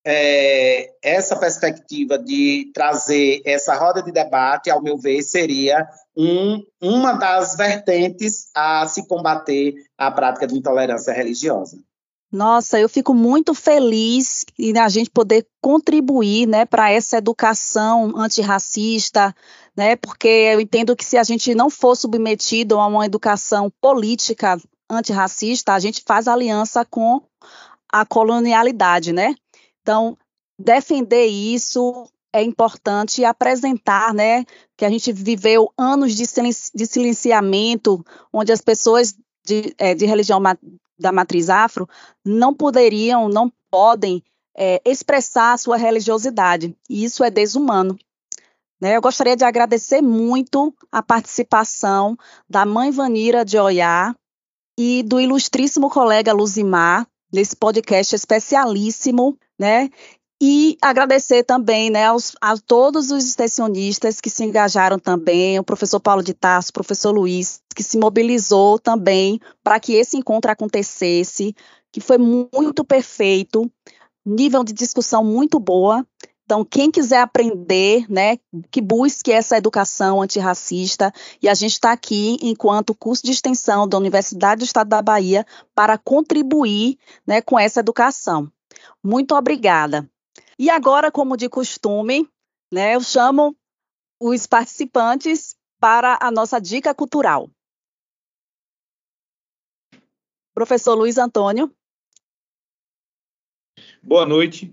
é, 0.03 0.95
essa 1.03 1.37
perspectiva 1.37 2.19
de 2.19 2.71
trazer 2.73 3.43
essa 3.45 3.75
roda 3.75 4.03
de 4.03 4.11
debate, 4.11 4.71
ao 4.71 4.83
meu 4.83 4.97
ver, 4.97 5.23
seria 5.23 5.87
um, 6.17 6.65
uma 6.81 7.13
das 7.13 7.55
vertentes 7.55 8.49
a 8.55 8.87
se 8.87 9.07
combater 9.07 9.75
a 9.99 10.11
prática 10.11 10.47
de 10.47 10.57
intolerância 10.57 11.13
religiosa. 11.13 11.77
Nossa, 12.33 12.79
eu 12.79 12.89
fico 12.89 13.13
muito 13.13 13.55
feliz 13.55 14.45
em 14.57 14.79
a 14.79 14.89
gente 14.89 15.11
poder 15.11 15.47
contribuir, 15.61 16.47
né, 16.47 16.65
para 16.65 16.91
essa 16.91 17.17
educação 17.19 18.17
antirracista, 18.17 19.35
né, 19.77 19.97
porque 19.97 20.29
eu 20.29 20.61
entendo 20.61 20.95
que 20.95 21.05
se 21.05 21.19
a 21.19 21.25
gente 21.25 21.55
não 21.57 21.69
for 21.69 21.97
submetido 21.97 22.79
a 22.79 22.87
uma 22.87 23.05
educação 23.05 23.69
política 23.81 24.61
antirracista, 24.89 25.73
a 25.73 25.81
gente 25.81 26.05
faz 26.07 26.29
aliança 26.29 26.85
com 26.85 27.21
a 27.93 28.07
colonialidade, 28.07 29.13
né? 29.13 29.35
Então, 29.83 30.17
defender 30.59 31.27
isso 31.27 32.07
é 32.33 32.43
importante 32.43 33.25
apresentar, 33.25 34.15
né, 34.15 34.45
que 34.77 34.85
a 34.85 34.91
gente 34.91 35.13
viveu 35.13 35.73
anos 35.77 36.15
de, 36.15 36.27
silenciamento, 36.87 38.05
onde 38.33 38.53
as 38.53 38.61
pessoas 38.61 39.17
de, 39.45 39.75
é, 39.79 39.95
de 39.97 40.07
religião 40.07 40.41
da 41.01 41.13
matriz 41.13 41.49
afro 41.49 41.89
não 42.25 42.55
poderiam, 42.55 43.29
não 43.29 43.53
podem 43.71 44.23
é, 44.57 44.81
expressar 44.85 45.53
a 45.53 45.57
sua 45.57 45.77
religiosidade, 45.77 46.77
e 46.89 47.05
isso 47.05 47.25
é 47.25 47.31
desumano. 47.31 47.99
Né? 48.81 48.97
Eu 48.97 49.01
gostaria 49.01 49.37
de 49.37 49.45
agradecer 49.45 50.01
muito 50.01 50.75
a 50.91 51.03
participação 51.03 52.17
da 52.49 52.65
mãe 52.65 52.91
Vanira 52.91 53.45
de 53.45 53.59
Oiá 53.59 54.15
e 54.79 55.03
do 55.03 55.21
ilustríssimo 55.21 55.91
colega 55.91 56.33
Luzimar 56.33 57.07
nesse 57.33 57.55
podcast 57.55 58.15
especialíssimo, 58.15 59.39
né? 59.59 59.91
E 60.43 60.79
agradecer 60.81 61.45
também 61.45 61.91
né, 61.91 62.07
aos, 62.07 62.35
a 62.41 62.57
todos 62.57 63.11
os 63.11 63.27
extensionistas 63.27 64.23
que 64.23 64.31
se 64.31 64.43
engajaram 64.43 64.99
também, 64.99 65.59
o 65.59 65.65
professor 65.65 66.01
Paulo 66.01 66.23
de 66.23 66.33
Tarso, 66.33 66.71
o 66.71 66.73
professor 66.73 67.11
Luiz, 67.11 67.61
que 67.77 67.83
se 67.83 67.99
mobilizou 67.99 68.79
também 68.79 69.39
para 69.63 69.79
que 69.79 69.93
esse 69.93 70.17
encontro 70.17 70.51
acontecesse, 70.51 71.55
que 71.93 72.01
foi 72.01 72.17
muito 72.17 72.83
perfeito, 72.83 73.71
nível 74.25 74.65
de 74.65 74.73
discussão 74.73 75.23
muito 75.23 75.61
boa. 75.61 76.07
Então, 76.47 76.65
quem 76.65 76.91
quiser 76.91 77.21
aprender, 77.21 78.07
né, 78.09 78.39
que 78.71 78.81
busque 78.81 79.31
essa 79.31 79.59
educação 79.59 80.23
antirracista, 80.23 81.13
e 81.43 81.51
a 81.51 81.55
gente 81.55 81.73
está 81.73 81.93
aqui 81.93 82.39
enquanto 82.41 82.95
curso 82.95 83.25
de 83.25 83.31
extensão 83.31 83.87
da 83.87 83.99
Universidade 83.99 84.61
do 84.61 84.65
Estado 84.65 84.89
da 84.89 85.03
Bahia 85.03 85.47
para 85.75 85.99
contribuir 85.99 86.99
né, 87.27 87.43
com 87.43 87.59
essa 87.59 87.81
educação. 87.81 88.51
Muito 89.05 89.35
obrigada. 89.35 90.09
E 90.61 90.69
agora, 90.69 91.11
como 91.11 91.39
de 91.39 91.49
costume, 91.49 92.29
né, 92.71 92.95
eu 92.95 93.01
chamo 93.01 93.57
os 94.21 94.47
participantes 94.47 95.57
para 95.81 96.19
a 96.21 96.31
nossa 96.31 96.61
dica 96.61 96.95
cultural. 96.95 97.51
Professor 100.53 100.95
Luiz 100.95 101.17
Antônio. 101.17 101.75
Boa 104.03 104.27
noite. 104.27 104.71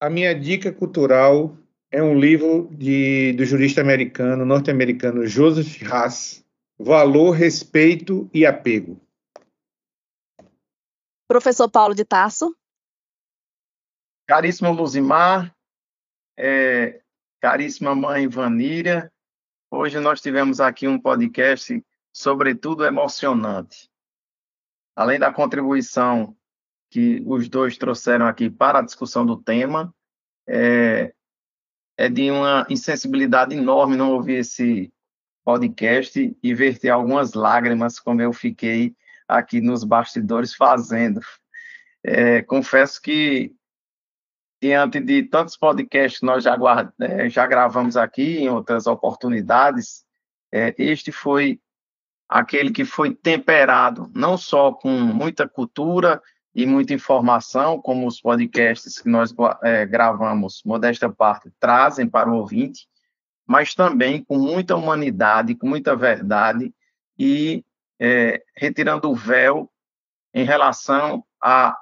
A 0.00 0.10
minha 0.10 0.34
dica 0.34 0.72
cultural 0.72 1.56
é 1.92 2.02
um 2.02 2.18
livro 2.18 2.68
de, 2.72 3.32
do 3.34 3.44
jurista 3.44 3.80
americano, 3.80 4.44
norte-americano 4.44 5.28
Joseph 5.28 5.80
Haas, 5.84 6.44
Valor, 6.76 7.30
Respeito 7.30 8.28
e 8.34 8.44
Apego. 8.44 9.00
Professor 11.28 11.70
Paulo 11.70 11.94
de 11.94 12.04
Tarso. 12.04 12.52
Caríssimo 14.30 14.70
Luzimar, 14.70 15.52
é, 16.38 17.00
caríssima 17.40 17.96
mãe 17.96 18.28
Vaníria, 18.28 19.12
hoje 19.68 19.98
nós 19.98 20.20
tivemos 20.20 20.60
aqui 20.60 20.86
um 20.86 21.00
podcast 21.00 21.84
sobretudo 22.12 22.84
emocionante. 22.84 23.90
Além 24.94 25.18
da 25.18 25.32
contribuição 25.32 26.36
que 26.90 27.20
os 27.26 27.48
dois 27.48 27.76
trouxeram 27.76 28.24
aqui 28.24 28.48
para 28.48 28.78
a 28.78 28.82
discussão 28.82 29.26
do 29.26 29.36
tema, 29.36 29.92
é, 30.48 31.12
é 31.98 32.08
de 32.08 32.30
uma 32.30 32.64
insensibilidade 32.70 33.56
enorme 33.56 33.96
não 33.96 34.12
ouvir 34.12 34.34
esse 34.34 34.92
podcast 35.42 36.38
e 36.40 36.54
verter 36.54 36.90
algumas 36.90 37.32
lágrimas, 37.32 37.98
como 37.98 38.22
eu 38.22 38.32
fiquei 38.32 38.94
aqui 39.26 39.60
nos 39.60 39.82
bastidores 39.82 40.54
fazendo. 40.54 41.20
É, 42.04 42.42
confesso 42.42 43.02
que 43.02 43.58
diante 44.60 45.00
de 45.00 45.22
tantos 45.22 45.56
podcasts 45.56 46.20
que 46.20 46.26
nós 46.26 46.44
já, 46.44 46.56
é, 47.00 47.28
já 47.28 47.46
gravamos 47.46 47.96
aqui 47.96 48.38
em 48.38 48.48
outras 48.48 48.86
oportunidades, 48.86 50.04
é, 50.52 50.74
este 50.78 51.10
foi 51.10 51.60
aquele 52.28 52.70
que 52.70 52.84
foi 52.84 53.14
temperado 53.14 54.10
não 54.14 54.36
só 54.36 54.72
com 54.72 54.90
muita 54.90 55.48
cultura 55.48 56.22
e 56.54 56.66
muita 56.66 56.92
informação, 56.92 57.80
como 57.80 58.06
os 58.06 58.20
podcasts 58.20 59.00
que 59.00 59.08
nós 59.08 59.34
é, 59.62 59.86
gravamos, 59.86 60.62
modesta 60.64 61.08
parte, 61.08 61.50
trazem 61.58 62.08
para 62.08 62.30
o 62.30 62.36
ouvinte, 62.36 62.88
mas 63.46 63.74
também 63.74 64.22
com 64.22 64.38
muita 64.38 64.76
humanidade, 64.76 65.54
com 65.54 65.66
muita 65.66 65.96
verdade 65.96 66.72
e 67.18 67.64
é, 67.98 68.42
retirando 68.56 69.10
o 69.10 69.14
véu 69.14 69.70
em 70.34 70.44
relação 70.44 71.24
a 71.40 71.76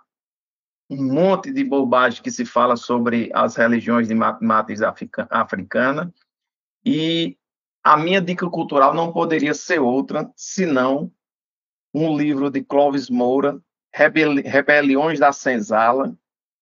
um 0.91 1.13
monte 1.13 1.53
de 1.53 1.63
bobagem 1.63 2.23
que 2.23 2.31
se 2.31 2.45
fala 2.45 2.77
sobre 2.77 3.31
as 3.35 3.57
religiões 3.57 4.09
de 4.09 4.15
matriz 4.15 4.81
africana. 4.83 6.13
E 6.85 7.37
a 7.85 7.97
minha 7.97 8.21
dica 8.21 8.49
cultural 8.49 8.95
não 8.95 9.13
poderia 9.13 9.55
ser 9.55 9.81
outra 9.81 10.31
senão 10.35 11.13
um 11.93 12.17
livro 12.17 12.51
de 12.51 12.63
Clovis 12.63 13.11
Moura, 13.11 13.61
Rebeli 13.93 14.43
Rebeliões 14.43 15.19
da 15.19 15.33
Senzala, 15.33 16.17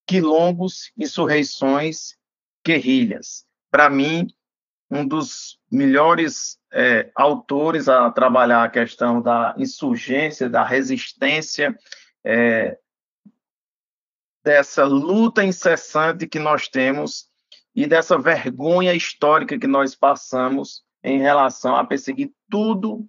Quilombos, 0.07 0.93
Insurreições, 0.97 2.17
Guerrilhas. 2.65 3.45
Para 3.71 3.91
mim, 3.91 4.29
um 4.91 5.07
dos 5.07 5.59
melhores 5.71 6.59
é, 6.73 7.11
autores 7.15 7.89
a 7.89 8.11
trabalhar 8.11 8.65
a 8.65 8.71
questão 8.71 9.21
da 9.21 9.55
insurgência, 9.59 10.49
da 10.49 10.65
resistência, 10.65 11.77
é, 12.25 12.79
dessa 14.47 14.85
luta 14.85 15.43
incessante 15.43 16.25
que 16.25 16.39
nós 16.39 16.69
temos 16.69 17.29
e 17.75 17.85
dessa 17.85 18.17
vergonha 18.17 18.95
histórica 18.95 19.59
que 19.59 19.67
nós 19.67 19.97
passamos 19.97 20.85
em 21.03 21.19
relação 21.19 21.75
a 21.75 21.85
perseguir 21.85 22.31
tudo 22.49 23.05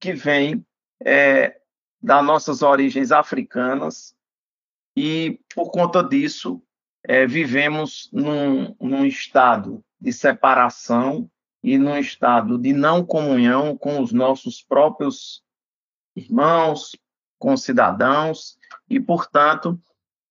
que 0.00 0.14
vem 0.14 0.64
é, 1.04 1.60
das 2.02 2.24
nossas 2.24 2.62
origens 2.62 3.12
africanas. 3.12 4.16
E, 4.96 5.38
por 5.54 5.70
conta 5.70 6.02
disso, 6.02 6.62
é, 7.04 7.26
vivemos 7.26 8.08
num, 8.10 8.74
num 8.80 9.04
estado 9.04 9.84
de 10.00 10.14
separação 10.14 11.30
e 11.62 11.76
num 11.76 11.98
estado 11.98 12.56
de 12.56 12.72
não 12.72 13.04
comunhão 13.04 13.76
com 13.76 14.00
os 14.00 14.12
nossos 14.12 14.62
próprios 14.62 15.42
irmãos, 16.16 16.96
com 17.38 17.54
cidadãos, 17.54 18.58
e, 18.88 18.98
portanto, 18.98 19.78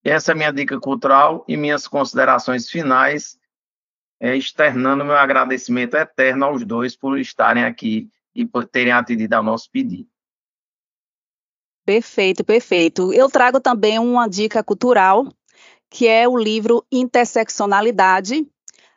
essa 0.04 0.32
é 0.32 0.34
a 0.34 0.36
minha 0.36 0.52
dica 0.52 0.80
cultural 0.80 1.44
e 1.48 1.58
minhas 1.58 1.88
considerações 1.88 2.70
finais, 2.70 3.38
é, 4.20 4.36
externando 4.36 5.06
meu 5.06 5.16
agradecimento 5.16 5.96
eterno 5.96 6.46
aos 6.46 6.66
dois 6.66 6.96
por 6.96 7.20
estarem 7.20 7.64
aqui 7.64 8.10
e 8.34 8.46
por 8.46 8.66
terem 8.66 8.94
atendido 8.94 9.36
ao 9.36 9.44
nosso 9.44 9.70
pedido. 9.72 10.10
Perfeito, 11.86 12.44
perfeito. 12.44 13.12
Eu 13.14 13.30
trago 13.30 13.60
também 13.60 13.98
uma 13.98 14.28
dica 14.28 14.64
cultural, 14.64 15.28
que 15.90 16.08
é 16.08 16.28
o 16.28 16.38
livro 16.38 16.86
Interseccionalidade, 16.92 18.48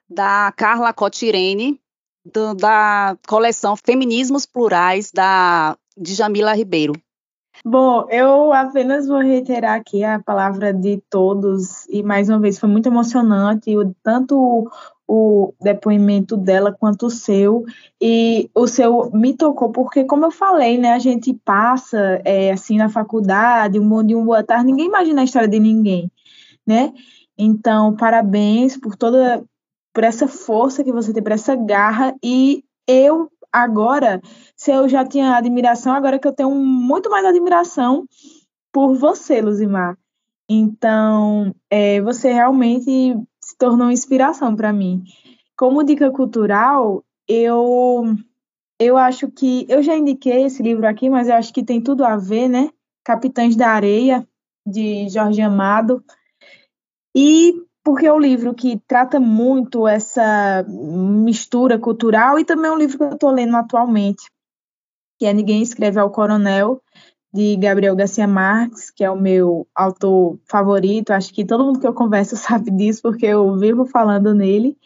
da 0.09 0.53
Carla 0.53 0.93
Cotirene, 0.93 1.81
do, 2.25 2.55
da 2.55 3.17
coleção 3.27 3.77
Feminismos 3.77 4.45
Plurais, 4.45 5.11
da 5.11 5.77
Djamila 5.97 6.55
Ribeiro. 6.55 6.93
Bom, 7.65 8.07
eu 8.11 8.53
apenas 8.53 9.07
vou 9.07 9.19
reiterar 9.19 9.75
aqui 9.75 10.03
a 10.03 10.19
palavra 10.19 10.73
de 10.73 11.01
todos, 11.09 11.87
e 11.89 12.03
mais 12.03 12.29
uma 12.29 12.41
vez 12.41 12.59
foi 12.59 12.69
muito 12.69 12.87
emocionante, 12.89 13.71
tanto 14.03 14.69
o, 15.07 15.55
depoimento 15.61 16.37
dela 16.37 16.73
quanto 16.73 17.07
o 17.07 17.11
seu, 17.11 17.65
e 18.01 18.51
o 18.55 18.67
seu 18.67 19.11
me 19.13 19.35
tocou, 19.37 19.71
porque, 19.71 20.05
como 20.05 20.25
eu 20.25 20.31
falei, 20.31 20.79
né, 20.79 20.93
a 20.93 20.99
gente 20.99 21.35
passa 21.45 22.21
é, 22.25 22.51
assim 22.51 22.79
na 22.79 22.89
faculdade, 22.89 23.79
um 23.79 23.89
bom 23.89 24.03
dia, 24.03 24.19
um 24.19 24.25
boa 24.25 24.43
tarde, 24.43 24.67
ninguém 24.67 24.87
imagina 24.87 25.21
a 25.21 25.25
história 25.25 25.49
de 25.49 25.61
ninguém, 25.61 26.11
né? 26.67 26.93
Então, 27.39 27.95
parabéns 27.95 28.77
por 28.77 28.97
toda 28.97 29.45
por 29.95 30.05
essa 30.05 30.27
força 30.27 30.83
que 30.83 30.93
você 30.93 31.13
tem, 31.13 31.23
por 31.23 31.33
essa 31.33 31.55
garra, 31.55 32.15
e 32.25 32.65
eu 32.89 33.31
agora, 33.53 34.21
se 34.57 34.71
eu 34.71 34.89
já 34.89 35.05
tinha 35.05 35.37
admiração, 35.37 35.93
agora 35.93 36.19
que 36.19 36.27
eu 36.27 36.33
tenho 36.33 36.51
muito 36.51 37.11
mais 37.11 37.25
admiração 37.25 38.07
por 38.73 38.95
você, 38.95 39.41
Luzimar. 39.41 39.99
Então, 40.49 41.55
é, 41.71 42.01
você 42.01 42.33
realmente 42.33 43.17
se 43.41 43.57
tornou 43.59 43.91
inspiração 43.91 44.57
para 44.57 44.73
mim. 44.73 45.05
Como 45.57 45.85
dica 45.85 46.11
cultural, 46.11 47.05
eu 47.29 48.17
eu 48.79 48.97
acho 48.97 49.31
que 49.31 49.65
eu 49.69 49.83
já 49.83 49.97
indiquei 49.97 50.45
esse 50.45 50.63
livro 50.63 50.87
aqui, 50.87 51.09
mas 51.09 51.29
eu 51.29 51.35
acho 51.35 51.53
que 51.53 51.65
tem 51.65 51.81
tudo 51.81 52.05
a 52.05 52.17
ver, 52.17 52.49
né? 52.49 52.71
Capitães 53.05 53.55
da 53.55 53.69
Areia 53.69 54.27
de 54.67 55.09
Jorge 55.09 55.41
Amado. 55.41 56.03
E 57.15 57.55
porque 57.85 58.07
é 58.07 58.13
um 58.13 58.19
livro 58.19 58.55
que 58.55 58.81
trata 58.87 59.19
muito 59.19 59.89
essa 59.89 60.65
mistura 60.69 61.79
cultural 61.79 62.39
e 62.39 62.45
também 62.45 62.71
é 62.71 62.75
um 62.75 62.79
livro 62.79 62.97
que 62.97 63.05
eu 63.05 63.13
estou 63.13 63.31
lendo 63.31 63.57
atualmente, 63.57 64.31
que 65.19 65.27
é 65.27 65.33
Ninguém 65.33 65.63
Escreve 65.63 65.99
ao 65.99 66.11
Coronel, 66.11 66.81
de 67.33 67.57
Gabriel 67.57 67.97
Garcia 67.97 68.27
Marques, 68.27 68.91
que 68.91 69.03
é 69.03 69.11
o 69.11 69.19
meu 69.19 69.67
autor 69.75 70.39
favorito. 70.45 71.13
Acho 71.13 71.33
que 71.33 71.45
todo 71.45 71.65
mundo 71.65 71.81
que 71.81 71.87
eu 71.87 71.95
converso 71.95 72.37
sabe 72.37 72.71
disso, 72.71 73.03
porque 73.03 73.27
eu 73.27 73.57
vivo 73.57 73.87
falando 73.87 74.35
nele. 74.35 74.77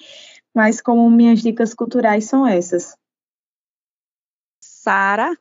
Mas 0.55 0.81
como 0.81 1.11
minhas 1.11 1.41
dicas 1.41 1.75
culturais 1.75 2.25
são 2.25 2.47
essas. 2.47 2.97
Sara? 4.61 5.37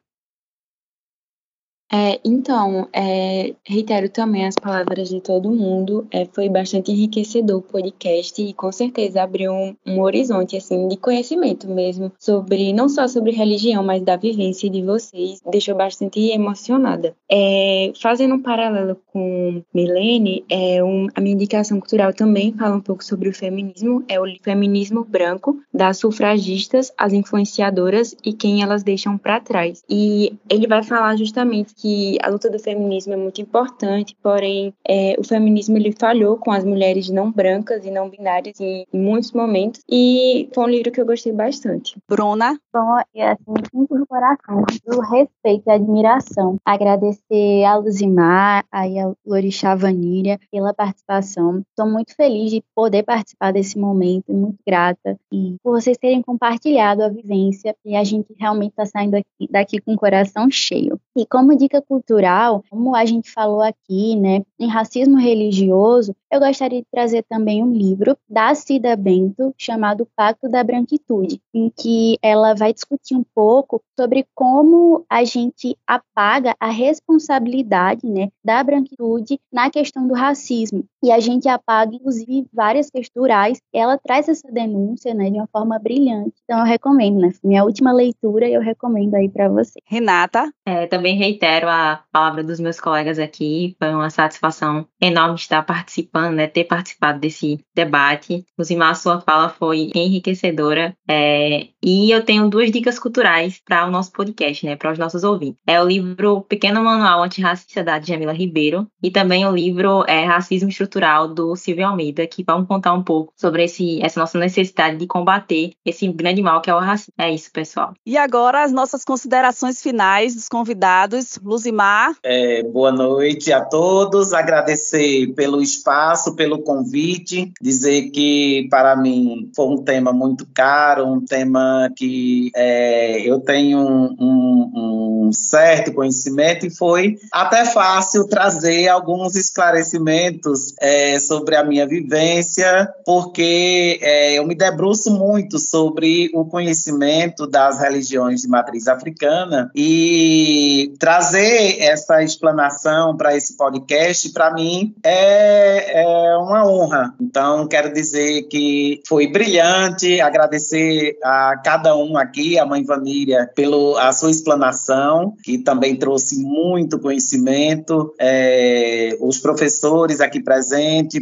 É, 1.96 2.20
então, 2.26 2.90
é, 2.92 3.54
reitero 3.64 4.10
também 4.10 4.46
as 4.46 4.56
palavras 4.56 5.08
de 5.08 5.22
todo 5.22 5.50
mundo. 5.50 6.06
É, 6.12 6.26
foi 6.26 6.50
bastante 6.50 6.92
enriquecedor 6.92 7.60
o 7.60 7.62
podcast 7.62 8.42
e 8.42 8.54
com 8.54 8.70
certeza 8.70 9.24
abriu 9.24 9.54
um, 9.54 9.74
um, 9.88 10.02
horizonte 10.02 10.58
assim 10.58 10.90
de 10.90 10.98
conhecimento 10.98 11.70
mesmo 11.70 12.12
sobre 12.20 12.74
não 12.74 12.90
só 12.90 13.08
sobre 13.08 13.32
religião, 13.32 13.82
mas 13.82 14.02
da 14.02 14.18
vivência 14.18 14.70
de 14.70 14.82
vocês. 14.82 15.40
Deixou 15.50 15.74
bastante 15.74 16.20
emocionada. 16.32 17.16
É, 17.32 17.94
fazendo 18.02 18.36
um 18.36 18.42
paralelo 18.42 18.98
com 19.14 19.64
Milene, 19.74 20.44
é, 20.50 20.84
um, 20.84 21.08
a 21.16 21.22
minha 21.22 21.36
indicação 21.36 21.80
cultural 21.80 22.14
também 22.14 22.52
fala 22.52 22.76
um 22.76 22.82
pouco 22.82 23.06
sobre 23.06 23.30
o 23.30 23.34
feminismo. 23.34 24.04
É 24.10 24.20
o 24.20 24.26
feminismo 24.44 25.06
branco 25.06 25.62
das 25.74 26.00
sufragistas, 26.00 26.92
as 26.98 27.14
influenciadoras 27.14 28.18
e 28.26 28.34
quem 28.34 28.62
elas 28.62 28.84
deixam 28.84 29.18
para 29.18 29.40
trás. 29.40 29.82
E 29.90 30.34
ele 30.50 30.68
vai 30.68 30.84
falar 30.84 31.16
justamente 31.16 31.74
que 31.74 31.85
que 31.86 32.18
a 32.24 32.30
luta 32.32 32.50
do 32.50 32.58
feminismo 32.58 33.14
é 33.14 33.16
muito 33.16 33.40
importante, 33.40 34.18
porém 34.24 34.74
é, 34.90 35.16
o 35.20 35.24
feminismo 35.24 35.78
ele 35.78 35.92
falhou 35.92 36.36
com 36.36 36.52
as 36.52 36.66
mulheres 36.66 37.12
não 37.12 37.32
brancas 37.32 37.86
e 37.86 37.92
não 37.92 38.10
binárias 38.10 38.60
em, 38.60 38.88
em 38.92 39.00
muitos 39.00 39.32
momentos 39.32 39.84
e 39.88 40.50
foi 40.52 40.64
um 40.64 40.68
livro 40.68 40.92
que 40.92 41.00
eu 41.00 41.06
gostei 41.06 41.32
bastante. 41.32 41.96
Bruna? 42.10 42.60
Bom, 42.74 42.98
é 43.14 43.30
assim, 43.30 43.54
muito 43.72 44.00
do 44.00 44.08
coração, 44.08 44.64
do 44.84 45.00
respeito 45.00 45.64
e 45.68 45.72
admiração. 45.72 46.58
Agradecer 46.66 47.64
a 47.66 47.76
Luzimar, 47.76 48.66
a 48.72 48.86
Lorixá 49.24 49.76
Vanilha 49.76 50.40
pela 50.52 50.74
participação. 50.74 51.62
Estou 51.70 51.88
muito 51.88 52.16
feliz 52.16 52.50
de 52.50 52.64
poder 52.74 53.04
participar 53.04 53.54
desse 53.54 53.78
momento, 53.78 54.34
muito 54.34 54.58
grata 54.66 55.20
e 55.32 55.56
por 55.62 55.80
vocês 55.80 56.00
terem 56.00 56.24
compartilhado 56.24 57.04
a 57.04 57.10
vivência 57.10 57.76
e 57.86 57.96
a 57.96 58.04
gente 58.04 58.34
realmente 58.40 58.72
está 58.72 58.88
saindo 58.88 59.12
daqui, 59.12 59.52
daqui 59.52 59.80
com 59.80 59.94
o 59.94 59.98
coração 59.98 60.50
cheio. 60.50 61.00
E 61.18 61.26
como 61.26 61.56
dica 61.56 61.82
cultural, 61.82 62.62
como 62.70 62.94
a 62.94 63.06
gente 63.06 63.32
falou 63.32 63.62
aqui, 63.62 64.18
né, 64.18 64.44
em 64.60 64.68
racismo 64.68 65.18
religioso, 65.18 66.14
eu 66.30 66.42
gostaria 66.42 66.82
de 66.82 66.88
trazer 66.92 67.24
também 67.24 67.64
um 67.64 67.72
livro 67.72 68.18
da 68.28 68.54
Cida 68.54 68.98
Bento 68.98 69.54
chamado 69.58 70.06
Pacto 70.14 70.50
da 70.50 70.62
Branquitude, 70.62 71.40
em 71.54 71.70
que 71.70 72.18
ela 72.22 72.54
vai 72.54 72.74
discutir 72.74 73.16
um 73.16 73.24
pouco 73.34 73.82
sobre 73.98 74.28
como 74.36 75.06
a 75.10 75.24
gente 75.24 75.78
apaga 75.88 76.54
a 76.60 76.70
responsabilidade, 76.70 78.06
né, 78.06 78.30
da 78.44 78.62
branquitude 78.62 79.40
na 79.52 79.70
questão 79.70 80.06
do 80.06 80.14
racismo. 80.14 80.84
E 81.06 81.12
a 81.12 81.20
gente 81.20 81.48
apaga, 81.48 81.94
inclusive, 81.94 82.48
várias 82.52 82.90
texturais. 82.90 83.62
Ela 83.72 83.96
traz 83.96 84.28
essa 84.28 84.52
denúncia, 84.52 85.14
né, 85.14 85.30
de 85.30 85.38
uma 85.38 85.46
forma 85.46 85.78
brilhante. 85.78 86.34
Então 86.44 86.58
eu 86.58 86.66
recomendo, 86.66 87.20
né, 87.20 87.32
minha 87.44 87.64
última 87.64 87.94
leitura 87.94 88.50
eu 88.50 88.60
recomendo 88.60 89.14
aí 89.14 89.30
para 89.30 89.48
você. 89.48 89.78
Renata? 89.86 90.52
É, 90.66 90.88
também 90.88 91.16
reitero 91.16 91.70
a 91.70 92.02
palavra 92.12 92.44
dos 92.44 92.60
meus 92.60 92.80
colegas 92.80 93.20
aqui. 93.20 93.76
Foi 93.78 93.94
uma 93.94 94.10
satisfação 94.10 94.88
enorme 95.00 95.36
estar 95.36 95.62
participando, 95.62 96.38
né, 96.38 96.48
ter 96.48 96.64
participado 96.64 97.20
desse 97.20 97.60
debate. 97.76 98.44
Rosimar, 98.58 98.96
sua 98.96 99.22
fala 99.22 99.50
foi 99.50 99.92
enriquecedora. 99.94 100.98
É, 101.08 101.68
e 101.84 102.10
eu 102.10 102.26
tenho 102.26 102.50
duas 102.50 102.72
dicas 102.72 102.98
culturais 102.98 103.62
para 103.64 103.86
o 103.86 103.92
nosso 103.92 104.12
podcast, 104.12 104.66
né, 104.66 104.76
para 104.76 104.92
os 104.92 104.98
nossos 104.98 105.24
ouvintes. 105.24 105.62
É 105.68 105.80
o 105.80 105.88
livro 105.88 106.42
Pequeno 106.42 106.84
Manual 106.84 107.22
Antirracista 107.22 107.84
da 107.84 108.02
Jamila 108.02 108.34
Ribeiro 108.34 108.88
e 109.04 109.12
também 109.12 109.46
o 109.46 109.56
livro 109.56 110.04
é, 110.08 110.26
Racismo 110.26 110.68
Estrutural 110.68 110.95
do 111.28 111.56
Silvio 111.56 111.88
Almeida, 111.88 112.26
que 112.28 112.44
vão 112.44 112.66
contar 112.66 112.94
um 112.94 113.04
pouco 113.04 113.34
sobre 113.36 113.64
esse, 113.64 114.02
essa 114.04 114.20
nossa 114.20 114.38
necessidade 114.40 114.98
de 114.98 115.08
combater 115.08 115.72
esse 115.86 116.08
grande 116.08 116.42
mal 116.42 116.62
que 116.62 116.70
é 116.70 116.76
o 116.76 116.80
racismo. 116.80 117.14
É 117.18 117.32
isso, 117.32 117.52
pessoal. 117.52 117.94
E 118.06 118.18
agora 118.18 118.64
as 118.64 118.72
nossas 118.72 119.04
considerações 119.04 119.82
finais 119.82 120.36
dos 120.36 120.48
convidados. 120.48 121.40
Luzimar. 121.44 122.16
É, 122.24 122.64
boa 122.64 122.92
noite 122.92 123.52
a 123.52 123.64
todos. 123.64 124.34
Agradecer 124.34 125.34
pelo 125.34 125.62
espaço, 125.62 126.36
pelo 126.36 126.62
convite. 126.62 127.52
Dizer 127.62 128.10
que 128.10 128.68
para 128.70 128.96
mim 128.96 129.52
foi 129.56 129.68
um 129.68 129.84
tema 129.84 130.12
muito 130.12 130.48
caro, 130.54 131.08
um 131.08 131.24
tema 131.24 131.90
que 131.96 132.52
é, 132.56 133.22
eu 133.22 133.40
tenho 133.40 133.80
um, 133.80 134.16
um, 134.20 135.26
um 135.28 135.32
certo 135.34 135.94
conhecimento 135.94 136.66
e 136.66 136.70
foi 136.70 137.18
até 137.32 137.66
fácil 137.66 138.28
trazer 138.28 138.88
alguns 138.88 139.36
esclarecimentos 139.36 140.74
é, 140.86 141.20
sobre 141.20 141.56
a 141.56 141.64
minha 141.64 141.88
vivência, 141.88 142.94
porque 143.04 144.00
é, 144.04 144.38
eu 144.38 144.46
me 144.46 144.54
debruço 144.54 145.10
muito 145.12 145.58
sobre 145.58 146.30
o 146.32 146.46
conhecimento 146.46 147.48
das 147.48 147.80
religiões 147.80 148.42
de 148.42 148.48
matriz 148.48 148.88
africana 148.88 149.72
e 149.76 150.94
trazer 151.00 151.82
essa 151.82 152.22
explanação 152.22 153.18
para 153.18 153.36
esse 153.36 153.58
podcast, 153.58 154.30
para 154.32 154.54
mim, 154.54 154.94
é, 155.04 156.02
é 156.04 156.38
uma 156.38 156.68
honra. 156.68 157.16
Então, 157.20 157.68
quero 157.68 157.92
dizer 157.92 158.44
que 158.44 159.02
foi 159.08 159.26
brilhante, 159.26 160.22
agradecer 160.22 161.18
a 161.24 161.60
cada 161.64 161.98
um 161.98 162.16
aqui, 162.16 162.60
a 162.60 162.66
mãe 162.66 162.84
Vanília, 162.84 163.50
pela 163.56 164.14
sua 164.14 164.30
explanação, 164.30 165.34
que 165.44 165.58
também 165.58 165.96
trouxe 165.96 166.40
muito 166.44 167.00
conhecimento, 167.00 168.14
é, 168.20 169.18
os 169.20 169.40
professores 169.40 170.22
aqui 170.22 170.40
presentes, 170.40 170.65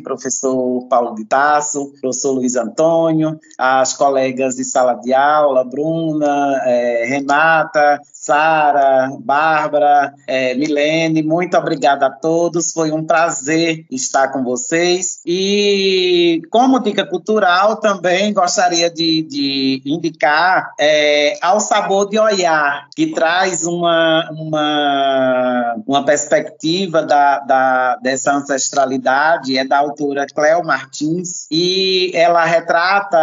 professor 0.04 0.88
Paulo 0.88 1.16
de 1.16 1.26
Tasso, 1.26 1.92
professor 2.02 2.32
Luiz 2.34 2.56
Antônio, 2.56 3.40
as 3.58 3.94
colegas 3.94 4.56
de 4.56 4.64
sala 4.64 4.94
de 4.96 5.14
aula, 5.14 5.64
Bruna, 5.64 6.62
é, 6.66 7.06
Renata, 7.08 8.00
Sara, 8.24 9.12
Bárbara, 9.20 10.14
é, 10.26 10.56
Milene, 10.56 11.22
muito 11.22 11.58
obrigada 11.58 12.06
a 12.06 12.10
todos. 12.10 12.72
Foi 12.72 12.92
um 12.92 13.04
prazer 13.04 13.86
estar 13.92 14.30
com 14.30 14.44
vocês. 14.44 15.20
E 15.26 16.42
como 16.50 16.80
dica 16.80 17.06
cultural, 17.06 17.78
também 17.78 18.34
gostaria 18.34 18.90
de, 18.90 19.24
de 19.24 19.82
indicar 19.86 20.72
é, 20.80 21.38
Ao 21.42 21.60
Sabor 21.60 22.10
de 22.10 22.18
Olhar, 22.18 22.88
que 22.96 23.08
traz 23.08 23.66
uma, 23.66 24.30
uma, 24.32 25.76
uma 25.86 26.06
perspectiva 26.06 27.04
da, 27.04 27.40
da, 27.40 27.96
dessa 27.98 28.34
ancestralidade, 28.34 29.33
é 29.58 29.66
da 29.66 29.80
autora 29.80 30.26
Cleo 30.28 30.64
Martins, 30.64 31.48
e 31.52 32.12
ela 32.14 32.46
retrata 32.46 33.18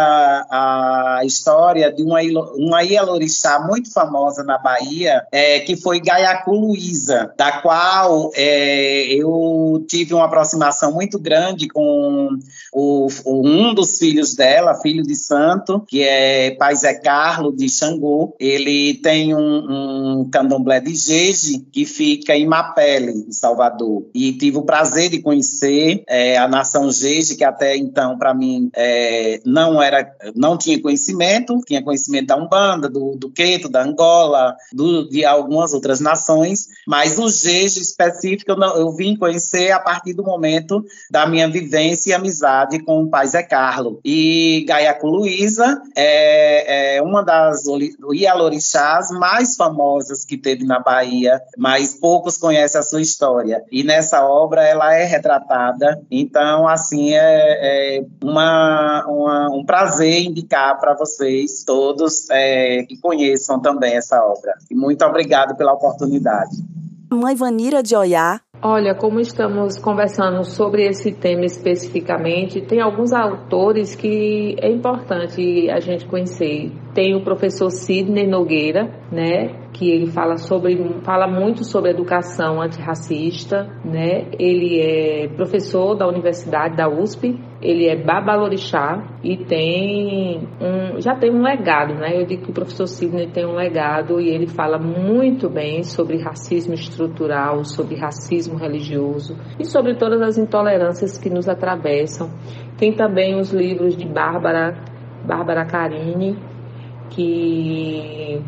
a 0.49 1.21
história 1.23 1.91
de 1.91 2.03
uma, 2.03 2.19
uma 2.55 2.81
Ielorixá 2.81 3.59
muito 3.59 3.91
famosa 3.91 4.43
na 4.43 4.57
Bahia, 4.57 5.25
é, 5.31 5.59
que 5.59 5.75
foi 5.75 5.99
Gaiacu 5.99 6.51
Luiza, 6.51 7.33
da 7.37 7.61
qual 7.61 8.31
é, 8.35 9.13
eu 9.13 9.83
tive 9.87 10.13
uma 10.13 10.25
aproximação 10.25 10.91
muito 10.91 11.19
grande 11.19 11.67
com 11.67 12.29
o, 12.73 13.07
um 13.25 13.73
dos 13.73 13.97
filhos 13.97 14.35
dela, 14.35 14.75
filho 14.75 15.03
de 15.03 15.15
santo, 15.15 15.83
que 15.87 16.03
é 16.03 16.51
Pai 16.51 16.75
Zé 16.75 16.93
Carlo 16.95 17.51
de 17.55 17.69
Xangô. 17.69 18.35
Ele 18.39 18.95
tem 18.95 19.35
um, 19.35 20.21
um 20.21 20.29
candomblé 20.29 20.79
de 20.79 20.95
Jeje 20.95 21.59
que 21.71 21.85
fica 21.85 22.35
em 22.35 22.45
Mapele, 22.45 23.25
em 23.27 23.31
Salvador. 23.31 24.05
E 24.13 24.33
tive 24.33 24.57
o 24.57 24.63
prazer 24.63 25.09
de 25.09 25.21
conhecer 25.21 26.00
é, 26.07 26.37
a 26.37 26.47
nação 26.47 26.91
Jeje, 26.91 27.35
que 27.35 27.43
até 27.43 27.75
então, 27.75 28.17
para 28.17 28.33
mim, 28.33 28.69
é, 28.75 29.39
não 29.45 29.81
era, 29.81 30.09
não 30.35 30.57
tinha 30.57 30.81
conhecimento, 30.81 31.59
tinha 31.65 31.83
conhecimento 31.83 32.27
da 32.27 32.37
Umbanda, 32.37 32.89
do, 32.89 33.15
do 33.15 33.29
Queto, 33.29 33.69
da 33.69 33.83
Angola, 33.83 34.55
do, 34.73 35.09
de 35.09 35.25
algumas 35.25 35.73
outras 35.73 35.99
nações, 35.99 36.67
mas 36.87 37.17
o 37.17 37.29
Jeje 37.29 37.79
específico 37.81 38.51
eu, 38.51 38.57
não, 38.57 38.75
eu 38.77 38.91
vim 38.91 39.15
conhecer 39.15 39.71
a 39.71 39.79
partir 39.79 40.13
do 40.13 40.23
momento 40.23 40.83
da 41.09 41.25
minha 41.25 41.49
vivência 41.49 42.11
e 42.11 42.13
amizade 42.13 42.79
com 42.83 43.03
o 43.03 43.09
pai 43.09 43.27
Zé 43.27 43.43
Carlo. 43.43 43.99
E 44.03 44.65
Gaiacu 44.67 45.07
Luiza 45.07 45.81
é, 45.95 46.97
é 46.97 47.01
uma 47.01 47.23
das 47.23 47.63
Ialorixás 48.13 49.11
mais 49.11 49.55
famosas 49.55 50.25
que 50.25 50.37
teve 50.37 50.65
na 50.65 50.79
Bahia, 50.79 51.41
mas 51.57 51.93
poucos 51.93 52.37
conhecem 52.37 52.79
a 52.79 52.83
sua 52.83 53.01
história. 53.01 53.63
E 53.71 53.83
nessa 53.83 54.25
obra 54.25 54.63
ela 54.63 54.93
é 54.93 55.03
retratada, 55.03 55.90
então, 56.09 56.67
assim, 56.67 57.13
é, 57.13 57.97
é 57.97 58.05
uma, 58.23 59.05
uma, 59.07 59.49
um 59.55 59.65
prazer 59.65 60.23
indicar 60.23 60.79
para 60.79 60.93
vocês 60.95 61.63
todos 61.63 62.29
é, 62.29 62.83
que 62.83 62.97
conheçam 62.99 63.59
também 63.59 63.95
essa 63.95 64.23
obra. 64.23 64.53
E 64.69 64.75
muito 64.75 65.03
obrigado 65.05 65.55
pela 65.55 65.73
oportunidade. 65.73 66.57
Mãe 67.11 67.35
Vanira 67.35 67.83
de 67.83 67.95
Oiá. 67.95 68.39
Olha, 68.63 68.93
como 68.93 69.19
estamos 69.19 69.79
conversando 69.79 70.43
sobre 70.43 70.87
esse 70.87 71.11
tema 71.11 71.45
especificamente, 71.45 72.61
tem 72.61 72.79
alguns 72.79 73.11
autores 73.11 73.95
que 73.95 74.55
é 74.61 74.69
importante 74.69 75.67
a 75.69 75.79
gente 75.79 76.05
conhecer. 76.05 76.71
Tem 76.93 77.15
o 77.15 77.23
professor 77.23 77.71
Sidney 77.71 78.27
Nogueira, 78.27 78.87
né, 79.11 79.60
que 79.81 79.89
ele 79.89 80.11
fala 80.11 80.37
sobre 80.37 80.77
fala 81.01 81.27
muito 81.27 81.63
sobre 81.63 81.89
educação 81.89 82.61
antirracista, 82.61 83.67
né? 83.83 84.27
Ele 84.37 84.79
é 84.79 85.27
professor 85.29 85.95
da 85.95 86.07
Universidade 86.07 86.77
da 86.77 86.87
USP, 86.87 87.39
ele 87.59 87.87
é 87.87 87.95
babalorixá 87.95 89.03
e 89.23 89.37
tem 89.37 90.47
um 90.61 91.01
já 91.01 91.15
tem 91.15 91.31
um 91.31 91.41
legado, 91.41 91.95
né? 91.95 92.21
Eu 92.21 92.27
digo 92.27 92.43
que 92.43 92.51
o 92.51 92.53
professor 92.53 92.85
Sidney 92.85 93.31
tem 93.31 93.43
um 93.43 93.55
legado 93.55 94.21
e 94.21 94.29
ele 94.29 94.45
fala 94.45 94.77
muito 94.77 95.49
bem 95.49 95.81
sobre 95.81 96.21
racismo 96.21 96.75
estrutural, 96.75 97.65
sobre 97.65 97.95
racismo 97.95 98.59
religioso 98.59 99.35
e 99.59 99.65
sobre 99.65 99.95
todas 99.95 100.21
as 100.21 100.37
intolerâncias 100.37 101.17
que 101.17 101.27
nos 101.27 101.49
atravessam. 101.49 102.29
Tem 102.77 102.93
também 102.93 103.35
os 103.35 103.51
livros 103.51 103.97
de 103.97 104.07
Bárbara 104.07 104.77
Bárbara 105.25 105.65
Carini, 105.65 106.37
que 107.09 108.39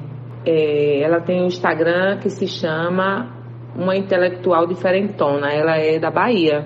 é, 0.45 1.01
ela 1.01 1.21
tem 1.21 1.41
um 1.41 1.47
Instagram 1.47 2.17
que 2.19 2.29
se 2.29 2.47
chama 2.47 3.31
Uma 3.75 3.95
Intelectual 3.95 4.67
Diferentona. 4.67 5.51
Ela 5.51 5.77
é 5.77 5.99
da 5.99 6.11
Bahia 6.11 6.65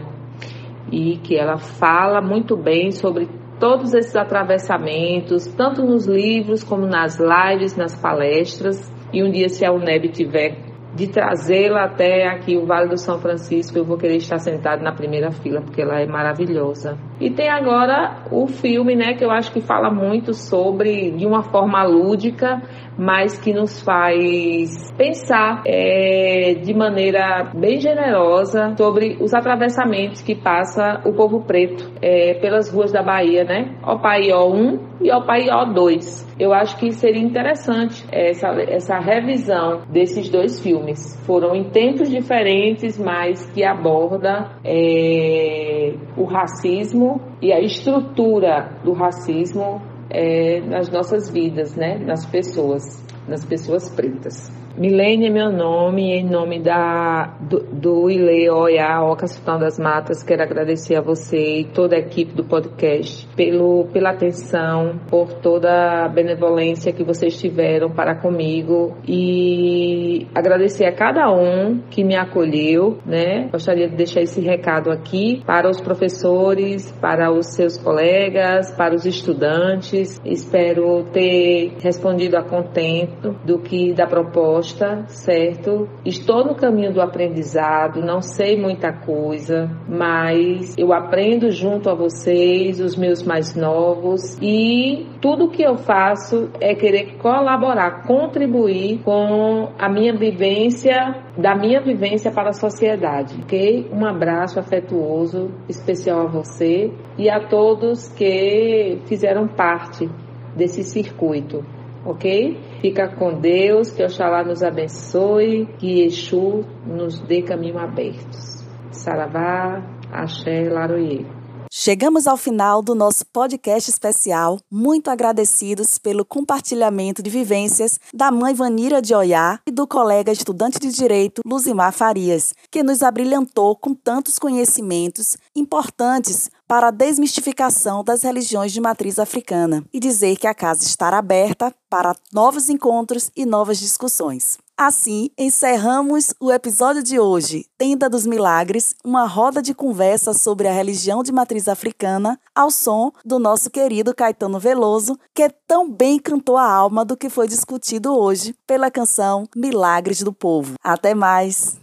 e 0.91 1.17
que 1.17 1.35
ela 1.35 1.57
fala 1.57 2.21
muito 2.21 2.55
bem 2.55 2.91
sobre 2.91 3.27
todos 3.59 3.93
esses 3.93 4.15
atravessamentos, 4.15 5.47
tanto 5.47 5.83
nos 5.83 6.05
livros 6.05 6.63
como 6.63 6.85
nas 6.85 7.19
lives, 7.19 7.75
nas 7.75 7.99
palestras. 7.99 8.91
E 9.11 9.23
um 9.23 9.31
dia, 9.31 9.49
se 9.49 9.65
a 9.65 9.71
UNEB 9.71 10.09
tiver 10.09 10.57
de 10.95 11.07
trazê-la 11.07 11.85
até 11.85 12.27
aqui 12.27 12.57
o 12.57 12.65
Vale 12.65 12.89
do 12.89 12.97
São 12.97 13.19
Francisco, 13.19 13.77
eu 13.77 13.85
vou 13.85 13.97
querer 13.97 14.17
estar 14.17 14.39
sentado 14.39 14.81
na 14.81 14.93
primeira 14.93 15.31
fila, 15.31 15.61
porque 15.61 15.81
ela 15.81 15.99
é 15.99 16.07
maravilhosa. 16.07 16.97
E 17.19 17.31
tem 17.31 17.49
agora 17.49 18.23
o 18.31 18.47
filme, 18.47 18.95
né, 18.95 19.13
que 19.15 19.25
eu 19.25 19.31
acho 19.31 19.51
que 19.51 19.61
fala 19.61 19.89
muito 19.89 20.33
sobre, 20.33 21.11
de 21.11 21.25
uma 21.25 21.43
forma 21.43 21.83
lúdica, 21.83 22.61
mas 22.97 23.37
que 23.39 23.53
nos 23.53 23.81
faz 23.81 24.91
pensar 24.97 25.61
é, 25.65 26.55
de 26.63 26.73
maneira 26.73 27.51
bem 27.53 27.79
generosa 27.79 28.73
sobre 28.75 29.17
os 29.21 29.33
atravessamentos 29.33 30.21
que 30.21 30.35
passa 30.35 31.01
o 31.05 31.13
povo 31.13 31.41
preto 31.41 31.91
é, 32.01 32.33
pelas 32.35 32.71
ruas 32.73 32.91
da 32.91 33.03
Bahia, 33.03 33.43
né? 33.43 33.75
Opaió 33.83 34.47
1 34.51 34.79
e 35.01 35.11
Opaió 35.11 35.65
2. 35.65 36.35
Eu 36.39 36.53
acho 36.53 36.77
que 36.77 36.91
seria 36.91 37.21
interessante 37.21 38.03
essa, 38.11 38.47
essa 38.67 38.99
revisão 38.99 39.81
desses 39.89 40.29
dois 40.29 40.61
filmes. 40.61 41.15
Foram 41.25 41.55
em 41.55 41.69
tempos 41.69 42.09
diferentes, 42.09 42.97
mas 42.97 43.45
que 43.51 43.63
aborda 43.63 44.49
é, 44.63 45.93
o 46.15 46.23
racismo 46.23 47.06
e 47.41 47.51
a 47.51 47.59
estrutura 47.59 48.79
do 48.83 48.93
racismo 48.93 49.81
é, 50.09 50.61
nas 50.61 50.89
nossas 50.89 51.29
vidas, 51.29 51.75
né? 51.75 51.97
Nas 51.97 52.25
pessoas, 52.25 52.83
nas 53.27 53.45
pessoas 53.45 53.89
pretas. 53.89 54.51
Milene 54.77 55.25
é 55.25 55.29
meu 55.31 55.51
nome, 55.51 56.11
em 56.11 56.23
nome 56.23 56.59
da, 56.59 57.35
do, 57.41 57.61
do 57.63 58.11
Ile 58.11 58.47
Oiá, 58.47 59.03
Oca 59.03 59.25
Sultão 59.25 59.57
das 59.57 59.79
Matas, 59.79 60.21
quero 60.21 60.43
agradecer 60.43 60.95
a 60.95 61.01
você 61.01 61.61
e 61.61 61.63
toda 61.63 61.95
a 61.95 61.99
equipe 61.99 62.35
do 62.35 62.43
podcast 62.43 63.27
pelo, 63.35 63.87
pela 63.91 64.11
atenção, 64.11 64.99
por 65.09 65.33
toda 65.33 66.05
a 66.05 66.07
benevolência 66.07 66.93
que 66.93 67.03
vocês 67.03 67.39
tiveram 67.39 67.89
para 67.89 68.21
comigo 68.21 68.95
e 69.07 70.27
agradecer 70.35 70.85
a 70.85 70.93
cada 70.93 71.27
um 71.31 71.79
que 71.89 72.03
me 72.03 72.15
acolheu, 72.15 72.99
né? 73.03 73.49
Gostaria 73.51 73.89
de 73.89 73.95
deixar 73.95 74.21
esse 74.21 74.41
recado 74.41 74.91
aqui 74.91 75.41
para 75.43 75.67
os 75.67 75.81
professores, 75.81 76.91
para 77.01 77.31
os 77.31 77.47
seus 77.47 77.79
colegas, 77.79 78.71
para 78.73 78.93
os 78.93 79.07
estudantes. 79.07 80.21
Espero 80.23 81.03
ter 81.11 81.77
respondido 81.81 82.37
a 82.37 82.43
contento 82.43 83.35
do 83.43 83.57
que 83.57 83.91
da 83.91 84.05
proposta 84.05 84.66
certo? 85.07 85.87
Estou 86.05 86.45
no 86.45 86.55
caminho 86.55 86.93
do 86.93 87.01
aprendizado, 87.01 88.01
não 88.01 88.21
sei 88.21 88.59
muita 88.59 88.91
coisa, 88.91 89.69
mas 89.87 90.77
eu 90.77 90.93
aprendo 90.93 91.49
junto 91.51 91.89
a 91.89 91.95
vocês, 91.95 92.79
os 92.79 92.95
meus 92.95 93.23
mais 93.23 93.55
novos, 93.55 94.37
e 94.41 95.07
tudo 95.21 95.49
que 95.49 95.63
eu 95.63 95.77
faço 95.77 96.49
é 96.59 96.75
querer 96.75 97.17
colaborar, 97.17 98.05
contribuir 98.05 98.99
com 99.03 99.69
a 99.77 99.89
minha 99.89 100.15
vivência, 100.15 101.23
da 101.37 101.55
minha 101.55 101.81
vivência 101.81 102.31
para 102.31 102.49
a 102.49 102.53
sociedade, 102.53 103.35
ok? 103.43 103.89
Um 103.91 104.05
abraço 104.05 104.59
afetuoso, 104.59 105.51
especial 105.69 106.21
a 106.21 106.27
você 106.27 106.91
e 107.17 107.29
a 107.29 107.47
todos 107.47 108.07
que 108.09 108.99
fizeram 109.05 109.47
parte 109.47 110.09
desse 110.55 110.83
circuito 110.83 111.63
ok? 112.07 112.57
Fica 112.81 113.09
com 113.09 113.39
Deus, 113.39 113.91
que 113.91 114.03
Oxalá 114.03 114.43
nos 114.43 114.63
abençoe, 114.63 115.65
que 115.77 116.01
Exu 116.03 116.63
nos 116.85 117.19
dê 117.19 117.41
caminho 117.41 117.77
abertos. 117.77 118.65
Saravá, 118.91 119.83
Axé, 120.11 120.69
Laroye. 120.69 121.36
Chegamos 121.71 122.27
ao 122.27 122.37
final 122.37 122.81
do 122.81 122.95
nosso 122.95 123.25
podcast 123.25 123.89
especial, 123.89 124.59
muito 124.71 125.09
agradecidos 125.09 125.97
pelo 125.97 126.23
compartilhamento 126.23 127.21
de 127.21 127.29
vivências 127.29 127.99
da 128.13 128.31
mãe 128.31 128.53
Vanira 128.53 129.01
de 129.01 129.13
Oiá 129.13 129.59
e 129.67 129.71
do 129.71 129.85
colega 129.85 130.31
estudante 130.31 130.79
de 130.79 130.91
Direito 130.91 131.41
Luzimar 131.45 131.91
Farias, 131.91 132.53
que 132.71 132.83
nos 132.83 133.03
abrilhantou 133.03 133.75
com 133.75 133.93
tantos 133.93 134.39
conhecimentos 134.39 135.37
importantes 135.55 136.49
para 136.67 136.87
a 136.87 136.91
desmistificação 136.91 138.03
das 138.03 138.23
religiões 138.23 138.71
de 138.71 138.79
matriz 138.79 139.19
africana 139.19 139.83
e 139.93 139.99
dizer 139.99 140.37
que 140.37 140.47
a 140.47 140.53
casa 140.53 140.83
estará 140.83 141.17
aberta 141.17 141.73
para 141.89 142.15
novos 142.31 142.69
encontros 142.69 143.29
e 143.35 143.45
novas 143.45 143.77
discussões. 143.77 144.57
Assim, 144.79 145.31
encerramos 145.35 146.35
o 146.39 146.51
episódio 146.51 147.01
de 147.01 147.19
hoje, 147.19 147.65
Tenda 147.79 148.07
dos 148.07 148.27
Milagres, 148.27 148.93
uma 149.03 149.25
roda 149.25 149.59
de 149.59 149.73
conversa 149.73 150.35
sobre 150.35 150.67
a 150.67 150.71
religião 150.71 151.23
de 151.23 151.31
matriz 151.31 151.67
africana, 151.67 152.39
ao 152.53 152.69
som 152.69 153.11
do 153.25 153.39
nosso 153.39 153.71
querido 153.71 154.13
Caetano 154.13 154.59
Veloso, 154.59 155.17
que 155.33 155.49
tão 155.67 155.89
bem 155.89 156.19
cantou 156.19 156.57
a 156.57 156.71
alma 156.71 157.03
do 157.03 157.17
que 157.17 157.27
foi 157.27 157.47
discutido 157.47 158.15
hoje 158.15 158.53
pela 158.67 158.91
canção 158.91 159.47
Milagres 159.55 160.21
do 160.21 160.31
Povo. 160.31 160.75
Até 160.83 161.15
mais! 161.15 161.75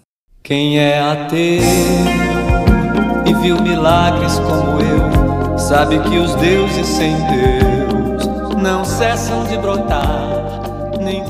Quem 0.44 0.78
é 0.78 1.00
ateu 1.00 1.64
e 3.26 3.34
viu 3.42 3.60
milagres 3.60 4.38
como 4.38 4.80
eu, 4.80 5.58
sabe 5.58 5.98
que 5.98 6.16
os 6.16 6.32
deuses 6.36 6.86
sem 6.86 7.16
Deus 7.26 8.54
não 8.62 8.84
cessam 8.84 9.44
de 9.46 9.58
brotar, 9.58 11.00
nem. 11.02 11.24